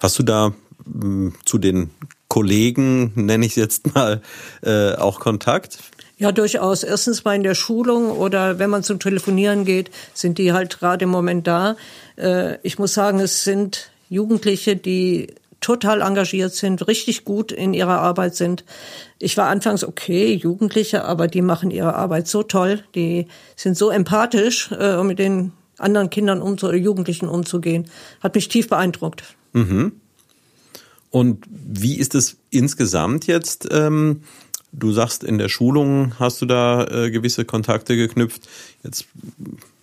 Hast 0.00 0.18
du 0.18 0.22
da 0.22 0.52
hm, 0.84 1.34
zu 1.44 1.58
den 1.58 1.90
Kollegen, 2.28 3.12
nenne 3.14 3.46
ich 3.46 3.52
es 3.52 3.56
jetzt 3.56 3.94
mal, 3.94 4.20
äh, 4.62 4.92
auch 4.94 5.20
Kontakt? 5.20 5.78
Ja, 6.18 6.30
durchaus. 6.32 6.82
Erstens 6.82 7.24
mal 7.24 7.36
in 7.36 7.44
der 7.44 7.54
Schulung 7.54 8.10
oder 8.10 8.58
wenn 8.58 8.68
man 8.68 8.82
zum 8.82 8.98
Telefonieren 8.98 9.64
geht, 9.64 9.90
sind 10.12 10.36
die 10.36 10.52
halt 10.52 10.80
gerade 10.80 11.04
im 11.04 11.10
Moment 11.10 11.46
da. 11.46 11.76
Ich 12.64 12.76
muss 12.76 12.92
sagen, 12.92 13.20
es 13.20 13.44
sind 13.44 13.92
Jugendliche, 14.10 14.74
die 14.74 15.28
total 15.60 16.02
engagiert 16.02 16.54
sind, 16.54 16.86
richtig 16.86 17.24
gut 17.24 17.52
in 17.52 17.74
ihrer 17.74 18.00
Arbeit 18.00 18.34
sind. 18.34 18.64
Ich 19.18 19.36
war 19.36 19.48
anfangs 19.48 19.84
okay, 19.84 20.34
Jugendliche, 20.34 21.04
aber 21.04 21.26
die 21.26 21.42
machen 21.42 21.70
ihre 21.70 21.94
Arbeit 21.94 22.28
so 22.28 22.42
toll, 22.42 22.84
die 22.94 23.26
sind 23.56 23.76
so 23.76 23.90
empathisch, 23.90 24.70
äh, 24.72 24.94
um 24.94 25.08
mit 25.08 25.18
den 25.18 25.52
anderen 25.78 26.10
Kindern 26.10 26.42
um 26.42 26.52
oder 26.52 26.74
Jugendlichen 26.74 27.28
umzugehen. 27.28 27.88
Hat 28.20 28.34
mich 28.34 28.48
tief 28.48 28.68
beeindruckt. 28.68 29.22
Mhm. 29.52 29.92
Und 31.10 31.44
wie 31.48 31.96
ist 31.96 32.14
es 32.14 32.36
insgesamt 32.50 33.26
jetzt? 33.26 33.68
Ähm, 33.70 34.22
du 34.72 34.92
sagst, 34.92 35.24
in 35.24 35.38
der 35.38 35.48
Schulung 35.48 36.14
hast 36.18 36.42
du 36.42 36.46
da 36.46 36.84
äh, 36.84 37.10
gewisse 37.10 37.44
Kontakte 37.44 37.96
geknüpft. 37.96 38.42
Jetzt 38.84 39.06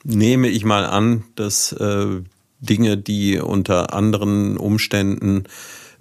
nehme 0.04 0.50
ich 0.50 0.64
mal 0.64 0.86
an, 0.86 1.24
dass 1.36 1.72
äh, 1.72 2.22
Dinge, 2.60 2.98
die 2.98 3.40
unter 3.40 3.94
anderen 3.94 4.58
Umständen 4.58 5.46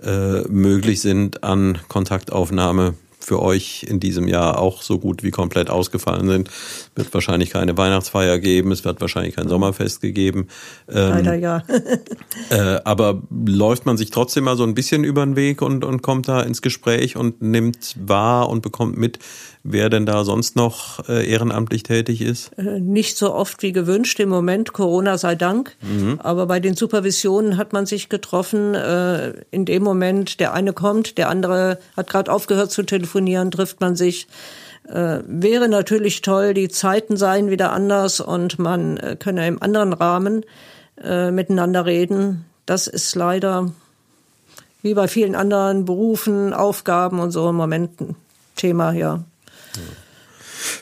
äh, 0.02 0.42
möglich 0.48 1.00
sind 1.00 1.44
an 1.44 1.78
Kontaktaufnahme 1.88 2.94
für 3.24 3.40
euch 3.40 3.86
in 3.88 4.00
diesem 4.00 4.28
Jahr 4.28 4.58
auch 4.58 4.82
so 4.82 4.98
gut 4.98 5.22
wie 5.22 5.30
komplett 5.30 5.70
ausgefallen 5.70 6.28
sind. 6.28 6.48
Es 6.48 6.90
wird 6.94 7.14
wahrscheinlich 7.14 7.50
keine 7.50 7.76
Weihnachtsfeier 7.76 8.38
geben, 8.38 8.70
es 8.70 8.84
wird 8.84 9.00
wahrscheinlich 9.00 9.36
kein 9.36 9.48
Sommerfest 9.48 10.00
gegeben. 10.00 10.48
Ähm, 10.88 11.10
Leider 11.10 11.34
ja. 11.34 11.62
äh, 12.50 12.80
aber 12.84 13.22
läuft 13.30 13.86
man 13.86 13.96
sich 13.96 14.10
trotzdem 14.10 14.44
mal 14.44 14.56
so 14.56 14.64
ein 14.64 14.74
bisschen 14.74 15.04
über 15.04 15.24
den 15.24 15.36
Weg 15.36 15.62
und, 15.62 15.84
und 15.84 16.02
kommt 16.02 16.28
da 16.28 16.42
ins 16.42 16.60
Gespräch 16.60 17.16
und 17.16 17.40
nimmt 17.40 17.96
wahr 17.98 18.48
und 18.48 18.60
bekommt 18.60 18.98
mit, 18.98 19.18
wer 19.64 19.90
denn 19.90 20.06
da 20.06 20.24
sonst 20.24 20.54
noch 20.54 21.08
äh, 21.08 21.28
ehrenamtlich 21.28 21.82
tätig 21.82 22.20
ist? 22.20 22.52
Äh, 22.58 22.78
nicht 22.78 23.16
so 23.16 23.34
oft 23.34 23.62
wie 23.62 23.72
gewünscht 23.72 24.20
im 24.20 24.28
Moment, 24.28 24.72
Corona 24.72 25.18
sei 25.18 25.34
Dank. 25.34 25.74
Mhm. 25.80 26.20
Aber 26.22 26.46
bei 26.46 26.60
den 26.60 26.76
Supervisionen 26.76 27.56
hat 27.56 27.72
man 27.72 27.86
sich 27.86 28.08
getroffen. 28.08 28.74
Äh, 28.74 29.32
in 29.50 29.64
dem 29.64 29.82
Moment, 29.82 30.38
der 30.38 30.52
eine 30.52 30.72
kommt, 30.72 31.18
der 31.18 31.30
andere 31.30 31.78
hat 31.96 32.10
gerade 32.10 32.30
aufgehört 32.30 32.70
zu 32.70 32.84
telefonieren, 32.84 33.50
trifft 33.50 33.80
man 33.80 33.96
sich. 33.96 34.28
Äh, 34.88 35.20
wäre 35.26 35.68
natürlich 35.68 36.20
toll, 36.20 36.52
die 36.52 36.68
Zeiten 36.68 37.16
seien 37.16 37.50
wieder 37.50 37.72
anders 37.72 38.20
und 38.20 38.58
man 38.58 38.98
äh, 38.98 39.16
könne 39.18 39.48
im 39.48 39.62
anderen 39.62 39.94
Rahmen 39.94 40.44
äh, 41.02 41.30
miteinander 41.30 41.86
reden. 41.86 42.44
Das 42.66 42.86
ist 42.86 43.14
leider 43.14 43.72
wie 44.82 44.92
bei 44.92 45.08
vielen 45.08 45.34
anderen 45.34 45.86
Berufen, 45.86 46.52
Aufgaben 46.52 47.18
und 47.18 47.30
so 47.30 47.48
im 47.48 47.56
Moment 47.56 47.98
ein 48.02 48.16
Thema, 48.56 48.92
ja. 48.92 49.24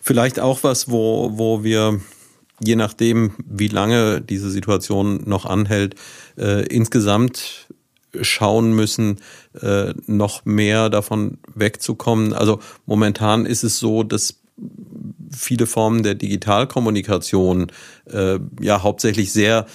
Vielleicht 0.02 0.40
auch 0.40 0.62
was, 0.62 0.90
wo, 0.90 1.32
wo 1.34 1.64
wir 1.64 2.00
je 2.64 2.76
nachdem, 2.76 3.32
wie 3.44 3.68
lange 3.68 4.20
diese 4.20 4.50
Situation 4.50 5.22
noch 5.26 5.46
anhält, 5.46 5.96
äh, 6.38 6.64
insgesamt 6.66 7.66
schauen 8.20 8.72
müssen, 8.72 9.20
äh, 9.60 9.94
noch 10.06 10.44
mehr 10.44 10.90
davon 10.90 11.38
wegzukommen. 11.54 12.32
Also 12.32 12.60
momentan 12.86 13.46
ist 13.46 13.64
es 13.64 13.78
so, 13.78 14.02
dass 14.02 14.40
viele 15.34 15.66
Formen 15.66 16.02
der 16.02 16.14
Digitalkommunikation 16.14 17.72
äh, 18.10 18.38
ja 18.60 18.82
hauptsächlich 18.82 19.32
sehr 19.32 19.66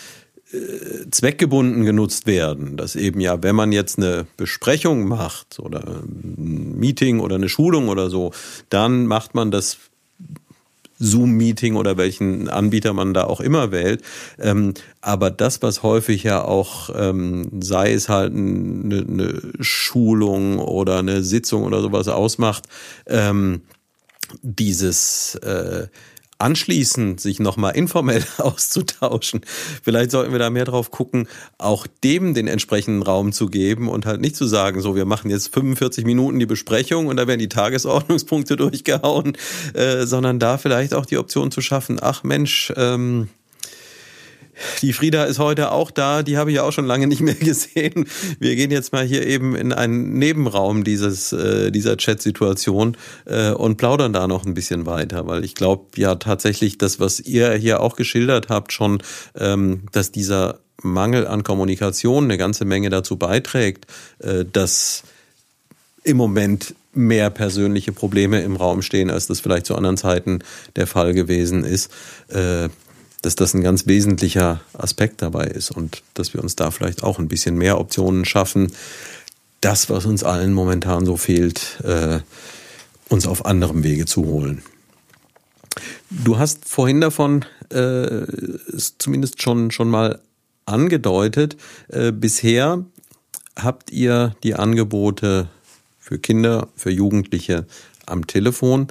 äh, 0.54 1.10
zweckgebunden 1.12 1.84
genutzt 1.84 2.28
werden. 2.28 2.78
Dass 2.78 2.96
eben 2.96 3.20
ja, 3.20 3.44
wenn 3.44 3.56
man 3.56 3.72
jetzt 3.72 3.98
eine 3.98 4.26
Besprechung 4.38 5.08
macht 5.08 5.60
oder 5.60 6.02
ein 6.04 6.78
Meeting 6.78 7.20
oder 7.20 7.36
eine 7.36 7.50
Schulung 7.50 7.90
oder 7.90 8.10
so, 8.10 8.32
dann 8.70 9.08
macht 9.08 9.36
man 9.36 9.52
das 9.52 9.78
Zoom-Meeting 11.00 11.76
oder 11.76 11.98
welchen 11.98 12.50
Anbieter 12.50 12.94
man 12.94 13.14
da 13.14 13.26
auch 13.26 13.42
immer 13.42 13.72
wählt. 13.72 14.02
Ähm, 14.40 14.74
aber 15.02 15.30
das, 15.32 15.62
was 15.62 15.84
häufig 15.84 16.24
ja 16.24 16.44
auch, 16.44 16.90
ähm, 16.96 17.50
sei 17.62 17.94
es 17.94 18.10
halt 18.10 18.34
eine, 18.34 19.06
eine, 19.08 19.42
Schulung 19.60 20.60
oder 20.60 21.00
eine 21.00 21.24
Sitzung 21.24 21.64
oder 21.64 21.82
sowas 21.82 22.08
ausmacht, 22.08 22.64
ähm, 23.06 23.62
dieses 24.42 25.36
äh, 25.36 25.88
anschließend 26.40 27.20
sich 27.20 27.40
nochmal 27.40 27.76
informell 27.76 28.24
auszutauschen. 28.38 29.42
Vielleicht 29.84 30.12
sollten 30.12 30.32
wir 30.32 30.40
da 30.40 30.50
mehr 30.50 30.66
drauf 30.66 30.92
gucken, 30.92 31.28
auch 31.58 31.88
dem 32.04 32.34
den 32.34 32.48
entsprechenden 32.48 33.04
Raum 33.04 33.32
zu 33.32 33.48
geben 33.48 33.90
und 33.90 34.06
halt 34.06 34.22
nicht 34.22 34.36
zu 34.36 34.46
sagen, 34.46 34.82
so 34.82 34.96
wir 34.96 35.06
machen 35.06 35.30
jetzt 35.30 35.54
45 35.54 36.06
Minuten 36.06 36.40
die 36.40 36.46
Besprechung 36.46 37.08
und 37.08 37.18
da 37.18 37.28
werden 37.28 37.40
die 37.40 37.50
Tagesordnungspunkte 37.50 38.56
durchgehauen, 38.58 39.38
äh, 39.74 40.06
sondern 40.06 40.40
da 40.40 40.58
vielleicht 40.58 40.94
auch 40.94 41.06
die 41.06 41.18
Option 41.18 41.52
zu 41.52 41.62
schaffen, 41.62 42.00
ach 42.02 42.24
Mensch, 42.24 42.72
ähm, 42.76 43.30
Die 44.82 44.94
Frieda 44.94 45.26
ist 45.26 45.40
heute 45.40 45.72
auch 45.72 45.92
da, 45.92 46.24
die 46.24 46.38
habe 46.38 46.52
ich 46.52 46.60
auch 46.60 46.72
schon 46.72 46.86
lange 46.86 47.08
nicht 47.08 47.22
mehr 47.22 47.34
gesehen. 47.40 48.08
Wir 48.40 48.56
gehen 48.56 48.72
jetzt 48.72 48.94
mal 48.94 49.06
hier 49.06 49.26
eben 49.26 49.56
in 49.56 49.74
einen 49.74 50.18
Nebenraum 50.18 50.84
dieses, 50.84 51.34
äh, 51.34 51.72
dieser 51.72 51.98
Chat-Situation 51.98 52.98
äh, 53.26 53.52
und 53.52 53.78
plaudern 53.78 54.14
da 54.14 54.28
noch 54.28 54.46
ein 54.46 54.54
bisschen 54.54 54.86
weiter, 54.86 55.28
weil 55.28 55.44
ich 55.44 55.56
glaube 55.56 55.86
ja 55.96 56.16
tatsächlich 56.16 56.78
das, 56.78 57.00
was 57.00 57.20
ihr 57.20 57.54
hier 57.54 57.82
auch 57.82 57.96
geschildert 57.96 58.50
habt, 58.50 58.74
schon, 58.74 59.02
ähm, 59.36 59.84
dass 59.92 60.12
dieser 60.12 60.60
Mangel 60.82 61.28
an 61.28 61.44
Kommunikation 61.44 62.26
eine 62.26 62.38
ganze 62.38 62.66
Menge 62.66 62.90
dazu 62.90 63.18
beiträgt, 63.18 63.88
äh, 64.20 64.46
dass 64.52 65.04
im 66.04 66.18
Moment 66.18 66.76
mehr 66.94 67.30
persönliche 67.30 67.92
Probleme 67.92 68.42
im 68.42 68.56
Raum 68.56 68.82
stehen, 68.82 69.12
als 69.12 69.28
das 69.28 69.40
vielleicht 69.40 69.66
zu 69.68 69.76
anderen 69.76 69.98
Zeiten 69.98 70.40
der 70.76 70.88
Fall 70.88 71.14
gewesen 71.14 71.64
ist. 71.64 71.92
Dass 73.22 73.36
das 73.36 73.54
ein 73.54 73.62
ganz 73.62 73.88
wesentlicher 73.88 74.62
Aspekt 74.74 75.22
dabei 75.22 75.46
ist 75.46 75.72
und 75.72 76.04
dass 76.14 76.34
wir 76.34 76.44
uns 76.44 76.56
da 76.56 76.72
vielleicht 76.72 77.04
auch 77.04 77.20
ein 77.20 77.28
bisschen 77.28 77.56
mehr 77.56 77.80
Optionen 77.80 78.26
schaffen, 78.26 78.72
das, 79.62 79.90
was 79.90 80.06
uns 80.06 80.24
allen 80.24 80.54
momentan 80.54 81.06
so 81.06 81.18
fehlt, 81.18 81.82
äh, 81.84 82.20
uns 83.10 83.28
auf 83.28 83.46
anderem 83.46 83.84
Wege 83.84 84.06
zu 84.06 84.26
holen. 84.26 84.62
Du 86.10 86.38
hast 86.38 86.68
vorhin 86.68 87.02
davon 87.02 87.46
äh, 87.70 88.26
zumindest 88.98 89.42
schon, 89.42 89.72
schon 89.72 89.90
mal 89.90 90.22
angedeutet, 90.66 91.58
äh, 91.90 92.12
bisher 92.12 92.86
habt 93.56 93.92
ihr 93.92 94.36
die 94.44 94.56
Angebote 94.56 95.50
für 96.00 96.20
Kinder, 96.20 96.68
für 96.76 96.92
Jugendliche 96.92 97.66
am 98.06 98.28
Telefon. 98.28 98.88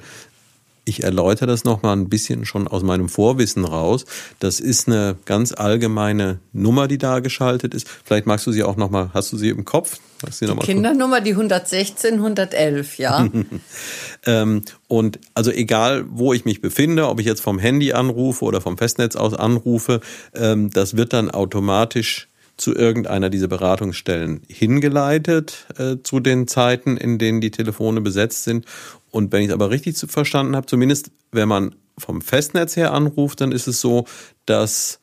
Ich 0.87 1.03
erläutere 1.03 1.47
das 1.47 1.65
nochmal 1.65 1.97
ein 1.97 2.07
bisschen 2.07 2.45
schon 2.45 2.65
aus 2.65 2.81
meinem 2.81 3.09
Vorwissen 3.09 3.65
raus. 3.65 4.05
Das 4.39 4.61
ist 4.61 4.87
eine 4.87 5.17
ganz 5.25 5.51
allgemeine 5.51 6.39
Nummer, 6.53 6.87
die 6.87 6.97
da 6.97 7.19
geschaltet 7.19 7.73
ist. 7.73 7.89
Vielleicht 8.05 8.25
magst 8.25 8.47
du 8.47 8.53
sie 8.53 8.63
auch 8.63 8.77
nochmal, 8.77 9.09
hast 9.13 9.33
du 9.33 9.37
sie 9.37 9.49
im 9.49 9.65
Kopf? 9.65 9.99
die 10.45 10.65
Kindernummer, 10.65 11.19
die 11.19 11.31
116, 11.31 12.13
111, 12.13 12.97
ja. 12.99 13.27
ähm, 14.25 14.61
und 14.87 15.19
also 15.33 15.51
egal, 15.51 16.05
wo 16.09 16.31
ich 16.31 16.45
mich 16.45 16.61
befinde, 16.61 17.09
ob 17.09 17.19
ich 17.19 17.25
jetzt 17.25 17.41
vom 17.41 17.59
Handy 17.59 17.91
anrufe 17.91 18.45
oder 18.45 18.61
vom 18.61 18.77
Festnetz 18.77 19.17
aus 19.17 19.33
anrufe, 19.33 19.99
ähm, 20.33 20.71
das 20.71 20.95
wird 20.95 21.11
dann 21.11 21.29
automatisch 21.29 22.29
zu 22.57 22.73
irgendeiner 22.73 23.29
dieser 23.29 23.47
Beratungsstellen 23.47 24.41
hingeleitet 24.47 25.67
äh, 25.77 25.97
zu 26.01 26.19
den 26.19 26.47
Zeiten, 26.47 26.97
in 26.97 27.19
denen 27.19 27.39
die 27.39 27.51
Telefone 27.51 28.01
besetzt 28.01 28.43
sind. 28.43 28.65
Und 29.17 29.31
wenn 29.31 29.41
ich 29.41 29.47
es 29.47 29.53
aber 29.53 29.71
richtig 29.71 29.97
verstanden 29.97 30.55
habe, 30.55 30.67
zumindest 30.67 31.09
wenn 31.31 31.49
man 31.49 31.73
vom 31.97 32.21
Festnetz 32.21 32.75
her 32.75 32.93
anruft, 32.93 33.41
dann 33.41 33.51
ist 33.51 33.67
es 33.67 33.81
so, 33.81 34.05
dass 34.45 34.99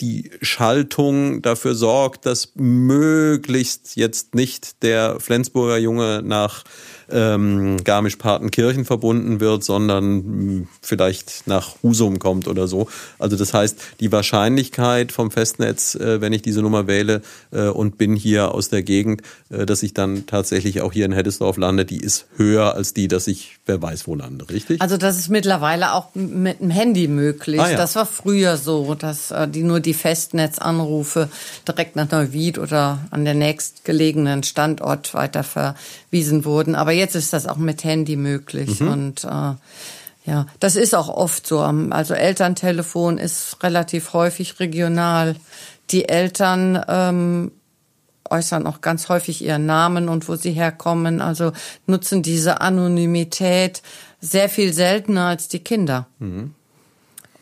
die 0.00 0.32
Schaltung 0.42 1.40
dafür 1.40 1.76
sorgt, 1.76 2.26
dass 2.26 2.52
möglichst 2.56 3.94
jetzt 3.94 4.34
nicht 4.34 4.82
der 4.82 5.20
Flensburger 5.20 5.78
Junge 5.78 6.20
nach 6.24 6.64
ähm, 7.10 7.82
Garmisch-Partenkirchen 7.82 8.84
verbunden 8.84 9.40
wird, 9.40 9.64
sondern 9.64 10.04
hm, 10.04 10.68
vielleicht 10.82 11.46
nach 11.46 11.76
Husum 11.82 12.18
kommt 12.18 12.48
oder 12.48 12.68
so. 12.68 12.88
Also 13.18 13.36
das 13.36 13.54
heißt, 13.54 13.78
die 14.00 14.12
Wahrscheinlichkeit 14.12 15.12
vom 15.12 15.30
Festnetz, 15.30 15.94
äh, 15.94 16.20
wenn 16.20 16.32
ich 16.32 16.42
diese 16.42 16.62
Nummer 16.62 16.86
wähle 16.86 17.22
äh, 17.52 17.68
und 17.68 17.98
bin 17.98 18.16
hier 18.16 18.52
aus 18.52 18.68
der 18.68 18.82
Gegend, 18.82 19.22
äh, 19.50 19.66
dass 19.66 19.82
ich 19.82 19.94
dann 19.94 20.26
tatsächlich 20.26 20.80
auch 20.80 20.92
hier 20.92 21.06
in 21.06 21.12
Heddesdorf 21.12 21.56
lande, 21.56 21.84
die 21.84 21.98
ist 21.98 22.26
höher 22.36 22.74
als 22.74 22.94
die, 22.94 23.08
dass 23.08 23.26
ich 23.26 23.58
wer 23.66 23.80
weiß 23.80 24.06
wo 24.06 24.14
lande, 24.14 24.48
richtig? 24.50 24.80
Also 24.80 24.96
das 24.96 25.18
ist 25.18 25.30
mittlerweile 25.30 25.94
auch 25.94 26.14
mit 26.14 26.60
dem 26.60 26.70
Handy 26.70 27.08
möglich. 27.08 27.60
Ah, 27.60 27.70
ja. 27.70 27.76
Das 27.76 27.96
war 27.96 28.06
früher 28.06 28.56
so, 28.56 28.94
dass 28.94 29.30
äh, 29.30 29.48
die 29.48 29.62
nur 29.62 29.80
die 29.80 29.94
Festnetzanrufe 29.94 31.28
direkt 31.66 31.96
nach 31.96 32.10
Neuwied 32.10 32.58
oder 32.58 33.00
an 33.10 33.24
der 33.24 33.34
nächstgelegenen 33.34 34.42
Standort 34.42 35.14
weiter 35.14 35.44
verwiesen 35.44 36.44
wurden. 36.44 36.74
Aber 36.74 36.92
jetzt 36.94 37.14
ist 37.14 37.32
das 37.32 37.46
auch 37.46 37.56
mit 37.56 37.84
Handy 37.84 38.16
möglich 38.16 38.80
mhm. 38.80 38.88
und 38.88 39.24
äh, 39.24 39.54
ja, 40.26 40.46
das 40.58 40.76
ist 40.76 40.94
auch 40.94 41.10
oft 41.10 41.46
so. 41.46 41.60
Also 41.60 42.14
Elterntelefon 42.14 43.18
ist 43.18 43.58
relativ 43.62 44.14
häufig 44.14 44.58
regional. 44.58 45.36
Die 45.90 46.08
Eltern 46.08 46.82
ähm, 46.88 47.52
äußern 48.30 48.66
auch 48.66 48.80
ganz 48.80 49.08
häufig 49.10 49.44
ihren 49.44 49.66
Namen 49.66 50.08
und 50.08 50.26
wo 50.28 50.36
sie 50.36 50.52
herkommen. 50.52 51.20
Also 51.20 51.52
nutzen 51.86 52.22
diese 52.22 52.62
Anonymität 52.62 53.82
sehr 54.20 54.48
viel 54.48 54.72
seltener 54.72 55.26
als 55.26 55.48
die 55.48 55.58
Kinder. 55.58 56.06
Mhm. 56.18 56.54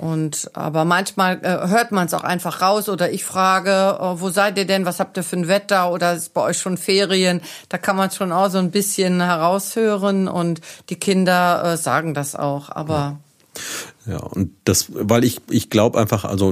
Und 0.02 0.50
aber 0.54 0.84
manchmal 0.84 1.38
äh, 1.44 1.68
hört 1.68 1.92
man 1.92 2.06
es 2.06 2.14
auch 2.14 2.24
einfach 2.24 2.60
raus 2.60 2.88
oder 2.88 3.12
ich 3.12 3.24
frage, 3.24 3.98
oh, 4.00 4.16
wo 4.18 4.30
seid 4.30 4.58
ihr 4.58 4.64
denn? 4.64 4.84
Was 4.84 4.98
habt 4.98 5.16
ihr 5.16 5.22
für 5.22 5.36
ein 5.36 5.46
Wetter? 5.46 5.92
Oder 5.92 6.14
ist 6.14 6.34
bei 6.34 6.40
euch 6.40 6.58
schon 6.58 6.76
Ferien? 6.76 7.40
Da 7.68 7.78
kann 7.78 7.94
man 7.94 8.10
schon 8.10 8.32
auch 8.32 8.50
so 8.50 8.58
ein 8.58 8.72
bisschen 8.72 9.20
heraushören 9.20 10.26
und 10.26 10.60
die 10.88 10.96
Kinder 10.96 11.62
äh, 11.64 11.76
sagen 11.76 12.14
das 12.14 12.34
auch. 12.34 12.68
Aber 12.68 13.20
ja, 14.04 14.16
und 14.16 14.50
das, 14.64 14.86
weil 14.92 15.22
ich, 15.22 15.40
ich 15.48 15.70
glaube 15.70 16.00
einfach, 16.00 16.24
also 16.24 16.50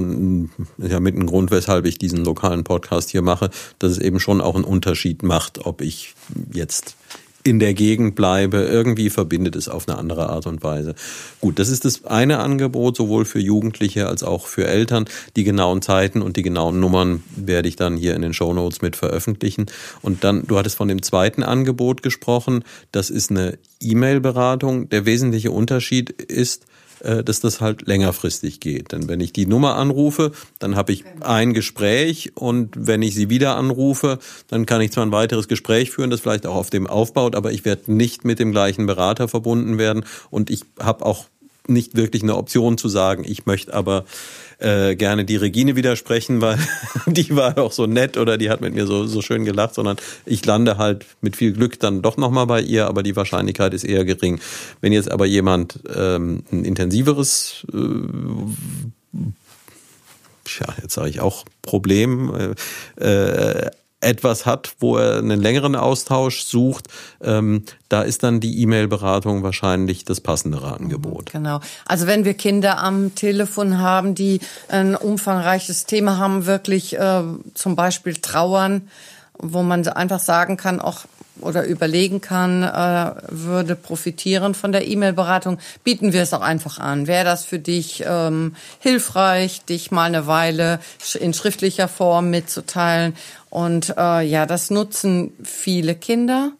ja, 0.77 1.01
mit 1.01 1.15
einem 1.15 1.27
Grund, 1.27 1.51
weshalb 1.51 1.85
ich 1.85 1.97
diesen 1.97 2.23
lokalen 2.23 2.63
Podcast 2.63 3.09
hier 3.09 3.21
mache, 3.21 3.49
dass 3.79 3.91
es 3.91 3.97
eben 3.97 4.21
schon 4.21 4.39
auch 4.39 4.55
einen 4.55 4.63
Unterschied 4.63 5.23
macht, 5.23 5.65
ob 5.65 5.81
ich 5.81 6.13
jetzt 6.53 6.95
in 7.43 7.59
der 7.59 7.73
Gegend 7.73 8.15
bleibe. 8.15 8.57
Irgendwie 8.57 9.09
verbindet 9.09 9.55
es 9.55 9.67
auf 9.67 9.87
eine 9.87 9.97
andere 9.97 10.29
Art 10.29 10.45
und 10.45 10.63
Weise. 10.63 10.95
Gut, 11.39 11.59
das 11.59 11.69
ist 11.69 11.85
das 11.85 12.05
eine 12.05 12.39
Angebot, 12.39 12.95
sowohl 12.95 13.25
für 13.25 13.39
Jugendliche 13.39 14.07
als 14.07 14.23
auch 14.23 14.47
für 14.47 14.67
Eltern. 14.67 15.05
Die 15.35 15.43
genauen 15.43 15.81
Zeiten 15.81 16.21
und 16.21 16.37
die 16.37 16.43
genauen 16.43 16.79
Nummern 16.79 17.23
werde 17.35 17.67
ich 17.67 17.75
dann 17.75 17.97
hier 17.97 18.15
in 18.15 18.21
den 18.21 18.33
Show 18.33 18.53
Notes 18.53 18.81
mit 18.81 18.95
veröffentlichen. 18.95 19.65
Und 20.01 20.23
dann, 20.23 20.45
du 20.47 20.57
hattest 20.57 20.75
von 20.75 20.87
dem 20.87 21.01
zweiten 21.01 21.43
Angebot 21.43 22.03
gesprochen. 22.03 22.63
Das 22.91 23.09
ist 23.09 23.31
eine 23.31 23.57
E-Mail-Beratung. 23.79 24.89
Der 24.89 25.05
wesentliche 25.05 25.51
Unterschied 25.51 26.09
ist, 26.09 26.65
dass 27.03 27.39
das 27.39 27.61
halt 27.61 27.87
längerfristig 27.87 28.59
geht. 28.59 28.91
Denn 28.91 29.07
wenn 29.07 29.19
ich 29.19 29.33
die 29.33 29.45
Nummer 29.45 29.75
anrufe, 29.75 30.31
dann 30.59 30.75
habe 30.75 30.93
ich 30.93 31.03
ein 31.21 31.53
Gespräch 31.53 32.31
und 32.35 32.75
wenn 32.77 33.01
ich 33.01 33.15
sie 33.15 33.29
wieder 33.29 33.55
anrufe, 33.55 34.19
dann 34.47 34.65
kann 34.65 34.81
ich 34.81 34.91
zwar 34.91 35.05
ein 35.05 35.11
weiteres 35.11 35.47
Gespräch 35.47 35.91
führen, 35.91 36.09
das 36.09 36.21
vielleicht 36.21 36.45
auch 36.45 36.55
auf 36.55 36.69
dem 36.69 36.87
aufbaut, 36.87 37.35
aber 37.35 37.51
ich 37.51 37.65
werde 37.65 37.91
nicht 37.91 38.25
mit 38.25 38.39
dem 38.39 38.51
gleichen 38.51 38.85
Berater 38.85 39.27
verbunden 39.27 39.77
werden 39.77 40.05
und 40.29 40.49
ich 40.49 40.61
habe 40.79 41.05
auch 41.05 41.25
nicht 41.67 41.95
wirklich 41.95 42.23
eine 42.23 42.35
Option 42.35 42.77
zu 42.77 42.89
sagen, 42.89 43.23
ich 43.25 43.45
möchte 43.45 43.73
aber 43.73 44.05
äh, 44.59 44.95
gerne 44.95 45.25
die 45.25 45.35
Regine 45.35 45.75
widersprechen, 45.75 46.41
weil 46.41 46.57
die 47.05 47.35
war 47.35 47.57
auch 47.57 47.71
so 47.71 47.85
nett 47.85 48.17
oder 48.17 48.37
die 48.37 48.49
hat 48.49 48.61
mit 48.61 48.73
mir 48.73 48.85
so, 48.85 49.05
so 49.05 49.21
schön 49.21 49.45
gelacht, 49.45 49.75
sondern 49.75 49.97
ich 50.25 50.45
lande 50.45 50.77
halt 50.77 51.05
mit 51.21 51.35
viel 51.35 51.53
Glück 51.53 51.79
dann 51.79 52.01
doch 52.01 52.17
nochmal 52.17 52.47
bei 52.47 52.61
ihr, 52.61 52.87
aber 52.87 53.03
die 53.03 53.15
Wahrscheinlichkeit 53.15 53.73
ist 53.73 53.83
eher 53.83 54.05
gering. 54.05 54.39
Wenn 54.81 54.93
jetzt 54.93 55.11
aber 55.11 55.25
jemand 55.25 55.79
ähm, 55.95 56.43
ein 56.51 56.65
intensiveres 56.65 57.65
äh, 57.73 57.77
ja, 60.59 60.73
jetzt 60.81 60.93
sage 60.93 61.09
ich 61.09 61.21
auch 61.21 61.45
Problem, 61.61 62.55
äh, 62.99 63.03
äh, 63.03 63.71
etwas 64.01 64.45
hat, 64.45 64.73
wo 64.79 64.97
er 64.97 65.19
einen 65.19 65.39
längeren 65.39 65.75
Austausch 65.75 66.43
sucht, 66.43 66.87
ähm, 67.21 67.63
da 67.87 68.01
ist 68.01 68.23
dann 68.23 68.39
die 68.39 68.61
E-Mail-Beratung 68.61 69.43
wahrscheinlich 69.43 70.05
das 70.05 70.19
passendere 70.19 70.73
Angebot. 70.73 71.31
Genau. 71.31 71.59
Also 71.85 72.07
wenn 72.07 72.25
wir 72.25 72.33
Kinder 72.33 72.79
am 72.79 73.15
Telefon 73.15 73.79
haben, 73.79 74.15
die 74.15 74.39
ein 74.67 74.95
umfangreiches 74.95 75.85
Thema 75.85 76.17
haben, 76.17 76.45
wirklich 76.45 76.97
äh, 76.97 77.23
zum 77.53 77.75
Beispiel 77.75 78.15
trauern, 78.15 78.89
wo 79.37 79.63
man 79.63 79.87
einfach 79.87 80.19
sagen 80.19 80.57
kann, 80.57 80.79
auch 80.79 81.05
oder 81.41 81.65
überlegen 81.65 82.21
kann, 82.21 82.63
äh, 82.63 83.11
würde 83.29 83.75
profitieren 83.75 84.53
von 84.53 84.71
der 84.71 84.87
E-Mail-Beratung, 84.87 85.57
bieten 85.83 86.13
wir 86.13 86.21
es 86.21 86.33
auch 86.33 86.41
einfach 86.41 86.77
an. 86.79 87.07
Wäre 87.07 87.25
das 87.25 87.45
für 87.45 87.59
dich 87.59 88.03
ähm, 88.05 88.55
hilfreich, 88.79 89.65
dich 89.65 89.91
mal 89.91 90.03
eine 90.03 90.27
Weile 90.27 90.79
in 91.19 91.33
schriftlicher 91.33 91.87
Form 91.87 92.29
mitzuteilen? 92.29 93.15
Und 93.51 93.93
äh, 93.97 94.21
ja, 94.21 94.45
das 94.45 94.71
nutzen 94.71 95.33
viele 95.43 95.93
Kinder 95.93 96.53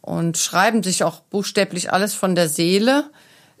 und 0.00 0.38
schreiben 0.38 0.84
sich 0.84 1.02
auch 1.02 1.18
buchstäblich 1.18 1.92
alles 1.92 2.14
von 2.14 2.36
der 2.36 2.48
Seele, 2.48 3.10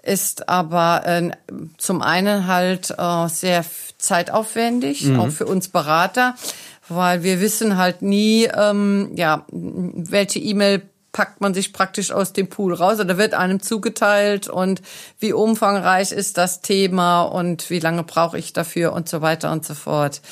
ist 0.00 0.48
aber 0.48 1.02
äh, 1.04 1.30
zum 1.76 2.02
einen 2.02 2.46
halt 2.46 2.94
äh, 2.96 3.28
sehr 3.28 3.64
zeitaufwendig, 3.98 5.02
mhm. 5.04 5.18
auch 5.18 5.30
für 5.30 5.46
uns 5.46 5.70
Berater, 5.70 6.36
weil 6.88 7.24
wir 7.24 7.40
wissen 7.40 7.78
halt 7.78 8.00
nie, 8.00 8.44
ähm, 8.44 9.10
ja, 9.16 9.44
welche 9.50 10.38
E-Mail 10.38 10.82
packt 11.10 11.40
man 11.40 11.54
sich 11.54 11.72
praktisch 11.72 12.12
aus 12.12 12.32
dem 12.32 12.48
Pool 12.48 12.74
raus 12.74 13.00
oder 13.00 13.18
wird 13.18 13.34
einem 13.34 13.60
zugeteilt 13.60 14.48
und 14.48 14.82
wie 15.18 15.32
umfangreich 15.32 16.12
ist 16.12 16.38
das 16.38 16.62
Thema 16.62 17.22
und 17.22 17.70
wie 17.70 17.80
lange 17.80 18.04
brauche 18.04 18.38
ich 18.38 18.52
dafür 18.52 18.92
und 18.92 19.08
so 19.08 19.20
weiter 19.20 19.50
und 19.50 19.66
so 19.66 19.74
fort. 19.74 20.22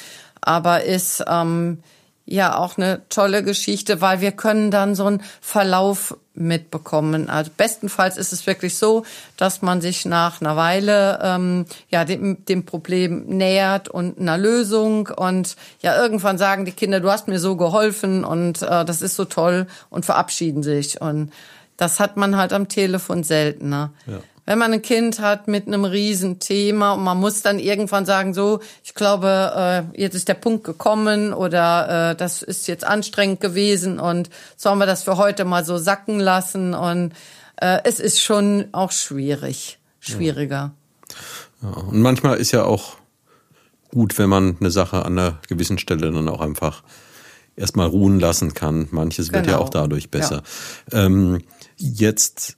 Aber 0.41 0.85
ist 0.85 1.24
ähm, 1.28 1.83
ja 2.31 2.57
auch 2.57 2.78
eine 2.78 3.03
tolle 3.09 3.43
Geschichte, 3.43 4.01
weil 4.01 4.20
wir 4.20 4.33
können 4.33 4.70
dann 4.70 4.95
so 4.95 5.07
einen 5.07 5.22
Verlauf 5.41 6.16
mitbekommen. 6.35 7.28
Also 7.28 7.51
bestenfalls 7.57 8.16
ist 8.16 8.33
es 8.33 8.47
wirklich 8.47 8.78
so, 8.78 9.05
dass 9.37 9.62
man 9.62 9.81
sich 9.81 10.07
nach 10.07 10.41
einer 10.41 10.57
Weile 10.57 11.18
ähm, 11.22 11.66
ja 11.91 12.05
dem, 12.05 12.45
dem 12.47 12.64
Problem 12.64 13.26
nähert 13.26 13.89
und 13.89 14.18
einer 14.18 14.39
Lösung 14.39 15.09
und 15.09 15.57
ja 15.83 16.01
irgendwann 16.01 16.39
sagen 16.39 16.64
die 16.64 16.72
Kinder, 16.72 17.01
du 17.01 17.11
hast 17.11 17.28
mir 17.28 17.41
so 17.41 17.57
geholfen 17.57 18.24
und 18.24 18.62
äh, 18.62 18.85
das 18.85 19.03
ist 19.03 19.16
so 19.16 19.24
toll 19.24 19.66
und 19.91 20.07
verabschieden 20.07 20.62
sich 20.62 21.01
und 21.01 21.33
das 21.76 21.99
hat 21.99 22.16
man 22.16 22.37
halt 22.37 22.53
am 22.53 22.68
Telefon 22.68 23.24
seltener. 23.24 23.91
Ja 24.07 24.20
wenn 24.51 24.59
man 24.59 24.72
ein 24.72 24.82
Kind 24.82 25.20
hat 25.20 25.46
mit 25.46 25.68
einem 25.68 25.84
riesen 25.84 26.40
Thema 26.40 26.94
und 26.94 27.05
man 27.05 27.16
muss 27.16 27.40
dann 27.40 27.61
irgendwann 27.61 28.05
sagen, 28.05 28.34
so, 28.34 28.59
ich 28.82 28.94
glaube, 28.96 29.86
äh, 29.94 30.03
jetzt 30.03 30.16
ist 30.16 30.26
der 30.26 30.34
Punkt 30.34 30.64
gekommen 30.64 31.32
oder 31.32 32.11
äh, 32.11 32.16
das 32.16 32.42
ist 32.42 32.66
jetzt 32.66 32.82
anstrengend 32.82 33.40
gewesen 33.40 34.01
und 34.01 34.28
sollen 34.57 34.80
wir 34.80 34.86
das 34.86 35.05
für 35.05 35.16
heute 35.18 35.44
mal 35.44 35.64
so 35.64 35.78
sacken 35.78 36.18
lassen 36.18 36.74
und 36.74 37.12
äh, 37.61 37.78
es 37.84 38.01
ist 38.01 38.20
schon 38.20 38.66
auch 38.72 38.90
schwierig, 38.90 39.78
schwieriger. 40.01 40.72
Ja. 41.62 41.68
ja. 41.68 41.76
Und 41.82 42.03
manchmal 42.03 42.38
ist 42.38 42.51
ja 42.51 42.64
auch 42.64 42.96
gut, 43.92 44.18
wenn 44.18 44.28
man 44.28 44.57
eine 44.59 44.72
Sache 44.72 45.05
an 45.05 45.16
einer 45.16 45.38
gewissen 45.46 45.78
Stelle 45.78 46.11
dann 46.11 46.28
auch 46.28 46.40
einfach 46.40 46.82
erstmal 47.55 47.86
ruhen 47.86 48.18
lassen 48.18 48.53
kann. 48.53 48.88
Manches 48.90 49.32
wird 49.32 49.46
ja 49.46 49.53
genau. 49.53 49.64
auch 49.64 49.68
dadurch 49.68 50.11
besser. 50.11 50.42
Ja. 50.90 51.05
Ähm, 51.05 51.38
jetzt 51.76 52.57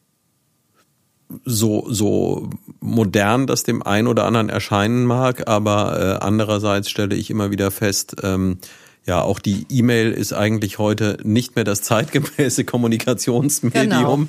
so, 1.44 1.86
so 1.88 2.50
modern 2.80 3.46
das 3.46 3.62
dem 3.62 3.82
einen 3.82 4.08
oder 4.08 4.24
anderen 4.24 4.48
erscheinen 4.48 5.04
mag, 5.04 5.48
aber 5.48 6.18
äh, 6.20 6.24
andererseits 6.24 6.90
stelle 6.90 7.14
ich 7.14 7.30
immer 7.30 7.50
wieder 7.50 7.70
fest, 7.70 8.16
ähm, 8.22 8.58
ja, 9.04 9.20
auch 9.20 9.40
die 9.40 9.66
E-Mail 9.68 10.12
ist 10.12 10.32
eigentlich 10.32 10.78
heute 10.78 11.18
nicht 11.24 11.56
mehr 11.56 11.64
das 11.64 11.82
zeitgemäße 11.82 12.64
Kommunikationsmedium. 12.66 14.28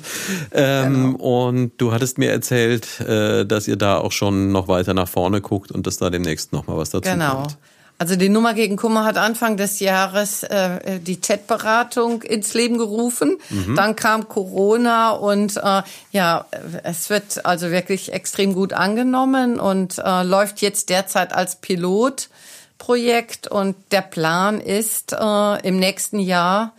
Ähm, 0.52 1.12
genau. 1.12 1.48
Und 1.48 1.72
du 1.76 1.92
hattest 1.92 2.18
mir 2.18 2.32
erzählt, 2.32 3.00
äh, 3.00 3.46
dass 3.46 3.68
ihr 3.68 3.76
da 3.76 3.98
auch 3.98 4.10
schon 4.10 4.50
noch 4.50 4.66
weiter 4.66 4.92
nach 4.92 5.08
vorne 5.08 5.40
guckt 5.40 5.70
und 5.70 5.86
dass 5.86 5.98
da 5.98 6.10
demnächst 6.10 6.52
noch 6.52 6.66
mal 6.66 6.76
was 6.76 6.90
dazu 6.90 7.08
genau. 7.08 7.34
kommt. 7.34 7.48
Genau. 7.48 7.58
Also 7.96 8.16
die 8.16 8.28
Nummer 8.28 8.54
gegen 8.54 8.76
Kummer 8.76 9.04
hat 9.04 9.16
Anfang 9.16 9.56
des 9.56 9.78
Jahres 9.78 10.42
äh, 10.42 10.98
die 10.98 11.20
Chatberatung 11.20 12.22
ins 12.22 12.52
Leben 12.52 12.76
gerufen. 12.76 13.38
Mhm. 13.50 13.76
Dann 13.76 13.94
kam 13.94 14.28
Corona 14.28 15.10
und 15.10 15.56
äh, 15.56 15.82
ja, 16.10 16.44
es 16.82 17.08
wird 17.08 17.46
also 17.46 17.70
wirklich 17.70 18.12
extrem 18.12 18.52
gut 18.52 18.72
angenommen 18.72 19.60
und 19.60 19.98
äh, 19.98 20.22
läuft 20.24 20.60
jetzt 20.60 20.90
derzeit 20.90 21.32
als 21.32 21.56
Pilotprojekt. 21.56 23.46
Und 23.46 23.76
der 23.92 24.02
Plan 24.02 24.60
ist, 24.60 25.12
äh, 25.12 25.66
im 25.66 25.78
nächsten 25.78 26.18
Jahr 26.18 26.72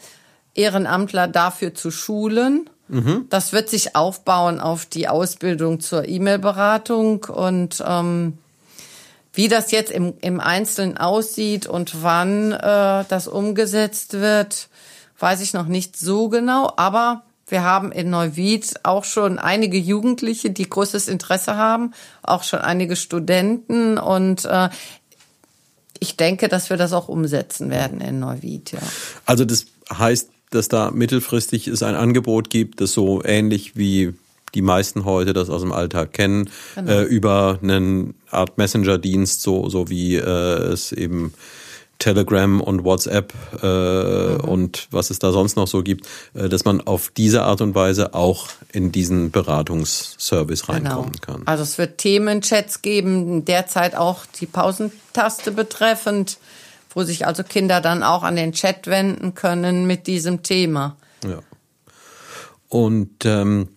Ehrenamtler 0.54 1.28
dafür 1.30 1.74
zu 1.74 1.92
schulen. 1.92 2.70
Mhm. 2.88 3.28
Das 3.30 3.54
wird 3.54 3.70
sich 3.70 3.96
aufbauen 3.96 4.60
auf 4.60 4.86
die 4.86 5.08
Ausbildung 5.08 5.80
zur 5.80 6.08
E-Mail-Beratung 6.08 7.24
und 7.24 7.84
ähm, 7.88 8.38
wie 9.36 9.48
das 9.48 9.72
jetzt 9.72 9.92
im, 9.92 10.14
im 10.22 10.40
Einzelnen 10.40 10.98
aussieht 10.98 11.68
und 11.68 12.02
wann 12.04 12.52
äh, 12.52 13.06
das 13.08 13.28
umgesetzt 13.28 14.14
wird, 14.14 14.70
weiß 15.20 15.42
ich 15.42 15.54
noch 15.54 15.68
nicht 15.68 15.98
so 15.98 16.30
genau. 16.30 16.74
Aber 16.78 17.24
wir 17.48 17.64
haben 17.64 17.92
in 17.92 18.10
Neuwied 18.10 18.74
auch 18.84 19.04
schon 19.04 19.38
einige 19.38 19.78
Jugendliche, 19.78 20.50
die 20.50 20.68
großes 20.68 21.08
Interesse 21.08 21.56
haben, 21.56 21.94
auch 22.24 22.44
schon 22.44 22.60
einige 22.60 22.96
Studenten 22.96 23.98
und 23.98 24.46
äh, 24.46 24.70
ich 26.00 26.18
denke, 26.18 26.50
dass 26.50 26.70
wir 26.70 26.78
das 26.78 26.94
auch 26.94 27.08
umsetzen 27.08 27.70
werden 27.70 28.02
in 28.02 28.20
Neuwied, 28.20 28.72
ja. 28.72 28.80
Also 29.26 29.46
das 29.46 29.66
heißt, 29.92 30.30
dass 30.50 30.68
da 30.68 30.92
mittelfristig 30.92 31.68
es 31.68 31.84
ein 31.84 31.96
Angebot 31.96 32.50
gibt, 32.50 32.82
das 32.82 32.94
so 32.94 33.24
ähnlich 33.24 33.76
wie 33.76 34.14
die 34.54 34.62
meisten 34.62 35.06
heute 35.06 35.34
das 35.34 35.50
aus 35.50 35.62
dem 35.62 35.72
Alltag 35.72 36.14
kennen, 36.14 36.50
genau. 36.76 36.92
äh, 36.92 37.04
über 37.04 37.60
einen 37.62 38.16
Art 38.30 38.58
Messenger-Dienst, 38.58 39.42
so, 39.42 39.70
so 39.70 39.90
wie 39.90 40.16
äh, 40.16 40.22
es 40.22 40.92
eben 40.92 41.34
Telegram 42.00 42.62
und 42.62 42.84
WhatsApp 42.84 43.34
äh, 43.62 43.68
mhm. 43.68 44.40
und 44.42 44.88
was 44.92 45.10
es 45.10 45.20
da 45.20 45.32
sonst 45.32 45.56
noch 45.56 45.68
so 45.68 45.82
gibt, 45.82 46.08
äh, 46.34 46.50
dass 46.50 46.66
man 46.66 46.82
auf 46.82 47.10
diese 47.16 47.44
Art 47.44 47.62
und 47.62 47.74
Weise 47.76 48.14
auch 48.14 48.50
in 48.72 48.92
diesen 48.92 49.32
Beratungsservice 49.32 50.66
genau. 50.66 50.74
reinkommen 50.74 51.12
genau. 51.14 51.38
kann. 51.38 51.48
Also 51.48 51.64
es 51.64 51.78
wird 51.78 51.98
Themenchats 51.98 52.82
geben, 52.82 53.46
derzeit 53.46 53.96
auch 53.96 54.26
die 54.40 54.46
Pausentaste 54.46 55.52
betreffend, 55.52 56.38
wo 56.94 57.04
sich 57.04 57.26
also 57.26 57.44
Kinder 57.44 57.82
dann 57.82 58.04
auch 58.04 58.24
an 58.24 58.36
den 58.36 58.52
Chat 58.52 58.88
wenden 58.88 59.34
können 59.34 59.88
mit 59.88 60.08
diesem 60.08 60.44
Thema. 60.44 60.98
Ja. 61.24 61.40
Und 62.68 63.26
ähm, 63.26 63.70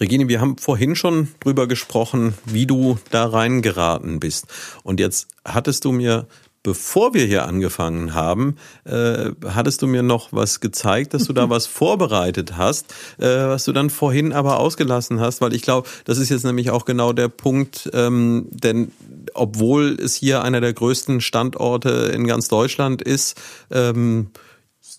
Regine, 0.00 0.28
wir 0.28 0.40
haben 0.40 0.58
vorhin 0.58 0.96
schon 0.96 1.28
drüber 1.40 1.66
gesprochen, 1.66 2.34
wie 2.44 2.66
du 2.66 2.98
da 3.10 3.26
reingeraten 3.26 4.20
bist. 4.20 4.46
Und 4.82 5.00
jetzt 5.00 5.28
hattest 5.44 5.84
du 5.84 5.92
mir 5.92 6.26
bevor 6.64 7.14
wir 7.14 7.26
hier 7.26 7.46
angefangen 7.46 8.14
haben, 8.14 8.56
äh, 8.84 9.30
hattest 9.46 9.82
du 9.82 9.86
mir 9.86 10.02
noch 10.02 10.32
was 10.32 10.58
gezeigt, 10.58 11.14
dass 11.14 11.24
du 11.24 11.32
da 11.32 11.48
was 11.50 11.66
vorbereitet 11.66 12.56
hast, 12.56 12.92
äh, 13.18 13.26
was 13.46 13.64
du 13.64 13.72
dann 13.72 13.90
vorhin 13.90 14.32
aber 14.32 14.58
ausgelassen 14.58 15.20
hast, 15.20 15.40
weil 15.40 15.54
ich 15.54 15.62
glaube, 15.62 15.88
das 16.06 16.18
ist 16.18 16.30
jetzt 16.30 16.44
nämlich 16.44 16.70
auch 16.70 16.86
genau 16.86 17.12
der 17.12 17.28
Punkt, 17.28 17.90
ähm, 17.92 18.48
denn 18.50 18.90
obwohl 19.34 19.98
es 20.00 20.14
hier 20.14 20.42
einer 20.42 20.60
der 20.60 20.72
größten 20.72 21.20
Standorte 21.20 22.10
in 22.14 22.26
ganz 22.26 22.48
Deutschland 22.48 23.02
ist, 23.02 23.40
ähm, 23.70 24.30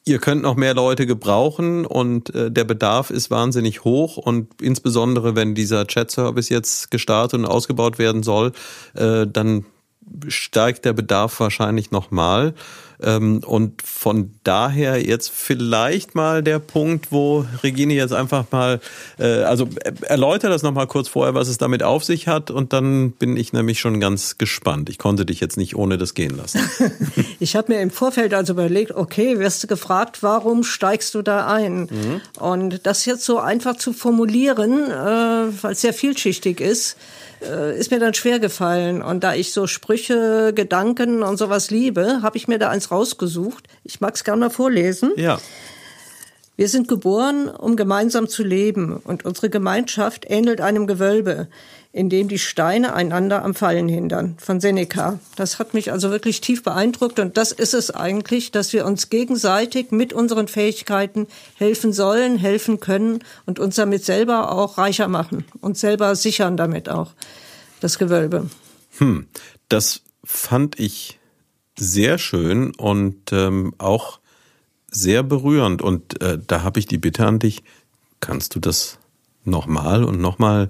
ihr 0.05 0.19
könnt 0.19 0.43
noch 0.43 0.55
mehr 0.55 0.73
Leute 0.73 1.05
gebrauchen 1.07 1.85
und 1.85 2.33
äh, 2.33 2.51
der 2.51 2.63
Bedarf 2.63 3.09
ist 3.09 3.31
wahnsinnig 3.31 3.83
hoch 3.83 4.17
und 4.17 4.61
insbesondere 4.61 5.35
wenn 5.35 5.55
dieser 5.55 5.87
Chat-Service 5.87 6.49
jetzt 6.49 6.91
gestartet 6.91 7.39
und 7.39 7.45
ausgebaut 7.45 7.97
werden 7.97 8.21
soll, 8.23 8.51
äh, 8.93 9.25
dann 9.27 9.65
steigt 10.27 10.85
der 10.85 10.93
Bedarf 10.93 11.39
wahrscheinlich 11.39 11.89
nochmal. 11.89 12.53
Ähm, 12.53 12.53
und 12.99 13.81
von 13.81 14.31
daher 14.43 15.05
jetzt 15.05 15.31
vielleicht 15.31 16.15
mal 16.15 16.41
der 16.43 16.59
Punkt, 16.59 17.11
wo 17.11 17.45
Regine 17.63 17.93
jetzt 17.93 18.13
einfach 18.13 18.45
mal, 18.51 18.79
äh, 19.19 19.43
also 19.43 19.67
erläuter 20.01 20.49
das 20.49 20.63
nochmal 20.63 20.87
kurz 20.87 21.07
vorher, 21.07 21.33
was 21.33 21.47
es 21.47 21.57
damit 21.57 21.83
auf 21.83 22.03
sich 22.03 22.27
hat 22.27 22.51
und 22.51 22.73
dann 22.73 23.11
bin 23.11 23.37
ich 23.37 23.53
nämlich 23.53 23.79
schon 23.79 23.99
ganz 23.99 24.37
gespannt. 24.37 24.89
Ich 24.89 24.97
konnte 24.97 25.25
dich 25.25 25.39
jetzt 25.39 25.57
nicht 25.57 25.75
ohne 25.75 25.97
das 25.97 26.13
gehen 26.13 26.37
lassen. 26.37 26.59
ich 27.39 27.55
habe 27.55 27.73
mir 27.73 27.81
im 27.81 27.91
Vorfeld 27.91 28.33
also 28.33 28.53
überlegt, 28.53 28.91
okay, 28.91 29.39
wirst 29.39 29.63
du 29.63 29.67
gefragt, 29.67 30.23
warum 30.23 30.63
steigst 30.63 31.13
du 31.15 31.21
da 31.21 31.47
ein? 31.47 31.81
Mhm. 31.81 32.21
Und 32.39 32.85
das 32.85 33.05
jetzt 33.05 33.25
so 33.25 33.39
einfach 33.39 33.77
zu 33.77 33.93
formulieren, 33.93 34.89
äh, 34.89 35.63
weil 35.63 35.71
es 35.73 35.81
sehr 35.81 35.93
vielschichtig 35.93 36.61
ist, 36.61 36.97
äh, 37.49 37.77
ist 37.77 37.91
mir 37.91 37.99
dann 37.99 38.13
schwer 38.13 38.39
gefallen. 38.39 39.01
Und 39.01 39.23
da 39.23 39.33
ich 39.33 39.53
so 39.53 39.67
Sprüche, 39.67 40.53
Gedanken 40.53 41.23
und 41.23 41.37
sowas 41.37 41.71
liebe, 41.71 42.21
habe 42.21 42.37
ich 42.37 42.47
mir 42.47 42.59
da 42.59 42.69
eins 42.69 42.91
rausgesucht. 42.91 43.67
Ich 43.83 44.01
mag 44.01 44.15
es 44.15 44.23
gerne 44.23 44.41
mal 44.41 44.49
vorlesen. 44.49 45.11
Ja. 45.15 45.39
Wir 46.57 46.69
sind 46.69 46.87
geboren, 46.87 47.49
um 47.49 47.75
gemeinsam 47.75 48.29
zu 48.29 48.43
leben, 48.43 48.97
und 48.97 49.25
unsere 49.25 49.49
Gemeinschaft 49.49 50.25
ähnelt 50.29 50.61
einem 50.61 50.87
Gewölbe, 50.87 51.47
in 51.95 52.09
dem 52.09 52.27
die 52.27 52.39
Steine 52.39 52.93
einander 52.93 53.45
am 53.45 53.55
Fallen 53.55 53.87
hindern. 53.87 54.35
Von 54.37 54.59
Seneca. 54.59 55.17
Das 55.37 55.59
hat 55.59 55.73
mich 55.73 55.93
also 55.93 56.11
wirklich 56.11 56.41
tief 56.41 56.61
beeindruckt, 56.61 57.19
und 57.19 57.37
das 57.37 57.53
ist 57.53 57.73
es 57.73 57.89
eigentlich, 57.89 58.51
dass 58.51 58.73
wir 58.73 58.85
uns 58.85 59.09
gegenseitig 59.09 59.91
mit 59.91 60.11
unseren 60.11 60.49
Fähigkeiten 60.49 61.25
helfen 61.55 61.93
sollen, 61.93 62.37
helfen 62.37 62.81
können 62.81 63.19
und 63.45 63.59
uns 63.59 63.75
damit 63.75 64.03
selber 64.03 64.51
auch 64.51 64.77
reicher 64.77 65.07
machen 65.07 65.45
und 65.61 65.77
selber 65.77 66.17
sichern 66.17 66.57
damit 66.57 66.89
auch 66.89 67.13
das 67.79 67.97
Gewölbe. 67.97 68.49
Hm, 68.97 69.27
das 69.69 70.01
fand 70.25 70.77
ich 70.77 71.17
sehr 71.79 72.17
schön 72.17 72.75
und 72.75 73.31
ähm, 73.31 73.73
auch 73.77 74.19
sehr 74.91 75.23
berührend. 75.23 75.81
Und 75.81 76.21
äh, 76.21 76.39
da 76.45 76.61
habe 76.61 76.77
ich 76.77 76.87
die 76.87 76.97
Bitte 76.97 77.25
an 77.25 77.39
dich, 77.39 77.63
kannst 78.19 78.53
du 78.53 78.59
das 78.59 78.97
nochmal 79.45 80.03
und 80.03 80.19
nochmal 80.19 80.69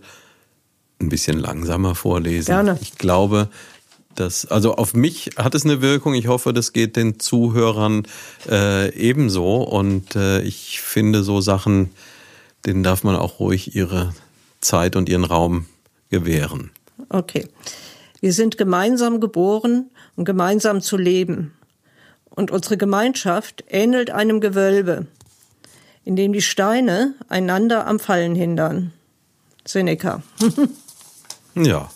ein 1.00 1.10
bisschen 1.10 1.40
langsamer 1.40 1.96
vorlesen? 1.96 2.48
Gerne. 2.48 2.78
Ich 2.82 2.98
glaube, 2.98 3.50
dass, 4.16 4.46
also 4.46 4.76
auf 4.76 4.94
mich 4.94 5.32
hat 5.38 5.56
es 5.56 5.66
eine 5.66 5.82
Wirkung. 5.82 6.14
Ich 6.14 6.28
hoffe, 6.28 6.54
das 6.54 6.74
geht 6.74 6.96
den 6.96 7.20
Zuhörern 7.20 8.04
äh, 8.50 8.94
ebenso. 8.96 9.64
Und 9.64 10.16
äh, 10.16 10.42
ich 10.42 10.82
finde 10.82 11.24
so 11.24 11.42
Sachen, 11.42 11.92
denen 12.66 12.84
darf 12.84 13.04
man 13.04 13.16
auch 13.16 13.40
ruhig 13.40 13.76
ihre 13.76 14.14
Zeit 14.62 14.96
und 14.96 15.10
ihren 15.10 15.26
Raum 15.26 15.66
gewähren. 16.10 16.72
Okay. 17.10 17.48
Wir 18.22 18.34
sind 18.34 18.58
gemeinsam 18.58 19.20
geboren, 19.20 19.90
um 20.16 20.24
gemeinsam 20.26 20.82
zu 20.82 20.98
leben 20.98 21.52
und 22.36 22.52
unsere 22.52 22.78
Gemeinschaft 22.78 23.64
ähnelt 23.70 24.12
einem 24.12 24.42
Gewölbe, 24.42 25.08
in 26.04 26.16
dem 26.16 26.34
die 26.34 26.42
Steine 26.42 27.16
einander 27.30 27.88
am 27.88 28.00
Fallen 28.00 28.36
hindern. 28.36 28.92
Seneca. 29.66 30.22
ja. 31.56 31.90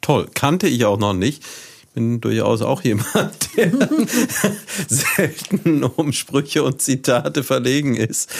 Toll. 0.00 0.28
Kannte 0.34 0.66
ich 0.68 0.84
auch 0.84 0.98
noch 0.98 1.14
nicht. 1.14 1.42
Bin 1.94 2.20
durchaus 2.20 2.60
auch 2.60 2.82
jemand, 2.82 3.06
der 3.56 3.70
selten 4.88 5.84
um 5.84 6.12
Sprüche 6.12 6.64
und 6.64 6.82
Zitate 6.82 7.44
verlegen 7.44 7.94
ist. 7.94 8.30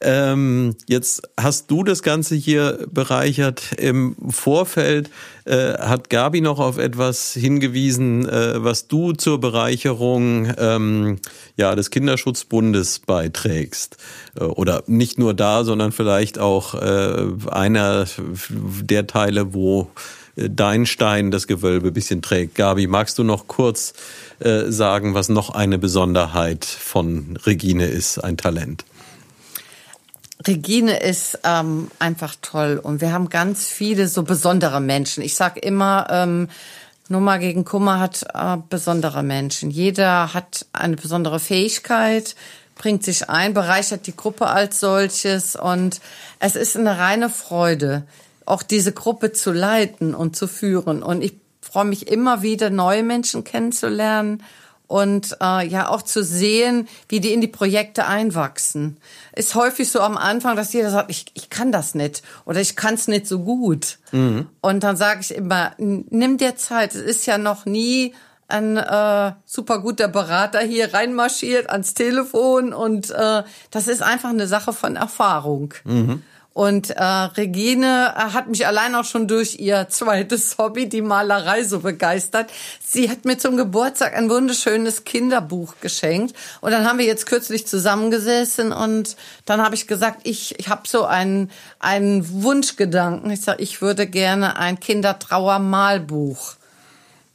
Ähm, 0.00 0.74
jetzt 0.88 1.22
hast 1.38 1.70
du 1.70 1.84
das 1.84 2.02
Ganze 2.02 2.34
hier 2.34 2.86
bereichert. 2.90 3.74
Im 3.76 4.16
Vorfeld 4.30 5.10
äh, 5.44 5.74
hat 5.74 6.08
Gabi 6.08 6.40
noch 6.40 6.58
auf 6.58 6.78
etwas 6.78 7.34
hingewiesen, 7.34 8.26
äh, 8.26 8.64
was 8.64 8.88
du 8.88 9.12
zur 9.12 9.38
Bereicherung 9.38 10.52
ähm, 10.56 11.18
ja, 11.56 11.74
des 11.74 11.90
Kinderschutzbundes 11.90 13.00
beiträgst. 13.00 13.98
Äh, 14.40 14.44
oder 14.44 14.82
nicht 14.86 15.18
nur 15.18 15.34
da, 15.34 15.64
sondern 15.64 15.92
vielleicht 15.92 16.38
auch 16.38 16.74
äh, 16.74 17.26
einer 17.50 18.06
der 18.48 19.06
Teile, 19.06 19.52
wo 19.52 19.90
dein 20.36 20.86
Stein 20.86 21.30
das 21.30 21.46
Gewölbe 21.46 21.92
bisschen 21.92 22.22
trägt. 22.22 22.54
Gabi, 22.54 22.86
magst 22.86 23.18
du 23.18 23.24
noch 23.24 23.46
kurz 23.46 23.94
äh, 24.40 24.70
sagen, 24.70 25.14
was 25.14 25.28
noch 25.28 25.50
eine 25.50 25.78
Besonderheit 25.78 26.64
von 26.64 27.38
Regine 27.46 27.86
ist, 27.86 28.18
ein 28.18 28.36
Talent? 28.36 28.84
Regine 30.46 30.98
ist 30.98 31.38
ähm, 31.44 31.90
einfach 31.98 32.34
toll 32.42 32.80
und 32.82 33.00
wir 33.00 33.12
haben 33.12 33.28
ganz 33.28 33.66
viele 33.66 34.08
so 34.08 34.24
besondere 34.24 34.80
Menschen. 34.80 35.22
Ich 35.22 35.36
sag 35.36 35.64
immer, 35.64 36.06
ähm, 36.10 36.48
Nummer 37.08 37.38
gegen 37.38 37.64
Kummer 37.64 38.00
hat 38.00 38.26
äh, 38.34 38.56
besondere 38.68 39.22
Menschen. 39.22 39.70
Jeder 39.70 40.34
hat 40.34 40.66
eine 40.72 40.96
besondere 40.96 41.38
Fähigkeit, 41.38 42.34
bringt 42.76 43.04
sich 43.04 43.30
ein, 43.30 43.54
bereichert 43.54 44.06
die 44.06 44.16
Gruppe 44.16 44.46
als 44.46 44.80
solches 44.80 45.54
und 45.54 46.00
es 46.40 46.56
ist 46.56 46.76
eine 46.76 46.98
reine 46.98 47.30
Freude 47.30 48.04
auch 48.46 48.62
diese 48.62 48.92
Gruppe 48.92 49.32
zu 49.32 49.52
leiten 49.52 50.14
und 50.14 50.36
zu 50.36 50.46
führen. 50.46 51.02
Und 51.02 51.22
ich 51.22 51.34
freue 51.60 51.84
mich 51.84 52.08
immer 52.08 52.42
wieder, 52.42 52.70
neue 52.70 53.02
Menschen 53.02 53.44
kennenzulernen 53.44 54.42
und 54.86 55.36
äh, 55.40 55.66
ja 55.66 55.88
auch 55.88 56.02
zu 56.02 56.22
sehen, 56.22 56.88
wie 57.08 57.20
die 57.20 57.32
in 57.32 57.40
die 57.40 57.48
Projekte 57.48 58.06
einwachsen. 58.06 58.98
Ist 59.34 59.54
häufig 59.54 59.90
so 59.90 60.00
am 60.00 60.16
Anfang, 60.16 60.56
dass 60.56 60.72
jeder 60.72 60.90
sagt, 60.90 61.10
ich, 61.10 61.26
ich 61.34 61.50
kann 61.50 61.72
das 61.72 61.94
nicht 61.94 62.22
oder 62.44 62.60
ich 62.60 62.76
kann 62.76 62.94
es 62.94 63.08
nicht 63.08 63.26
so 63.26 63.40
gut. 63.40 63.98
Mhm. 64.12 64.46
Und 64.60 64.84
dann 64.84 64.96
sage 64.96 65.20
ich 65.22 65.34
immer, 65.34 65.72
nimm 65.78 66.36
dir 66.36 66.56
Zeit. 66.56 66.94
Es 66.94 67.00
ist 67.00 67.26
ja 67.26 67.38
noch 67.38 67.64
nie 67.64 68.14
ein 68.46 68.76
äh, 68.76 69.32
super 69.46 69.78
guter 69.80 70.08
Berater 70.08 70.60
hier 70.60 70.92
reinmarschiert 70.92 71.70
ans 71.70 71.94
Telefon 71.94 72.72
und 72.72 73.10
äh, 73.10 73.42
das 73.70 73.88
ist 73.88 74.02
einfach 74.02 74.30
eine 74.30 74.46
Sache 74.46 74.72
von 74.72 74.96
Erfahrung. 74.96 75.72
Mhm. 75.84 76.22
Und 76.54 76.90
äh, 76.90 77.02
Regine 77.02 78.14
äh, 78.16 78.32
hat 78.32 78.46
mich 78.46 78.64
allein 78.64 78.94
auch 78.94 79.04
schon 79.04 79.26
durch 79.26 79.56
ihr 79.58 79.88
zweites 79.90 80.56
Hobby, 80.58 80.88
die 80.88 81.02
Malerei, 81.02 81.64
so 81.64 81.80
begeistert. 81.80 82.48
Sie 82.80 83.10
hat 83.10 83.24
mir 83.24 83.36
zum 83.38 83.56
Geburtstag 83.56 84.16
ein 84.16 84.30
wunderschönes 84.30 85.02
Kinderbuch 85.02 85.74
geschenkt. 85.80 86.36
Und 86.60 86.70
dann 86.70 86.86
haben 86.88 87.00
wir 87.00 87.06
jetzt 87.06 87.26
kürzlich 87.26 87.66
zusammengesessen 87.66 88.72
und 88.72 89.16
dann 89.46 89.62
habe 89.62 89.74
ich 89.74 89.88
gesagt, 89.88 90.20
ich, 90.22 90.56
ich 90.60 90.68
habe 90.68 90.82
so 90.86 91.04
einen, 91.04 91.50
einen 91.80 92.42
Wunschgedanken. 92.44 93.32
Ich 93.32 93.40
sage, 93.40 93.60
ich 93.60 93.82
würde 93.82 94.06
gerne 94.06 94.56
ein 94.56 94.78
Kindertrauer-Malbuch 94.78 96.54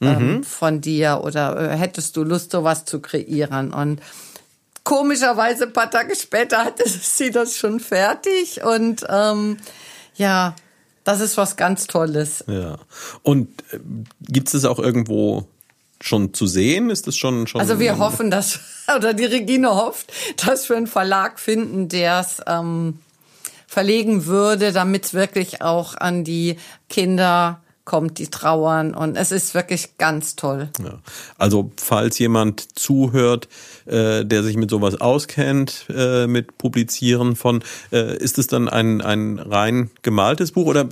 ähm, 0.00 0.36
mhm. 0.36 0.44
von 0.44 0.80
dir 0.80 1.20
oder 1.22 1.72
äh, 1.72 1.76
hättest 1.76 2.16
du 2.16 2.24
Lust, 2.24 2.52
sowas 2.52 2.86
zu 2.86 3.00
kreieren? 3.00 3.74
Und 3.74 4.00
komischerweise 4.84 5.64
ein 5.64 5.72
paar 5.72 5.90
Tage 5.90 6.14
später 6.16 6.64
hatte 6.64 6.88
sie 6.88 7.30
das 7.30 7.56
schon 7.56 7.80
fertig 7.80 8.62
und 8.62 9.04
ähm, 9.08 9.58
ja, 10.16 10.54
das 11.04 11.20
ist 11.20 11.36
was 11.36 11.56
ganz 11.56 11.86
Tolles. 11.86 12.44
Ja. 12.46 12.76
Und 13.22 13.48
äh, 13.72 13.78
gibt 14.20 14.52
es 14.52 14.64
auch 14.64 14.78
irgendwo 14.78 15.46
schon 16.00 16.34
zu 16.34 16.46
sehen? 16.46 16.90
Ist 16.90 17.06
das 17.06 17.16
schon 17.16 17.46
schon? 17.46 17.60
Also 17.60 17.78
wir 17.78 17.98
hoffen, 17.98 18.30
dass 18.30 18.60
oder 18.96 19.14
die 19.14 19.24
Regine 19.24 19.74
hofft, 19.74 20.12
dass 20.44 20.68
wir 20.68 20.76
einen 20.76 20.86
Verlag 20.86 21.38
finden, 21.38 21.88
der 21.88 22.20
es 22.20 22.40
ähm, 22.46 22.98
verlegen 23.66 24.26
würde, 24.26 24.72
damit 24.72 25.06
es 25.06 25.14
wirklich 25.14 25.62
auch 25.62 25.96
an 25.96 26.24
die 26.24 26.56
Kinder 26.88 27.62
kommt, 27.90 28.18
die 28.20 28.28
trauern 28.28 28.94
und 28.94 29.16
es 29.16 29.32
ist 29.32 29.52
wirklich 29.52 29.98
ganz 29.98 30.36
toll. 30.36 30.68
Ja. 30.78 31.00
Also 31.38 31.72
falls 31.76 32.20
jemand 32.20 32.78
zuhört, 32.78 33.48
äh, 33.86 34.24
der 34.24 34.44
sich 34.44 34.56
mit 34.56 34.70
sowas 34.70 35.00
auskennt, 35.00 35.86
äh, 35.88 36.28
mit 36.28 36.56
Publizieren 36.56 37.34
von, 37.34 37.64
äh, 37.90 38.16
ist 38.16 38.38
es 38.38 38.46
dann 38.46 38.68
ein, 38.68 39.00
ein 39.00 39.40
rein 39.40 39.90
gemaltes 40.02 40.52
Buch 40.52 40.66
oder 40.66 40.86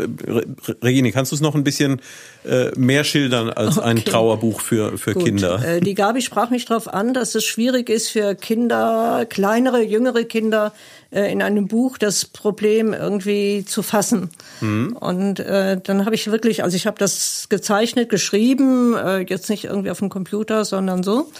Regine, 0.83 1.13
kannst 1.13 1.31
du 1.31 1.37
es 1.37 1.41
noch 1.41 1.55
ein 1.55 1.63
bisschen 1.63 2.01
äh, 2.45 2.73
mehr 2.77 3.05
schildern 3.05 3.51
als 3.51 3.79
okay. 3.79 3.87
ein 3.87 4.05
Trauerbuch 4.05 4.61
für, 4.61 4.99
für 4.99 5.15
Gut. 5.15 5.25
Kinder? 5.25 5.65
Äh, 5.65 5.81
die 5.81 5.95
Gabi 5.95 6.21
sprach 6.21 6.51
mich 6.51 6.65
darauf 6.65 6.93
an, 6.93 7.15
dass 7.15 7.37
es 7.37 7.45
schwierig 7.45 7.89
ist 7.89 8.09
für 8.09 8.35
Kinder, 8.35 9.25
kleinere, 9.29 9.85
jüngere 9.85 10.25
Kinder, 10.25 10.73
in 11.11 11.43
einem 11.43 11.69
Buch 11.69 11.97
das 11.97 12.27
Problem 12.27 12.93
irgendwie 12.93 13.65
zu 13.65 13.83
fassen. 13.83 14.31
Mhm. 14.61 14.95
Und 14.97 15.41
äh, 15.41 15.81
dann 15.83 16.05
habe 16.05 16.15
ich 16.15 16.31
wirklich, 16.31 16.63
also 16.63 16.77
ich 16.77 16.87
habe 16.87 16.99
das 16.99 17.47
gezeichnet, 17.49 18.11
geschrieben, 18.11 18.95
äh, 18.95 19.21
jetzt 19.21 19.49
nicht 19.49 19.65
irgendwie 19.65 19.91
auf 19.91 20.01
dem 20.01 20.11
Computer, 20.11 20.65
sondern 20.67 21.03
so. 21.03 21.31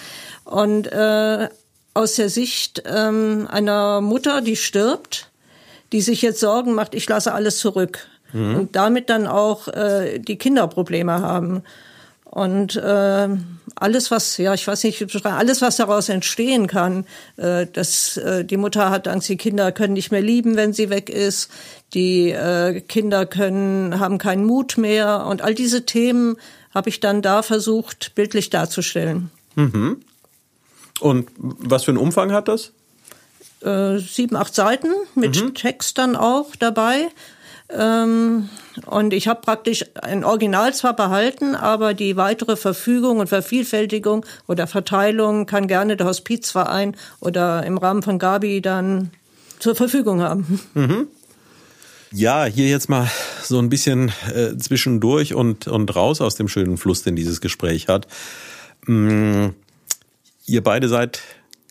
Und 0.45 0.91
äh, 0.91 1.49
aus 1.93 2.15
der 2.15 2.31
Sicht 2.31 2.83
ähm, 2.87 3.47
einer 3.51 4.01
Mutter, 4.01 4.41
die 4.41 4.57
stirbt, 4.57 5.31
die 5.93 6.01
sich 6.01 6.23
jetzt 6.23 6.41
Sorgen 6.41 6.75
macht, 6.75 6.95
ich 6.95 7.09
lasse 7.09 7.35
alles 7.35 7.59
zurück. 7.59 8.07
Mhm. 8.33 8.55
Und 8.55 8.77
damit 8.77 9.11
dann 9.11 9.27
auch 9.27 9.69
äh, 9.69 10.19
die 10.19 10.37
Kinder 10.37 10.67
Probleme 10.69 11.21
haben. 11.21 11.63
Und 12.31 12.77
äh, 12.77 13.29
alles, 13.75 14.11
was, 14.11 14.37
ja, 14.37 14.53
ich 14.53 14.67
weiß 14.67 14.85
nicht, 14.85 15.27
alles, 15.27 15.63
was 15.63 15.77
daraus 15.77 16.09
entstehen 16.09 16.67
kann, 16.67 17.07
äh, 17.37 17.67
dass 17.67 18.17
äh, 18.19 18.45
die 18.45 18.59
Mutter 18.59 18.91
hat 18.91 19.09
Angst, 19.09 19.29
die 19.29 19.37
Kinder 19.37 19.73
können 19.73 19.95
nicht 19.95 20.11
mehr 20.11 20.21
lieben, 20.21 20.57
wenn 20.57 20.73
sie 20.73 20.91
weg 20.91 21.09
ist, 21.09 21.51
die 21.95 22.31
äh, 22.31 22.81
Kinder 22.83 23.25
können, 23.25 23.99
haben 23.99 24.19
keinen 24.19 24.45
Mut 24.45 24.77
mehr 24.77 25.27
und 25.27 25.43
all 25.43 25.55
diese 25.55 25.87
Themen 25.87 26.37
habe 26.75 26.91
ich 26.91 27.01
dann 27.01 27.23
da 27.23 27.43
versucht, 27.43 28.15
bildlich 28.15 28.51
darzustellen. 28.51 29.31
Mhm. 29.55 30.03
Und 31.01 31.31
was 31.39 31.85
für 31.85 31.93
einen 31.93 31.99
Umfang 31.99 32.33
hat 32.33 32.49
das? 32.49 32.73
Äh, 33.63 33.99
sieben, 33.99 34.37
acht 34.37 34.55
Seiten 34.55 34.89
mit 35.15 35.43
mhm. 35.43 35.55
Text 35.55 35.99
dann 35.99 36.15
auch 36.15 36.55
dabei. 36.57 37.09
Ähm, 37.71 38.49
und 38.87 39.13
ich 39.13 39.29
habe 39.29 39.41
praktisch 39.43 39.85
ein 40.01 40.25
Original 40.25 40.73
zwar 40.73 40.97
behalten, 40.97 41.55
aber 41.55 41.93
die 41.93 42.17
weitere 42.17 42.57
Verfügung 42.57 43.19
und 43.19 43.29
Vervielfältigung 43.29 44.25
oder 44.47 44.67
Verteilung 44.67 45.47
kann 45.47 45.69
gerne 45.69 45.97
der 45.97 46.07
Hospizverein 46.07 46.97
oder 47.21 47.65
im 47.65 47.77
Rahmen 47.77 48.03
von 48.03 48.19
Gabi 48.19 48.63
dann 48.63 49.11
zur 49.59 49.75
Verfügung 49.75 50.23
haben. 50.23 50.61
Mhm. 50.75 51.09
Ja, 52.11 52.47
hier 52.47 52.69
jetzt 52.69 52.89
mal 52.89 53.11
so 53.43 53.59
ein 53.59 53.69
bisschen 53.69 54.11
äh, 54.35 54.57
zwischendurch 54.57 55.35
und, 55.35 55.67
und 55.69 55.95
raus 55.95 56.23
aus 56.23 56.37
dem 56.37 56.49
schönen 56.49 56.79
Fluss, 56.79 57.03
den 57.03 57.17
dieses 57.17 57.43
Gespräch 57.43 57.89
hat. 57.89 58.07
Mm, 58.87 59.49
ihr 60.47 60.63
beide 60.63 60.89
seid 60.89 61.21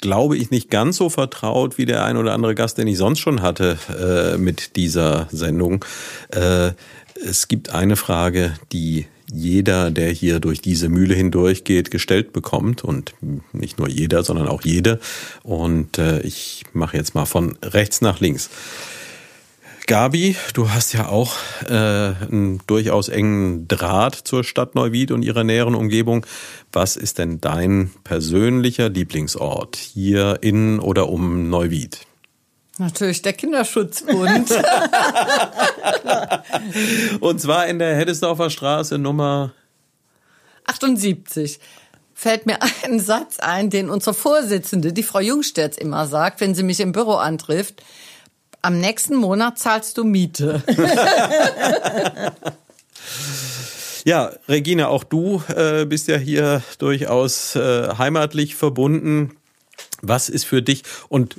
glaube 0.01 0.37
ich, 0.37 0.51
nicht 0.51 0.69
ganz 0.69 0.97
so 0.97 1.09
vertraut 1.09 1.77
wie 1.77 1.85
der 1.85 2.03
ein 2.03 2.17
oder 2.17 2.33
andere 2.33 2.55
Gast, 2.55 2.77
den 2.77 2.87
ich 2.87 2.97
sonst 2.97 3.19
schon 3.19 3.41
hatte 3.41 3.77
äh, 3.89 4.37
mit 4.37 4.75
dieser 4.75 5.27
Sendung. 5.31 5.83
Äh, 6.29 6.71
es 7.25 7.47
gibt 7.47 7.69
eine 7.69 7.95
Frage, 7.95 8.53
die 8.71 9.07
jeder, 9.31 9.91
der 9.91 10.09
hier 10.09 10.39
durch 10.39 10.61
diese 10.61 10.87
Mühle 10.89 11.13
hindurchgeht, 11.13 11.91
gestellt 11.91 12.31
bekommt. 12.31 12.83
Und 12.83 13.13
nicht 13.51 13.77
nur 13.77 13.89
jeder, 13.89 14.23
sondern 14.23 14.47
auch 14.47 14.63
jede. 14.63 14.99
Und 15.43 15.97
äh, 15.97 16.21
ich 16.21 16.63
mache 16.73 16.97
jetzt 16.97 17.15
mal 17.15 17.25
von 17.25 17.57
rechts 17.61 18.01
nach 18.01 18.19
links. 18.19 18.49
Gabi, 19.87 20.35
du 20.53 20.69
hast 20.69 20.91
ja 20.91 21.07
auch 21.07 21.33
äh, 21.65 21.73
einen 21.73 22.61
durchaus 22.67 23.07
engen 23.07 23.69
Draht 23.69 24.15
zur 24.15 24.43
Stadt 24.43 24.75
Neuwied 24.75 25.11
und 25.11 25.23
ihrer 25.23 25.45
näheren 25.45 25.75
Umgebung. 25.75 26.25
Was 26.73 26.97
ist 26.97 27.19
denn 27.19 27.39
dein 27.39 27.91
persönlicher 28.03 28.89
Lieblingsort 28.89 29.77
hier 29.77 30.39
in 30.41 30.79
oder 30.79 31.07
um 31.07 31.49
Neuwied? 31.49 31.99
Natürlich 32.77 33.21
der 33.21 33.31
Kinderschutzbund. 33.31 34.51
und 37.21 37.41
zwar 37.41 37.67
in 37.67 37.79
der 37.79 37.95
Heddesdorfer 37.95 38.49
Straße 38.49 38.97
Nummer 38.97 39.53
78 40.65 41.61
fällt 42.13 42.45
mir 42.45 42.59
ein 42.83 42.99
Satz 42.99 43.39
ein, 43.39 43.69
den 43.69 43.89
unsere 43.89 44.13
Vorsitzende, 44.13 44.91
die 44.91 45.03
Frau 45.03 45.21
Jungsterz, 45.21 45.77
immer 45.77 46.07
sagt, 46.07 46.41
wenn 46.41 46.55
sie 46.55 46.63
mich 46.63 46.81
im 46.81 46.91
Büro 46.91 47.13
antrifft 47.13 47.81
am 48.61 48.79
nächsten 48.79 49.15
Monat 49.15 49.59
zahlst 49.59 49.97
du 49.97 50.03
Miete. 50.03 50.63
ja, 54.05 54.31
Regina, 54.47 54.87
auch 54.87 55.03
du 55.03 55.41
äh, 55.55 55.85
bist 55.85 56.07
ja 56.07 56.17
hier 56.17 56.61
durchaus 56.77 57.55
äh, 57.55 57.89
heimatlich 57.97 58.55
verbunden. 58.55 59.37
Was 60.01 60.29
ist 60.29 60.45
für 60.45 60.61
dich 60.61 60.83
und 61.09 61.37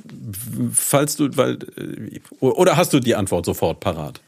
falls 0.73 1.17
du, 1.17 1.37
weil, 1.37 1.59
äh, 1.77 2.21
oder 2.41 2.77
hast 2.77 2.93
du 2.93 3.01
die 3.01 3.15
Antwort 3.15 3.47
sofort 3.47 3.81
parat? 3.81 4.21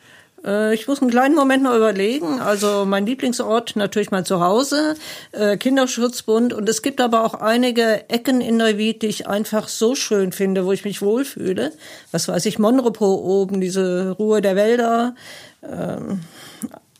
Äh, 0.44 0.74
ich 0.74 0.88
muss 0.88 1.00
einen 1.00 1.10
kleinen 1.10 1.34
Moment 1.34 1.62
noch 1.62 1.74
überlegen. 1.74 2.40
Also 2.40 2.84
mein 2.84 3.06
Lieblingsort 3.06 3.76
natürlich 3.76 4.10
mein 4.10 4.24
Zuhause, 4.24 4.96
äh, 5.32 5.56
Kinderschutzbund. 5.56 6.52
Und 6.52 6.68
es 6.68 6.82
gibt 6.82 7.00
aber 7.00 7.24
auch 7.24 7.34
einige 7.34 8.08
Ecken 8.08 8.40
in 8.40 8.56
Neuwied, 8.56 9.02
die 9.02 9.08
ich 9.08 9.26
einfach 9.26 9.68
so 9.68 9.94
schön 9.94 10.32
finde, 10.32 10.64
wo 10.64 10.72
ich 10.72 10.84
mich 10.84 11.02
wohlfühle. 11.02 11.72
Was 12.12 12.28
weiß 12.28 12.46
ich, 12.46 12.58
Monrepo 12.58 13.14
oben, 13.14 13.60
diese 13.60 14.10
Ruhe 14.10 14.40
der 14.40 14.56
Wälder. 14.56 15.14
Ähm, 15.62 16.20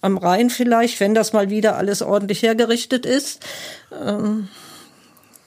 am 0.03 0.16
Rhein 0.16 0.51
vielleicht, 0.51 1.01
wenn 1.01 1.14
das 1.14 1.32
mal 1.32 1.51
wieder 1.51 1.76
alles 1.76 2.03
ordentlich 2.03 2.43
hergerichtet 2.43 3.05
ist. 3.05 3.45
Ähm, 3.93 4.49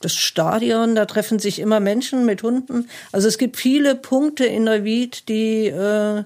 das 0.01 0.13
Stadion, 0.13 0.95
da 0.95 1.05
treffen 1.05 1.39
sich 1.39 1.59
immer 1.59 1.79
Menschen 1.79 2.25
mit 2.25 2.43
Hunden. 2.43 2.89
Also 3.11 3.27
es 3.27 3.37
gibt 3.37 3.57
viele 3.57 3.95
Punkte 3.95 4.45
in 4.45 4.65
Neuwied, 4.65 5.29
die 5.29 5.67
äh, 5.67 6.23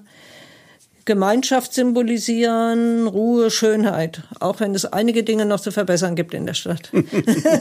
Gemeinschaft 1.08 1.72
symbolisieren, 1.72 3.06
Ruhe, 3.06 3.50
Schönheit, 3.50 4.24
auch 4.40 4.60
wenn 4.60 4.74
es 4.74 4.84
einige 4.84 5.24
Dinge 5.24 5.46
noch 5.46 5.58
zu 5.58 5.72
verbessern 5.72 6.16
gibt 6.16 6.34
in 6.34 6.44
der 6.44 6.52
Stadt. 6.52 6.92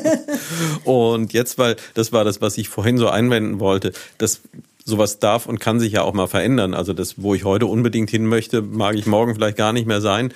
und 0.84 1.32
jetzt, 1.32 1.58
weil 1.58 1.78
das 1.94 2.12
war 2.12 2.26
das, 2.26 2.42
was 2.42 2.58
ich 2.58 2.68
vorhin 2.68 2.98
so 2.98 3.08
einwenden 3.08 3.62
wollte, 3.62 3.94
das 4.18 4.42
sowas 4.84 5.20
darf 5.20 5.46
und 5.46 5.62
kann 5.62 5.80
sich 5.80 5.94
ja 5.94 6.02
auch 6.02 6.12
mal 6.14 6.28
verändern. 6.28 6.74
Also 6.74 6.92
das, 6.92 7.22
wo 7.24 7.36
ich 7.36 7.46
heute 7.46 7.68
unbedingt 7.68 8.10
hin 8.10 8.26
möchte, 8.26 8.62
mag 8.62 8.96
ich 8.96 9.06
morgen 9.06 9.34
vielleicht 9.34 9.56
gar 9.56 9.72
nicht 9.72 9.88
mehr 9.88 10.02
sein. 10.02 10.34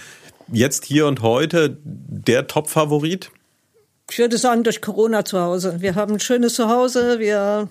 Jetzt 0.50 0.86
hier 0.86 1.06
und 1.06 1.22
heute 1.22 1.78
der 1.84 2.48
Top-Favorit? 2.48 3.30
Ich 4.10 4.20
würde 4.20 4.38
sagen, 4.38 4.64
durch 4.64 4.82
Corona 4.82 5.26
zu 5.26 5.42
Hause. 5.42 5.82
Wir 5.82 5.96
haben 5.96 6.14
ein 6.14 6.20
schönes 6.22 6.54
Zuhause, 6.54 7.20
wir 7.20 7.68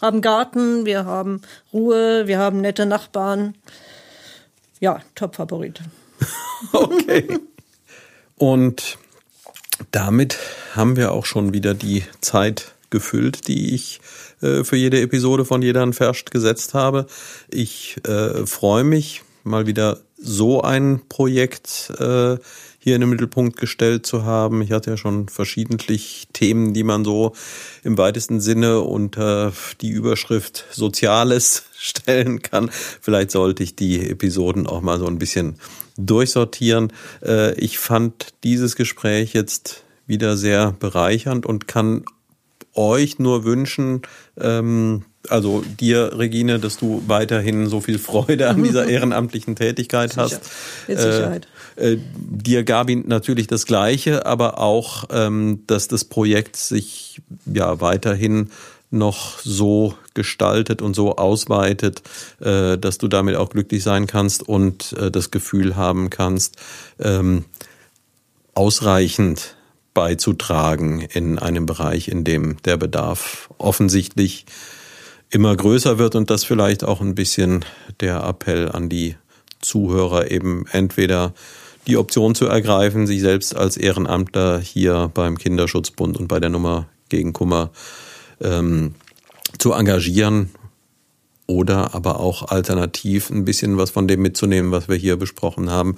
haben 0.00 0.20
Garten, 0.20 0.86
wir 0.86 1.04
haben 1.04 1.42
Ruhe, 1.72 2.28
wir 2.28 2.38
haben 2.38 2.60
nette 2.60 2.86
Nachbarn. 2.86 3.54
Ja, 4.82 5.00
Top-Favorit. 5.14 5.80
okay. 6.72 7.38
Und 8.36 8.98
damit 9.92 10.36
haben 10.74 10.96
wir 10.96 11.12
auch 11.12 11.24
schon 11.24 11.54
wieder 11.54 11.72
die 11.72 12.02
Zeit 12.20 12.74
gefüllt, 12.90 13.46
die 13.46 13.76
ich 13.76 14.00
äh, 14.40 14.64
für 14.64 14.74
jede 14.74 15.00
Episode 15.00 15.44
von 15.44 15.62
Jeder 15.62 15.92
Verscht 15.92 16.32
gesetzt 16.32 16.74
habe. 16.74 17.06
Ich 17.48 17.96
äh, 18.08 18.44
freue 18.44 18.82
mich, 18.82 19.22
mal 19.44 19.68
wieder 19.68 20.00
so 20.18 20.62
ein 20.62 21.02
Projekt 21.08 21.92
äh, 22.00 22.38
hier 22.82 22.96
in 22.96 23.00
den 23.00 23.10
Mittelpunkt 23.10 23.60
gestellt 23.60 24.04
zu 24.06 24.24
haben. 24.24 24.60
Ich 24.60 24.72
hatte 24.72 24.90
ja 24.90 24.96
schon 24.96 25.28
verschiedentlich 25.28 26.26
Themen, 26.32 26.74
die 26.74 26.82
man 26.82 27.04
so 27.04 27.32
im 27.84 27.96
weitesten 27.96 28.40
Sinne 28.40 28.80
unter 28.80 29.52
die 29.80 29.90
Überschrift 29.90 30.64
Soziales 30.72 31.62
stellen 31.78 32.42
kann. 32.42 32.70
Vielleicht 32.72 33.30
sollte 33.30 33.62
ich 33.62 33.76
die 33.76 34.10
Episoden 34.10 34.66
auch 34.66 34.80
mal 34.80 34.98
so 34.98 35.06
ein 35.06 35.20
bisschen 35.20 35.60
durchsortieren. 35.96 36.92
Äh, 37.24 37.54
ich 37.54 37.78
fand 37.78 38.34
dieses 38.42 38.74
Gespräch 38.74 39.32
jetzt 39.32 39.84
wieder 40.08 40.36
sehr 40.36 40.72
bereichernd 40.72 41.46
und 41.46 41.68
kann 41.68 42.04
euch 42.74 43.20
nur 43.20 43.44
wünschen, 43.44 44.02
ähm, 44.40 45.04
also 45.28 45.62
dir, 45.62 46.18
Regine, 46.18 46.58
dass 46.58 46.78
du 46.78 47.02
weiterhin 47.06 47.68
so 47.68 47.80
viel 47.80 47.98
Freude 47.98 48.48
an 48.48 48.62
dieser 48.62 48.86
ehrenamtlichen 48.88 49.54
Tätigkeit 49.54 50.10
Sicher. 50.10 50.22
hast. 50.22 50.40
Mit 50.88 50.98
Sicherheit. 50.98 51.44
Äh, 51.44 51.48
äh, 51.76 51.96
dir, 52.14 52.64
Gabi, 52.64 52.96
natürlich 52.96 53.46
das 53.46 53.66
Gleiche, 53.66 54.26
aber 54.26 54.58
auch, 54.58 55.04
ähm, 55.10 55.62
dass 55.66 55.88
das 55.88 56.04
Projekt 56.04 56.56
sich 56.56 57.20
ja 57.46 57.80
weiterhin 57.80 58.50
noch 58.90 59.38
so 59.38 59.94
gestaltet 60.14 60.82
und 60.82 60.94
so 60.94 61.16
ausweitet, 61.16 62.02
äh, 62.40 62.76
dass 62.76 62.98
du 62.98 63.08
damit 63.08 63.36
auch 63.36 63.48
glücklich 63.48 63.82
sein 63.82 64.06
kannst 64.06 64.46
und 64.46 64.92
äh, 64.92 65.10
das 65.10 65.30
Gefühl 65.30 65.76
haben 65.76 66.10
kannst, 66.10 66.56
ähm, 66.98 67.46
ausreichend 68.54 69.56
beizutragen 69.94 71.00
in 71.00 71.38
einem 71.38 71.66
Bereich, 71.66 72.08
in 72.08 72.24
dem 72.24 72.60
der 72.62 72.76
Bedarf 72.76 73.50
offensichtlich 73.58 74.46
immer 75.30 75.56
größer 75.56 75.98
wird 75.98 76.14
und 76.14 76.30
das 76.30 76.44
vielleicht 76.44 76.84
auch 76.84 77.00
ein 77.00 77.14
bisschen 77.14 77.64
der 78.00 78.22
Appell 78.24 78.70
an 78.70 78.90
die 78.90 79.16
Zuhörer 79.60 80.30
eben 80.30 80.66
entweder 80.70 81.32
die 81.86 81.96
Option 81.96 82.34
zu 82.34 82.46
ergreifen, 82.46 83.06
sich 83.06 83.20
selbst 83.20 83.56
als 83.56 83.76
Ehrenamtler 83.76 84.60
hier 84.60 85.10
beim 85.12 85.38
Kinderschutzbund 85.38 86.16
und 86.16 86.28
bei 86.28 86.40
der 86.40 86.50
Nummer 86.50 86.86
gegen 87.08 87.32
Kummer 87.32 87.70
ähm, 88.40 88.94
zu 89.58 89.72
engagieren 89.72 90.50
oder 91.46 91.94
aber 91.94 92.20
auch 92.20 92.48
alternativ 92.48 93.30
ein 93.30 93.44
bisschen 93.44 93.76
was 93.76 93.90
von 93.90 94.08
dem 94.08 94.22
mitzunehmen, 94.22 94.70
was 94.70 94.88
wir 94.88 94.96
hier 94.96 95.16
besprochen 95.16 95.70
haben 95.70 95.96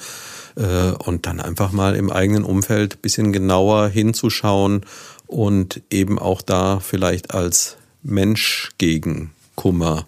äh, 0.56 0.90
und 0.90 1.26
dann 1.26 1.40
einfach 1.40 1.70
mal 1.72 1.96
im 1.96 2.10
eigenen 2.10 2.44
Umfeld 2.44 2.94
ein 2.94 3.00
bisschen 3.02 3.32
genauer 3.32 3.88
hinzuschauen 3.88 4.84
und 5.26 5.82
eben 5.90 6.18
auch 6.18 6.42
da 6.42 6.80
vielleicht 6.80 7.34
als 7.34 7.76
Mensch 8.02 8.70
gegen 8.78 9.30
Kummer 9.54 10.06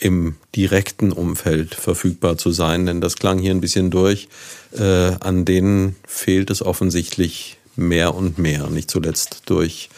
im 0.00 0.36
direkten 0.56 1.12
Umfeld 1.12 1.74
verfügbar 1.74 2.38
zu 2.38 2.50
sein, 2.50 2.86
denn 2.86 3.00
das 3.00 3.16
klang 3.16 3.38
hier 3.38 3.50
ein 3.50 3.60
bisschen 3.60 3.90
durch. 3.90 4.28
Äh, 4.76 5.12
an 5.20 5.44
denen 5.44 5.96
fehlt 6.06 6.50
es 6.50 6.62
offensichtlich 6.62 7.58
mehr 7.76 8.14
und 8.14 8.38
mehr, 8.38 8.68
nicht 8.68 8.90
zuletzt 8.90 9.42
durch 9.46 9.90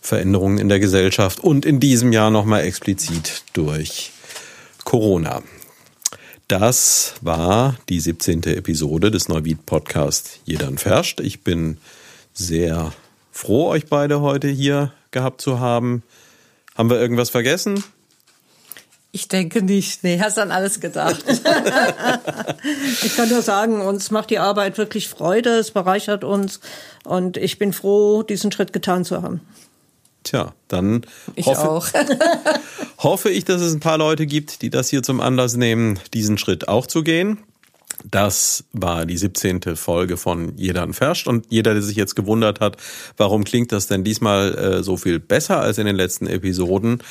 Veränderungen 0.00 0.58
in 0.58 0.68
der 0.68 0.80
Gesellschaft 0.80 1.40
und 1.40 1.64
in 1.64 1.80
diesem 1.80 2.12
Jahr 2.12 2.30
nochmal 2.30 2.64
explizit 2.64 3.44
durch 3.52 4.12
Corona. 4.84 5.42
Das 6.48 7.14
war 7.20 7.76
die 7.88 8.00
17. 8.00 8.42
Episode 8.44 9.10
des 9.10 9.28
Neuwied 9.28 9.66
Podcast 9.66 10.40
Jeder 10.44 10.70
Verscht. 10.72 11.20
Ich 11.20 11.42
bin 11.42 11.78
sehr 12.32 12.92
froh, 13.30 13.68
euch 13.68 13.86
beide 13.86 14.20
heute 14.20 14.48
hier 14.48 14.92
gehabt 15.12 15.40
zu 15.40 15.60
haben. 15.60 16.02
Haben 16.74 16.90
wir 16.90 17.00
irgendwas 17.00 17.30
vergessen? 17.30 17.84
Ich 19.12 19.26
denke 19.26 19.62
nicht. 19.62 20.04
Nee, 20.04 20.20
hast 20.20 20.38
an 20.38 20.52
alles 20.52 20.78
gedacht. 20.80 21.24
ich 23.02 23.16
kann 23.16 23.28
nur 23.28 23.42
sagen, 23.42 23.80
uns 23.80 24.10
macht 24.12 24.30
die 24.30 24.38
Arbeit 24.38 24.78
wirklich 24.78 25.08
Freude, 25.08 25.58
es 25.58 25.72
bereichert 25.72 26.22
uns 26.22 26.60
und 27.04 27.36
ich 27.36 27.58
bin 27.58 27.72
froh, 27.72 28.22
diesen 28.22 28.52
Schritt 28.52 28.72
getan 28.72 29.04
zu 29.04 29.20
haben. 29.20 29.40
Tja, 30.22 30.54
dann 30.68 31.06
ich 31.34 31.46
hoffe, 31.46 31.68
auch. 31.68 31.88
hoffe 32.98 33.30
ich, 33.30 33.44
dass 33.44 33.60
es 33.62 33.72
ein 33.72 33.80
paar 33.80 33.98
Leute 33.98 34.26
gibt, 34.26 34.62
die 34.62 34.70
das 34.70 34.90
hier 34.90 35.02
zum 35.02 35.20
Anlass 35.20 35.56
nehmen, 35.56 35.98
diesen 36.14 36.38
Schritt 36.38 36.68
auch 36.68 36.86
zu 36.86 37.02
gehen. 37.02 37.38
Das 38.04 38.64
war 38.72 39.06
die 39.06 39.16
17. 39.16 39.76
Folge 39.76 40.16
von 40.16 40.56
Jeder 40.56 40.90
Verscht 40.92 41.26
und 41.26 41.46
jeder, 41.50 41.74
der 41.74 41.82
sich 41.82 41.96
jetzt 41.96 42.16
gewundert 42.16 42.60
hat, 42.60 42.76
warum 43.16 43.44
klingt 43.44 43.72
das 43.72 43.88
denn 43.88 44.04
diesmal 44.04 44.54
äh, 44.54 44.82
so 44.82 44.96
viel 44.96 45.18
besser 45.18 45.60
als 45.60 45.78
in 45.78 45.86
den 45.86 45.96
letzten 45.96 46.26
Episoden? 46.26 47.02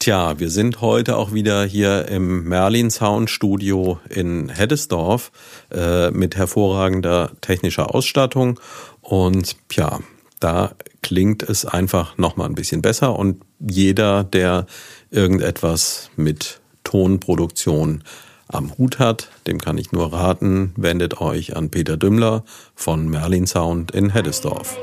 Tja, 0.00 0.38
wir 0.38 0.48
sind 0.48 0.80
heute 0.80 1.18
auch 1.18 1.34
wieder 1.34 1.62
hier 1.62 2.08
im 2.08 2.44
Merlin 2.44 2.90
Sound 2.90 3.28
Studio 3.28 4.00
in 4.08 4.48
Heddesdorf 4.48 5.30
äh, 5.70 6.10
mit 6.10 6.36
hervorragender 6.36 7.32
technischer 7.42 7.94
Ausstattung. 7.94 8.58
Und 9.02 9.56
ja, 9.72 10.00
da 10.40 10.72
klingt 11.02 11.42
es 11.42 11.66
einfach 11.66 12.16
nochmal 12.16 12.48
ein 12.48 12.54
bisschen 12.54 12.80
besser. 12.80 13.18
Und 13.18 13.42
jeder, 13.58 14.24
der 14.24 14.64
irgendetwas 15.10 16.08
mit 16.16 16.60
Tonproduktion 16.82 18.02
am 18.48 18.78
Hut 18.78 18.98
hat, 19.00 19.28
dem 19.46 19.58
kann 19.58 19.76
ich 19.76 19.92
nur 19.92 20.14
raten, 20.14 20.72
wendet 20.76 21.20
euch 21.20 21.56
an 21.56 21.68
Peter 21.68 21.98
Dümmler 21.98 22.42
von 22.74 23.06
Merlin 23.06 23.46
Sound 23.46 23.90
in 23.90 24.08
Heddesdorf. 24.08 24.78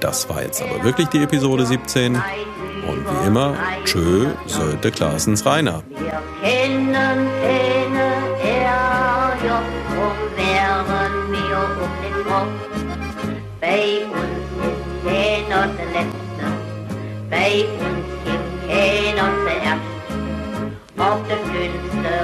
Das 0.00 0.28
war 0.28 0.42
jetzt 0.42 0.60
aber 0.60 0.82
wirklich 0.82 1.06
die 1.10 1.22
Episode 1.22 1.64
17 1.64 2.20
und 2.86 3.04
wie 3.06 3.26
immer, 3.26 3.54
tschö, 3.84 4.26
Sölte 4.46 4.90
Klaasens 4.90 5.44
Rainer. 5.46 5.82
Wir 5.88 6.22
kennen 6.42 7.28
keine 7.42 8.08
Ärger, 8.42 9.62
drum 9.88 10.18
wir 10.36 11.62
um 11.84 11.92
den 12.02 12.16
Kopf. 12.26 12.58
Bei 13.60 13.82
uns 14.20 14.46
ist 14.68 14.82
keiner 15.04 15.62
der 15.76 15.86
Letzte, 15.86 16.44
bei 17.30 17.52
uns 17.86 18.08
gibt 18.24 18.50
keiner 18.68 19.28
zuerst. 19.44 19.90
Ob 20.98 21.20
der 21.28 21.42
Dünnste 21.52 22.14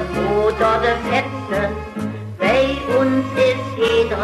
oder 0.44 0.72
der 0.80 0.98
Fetzte, 1.10 1.60
bei 2.38 2.64
uns 2.98 3.26
ist 3.36 3.68
jeder 3.76 4.18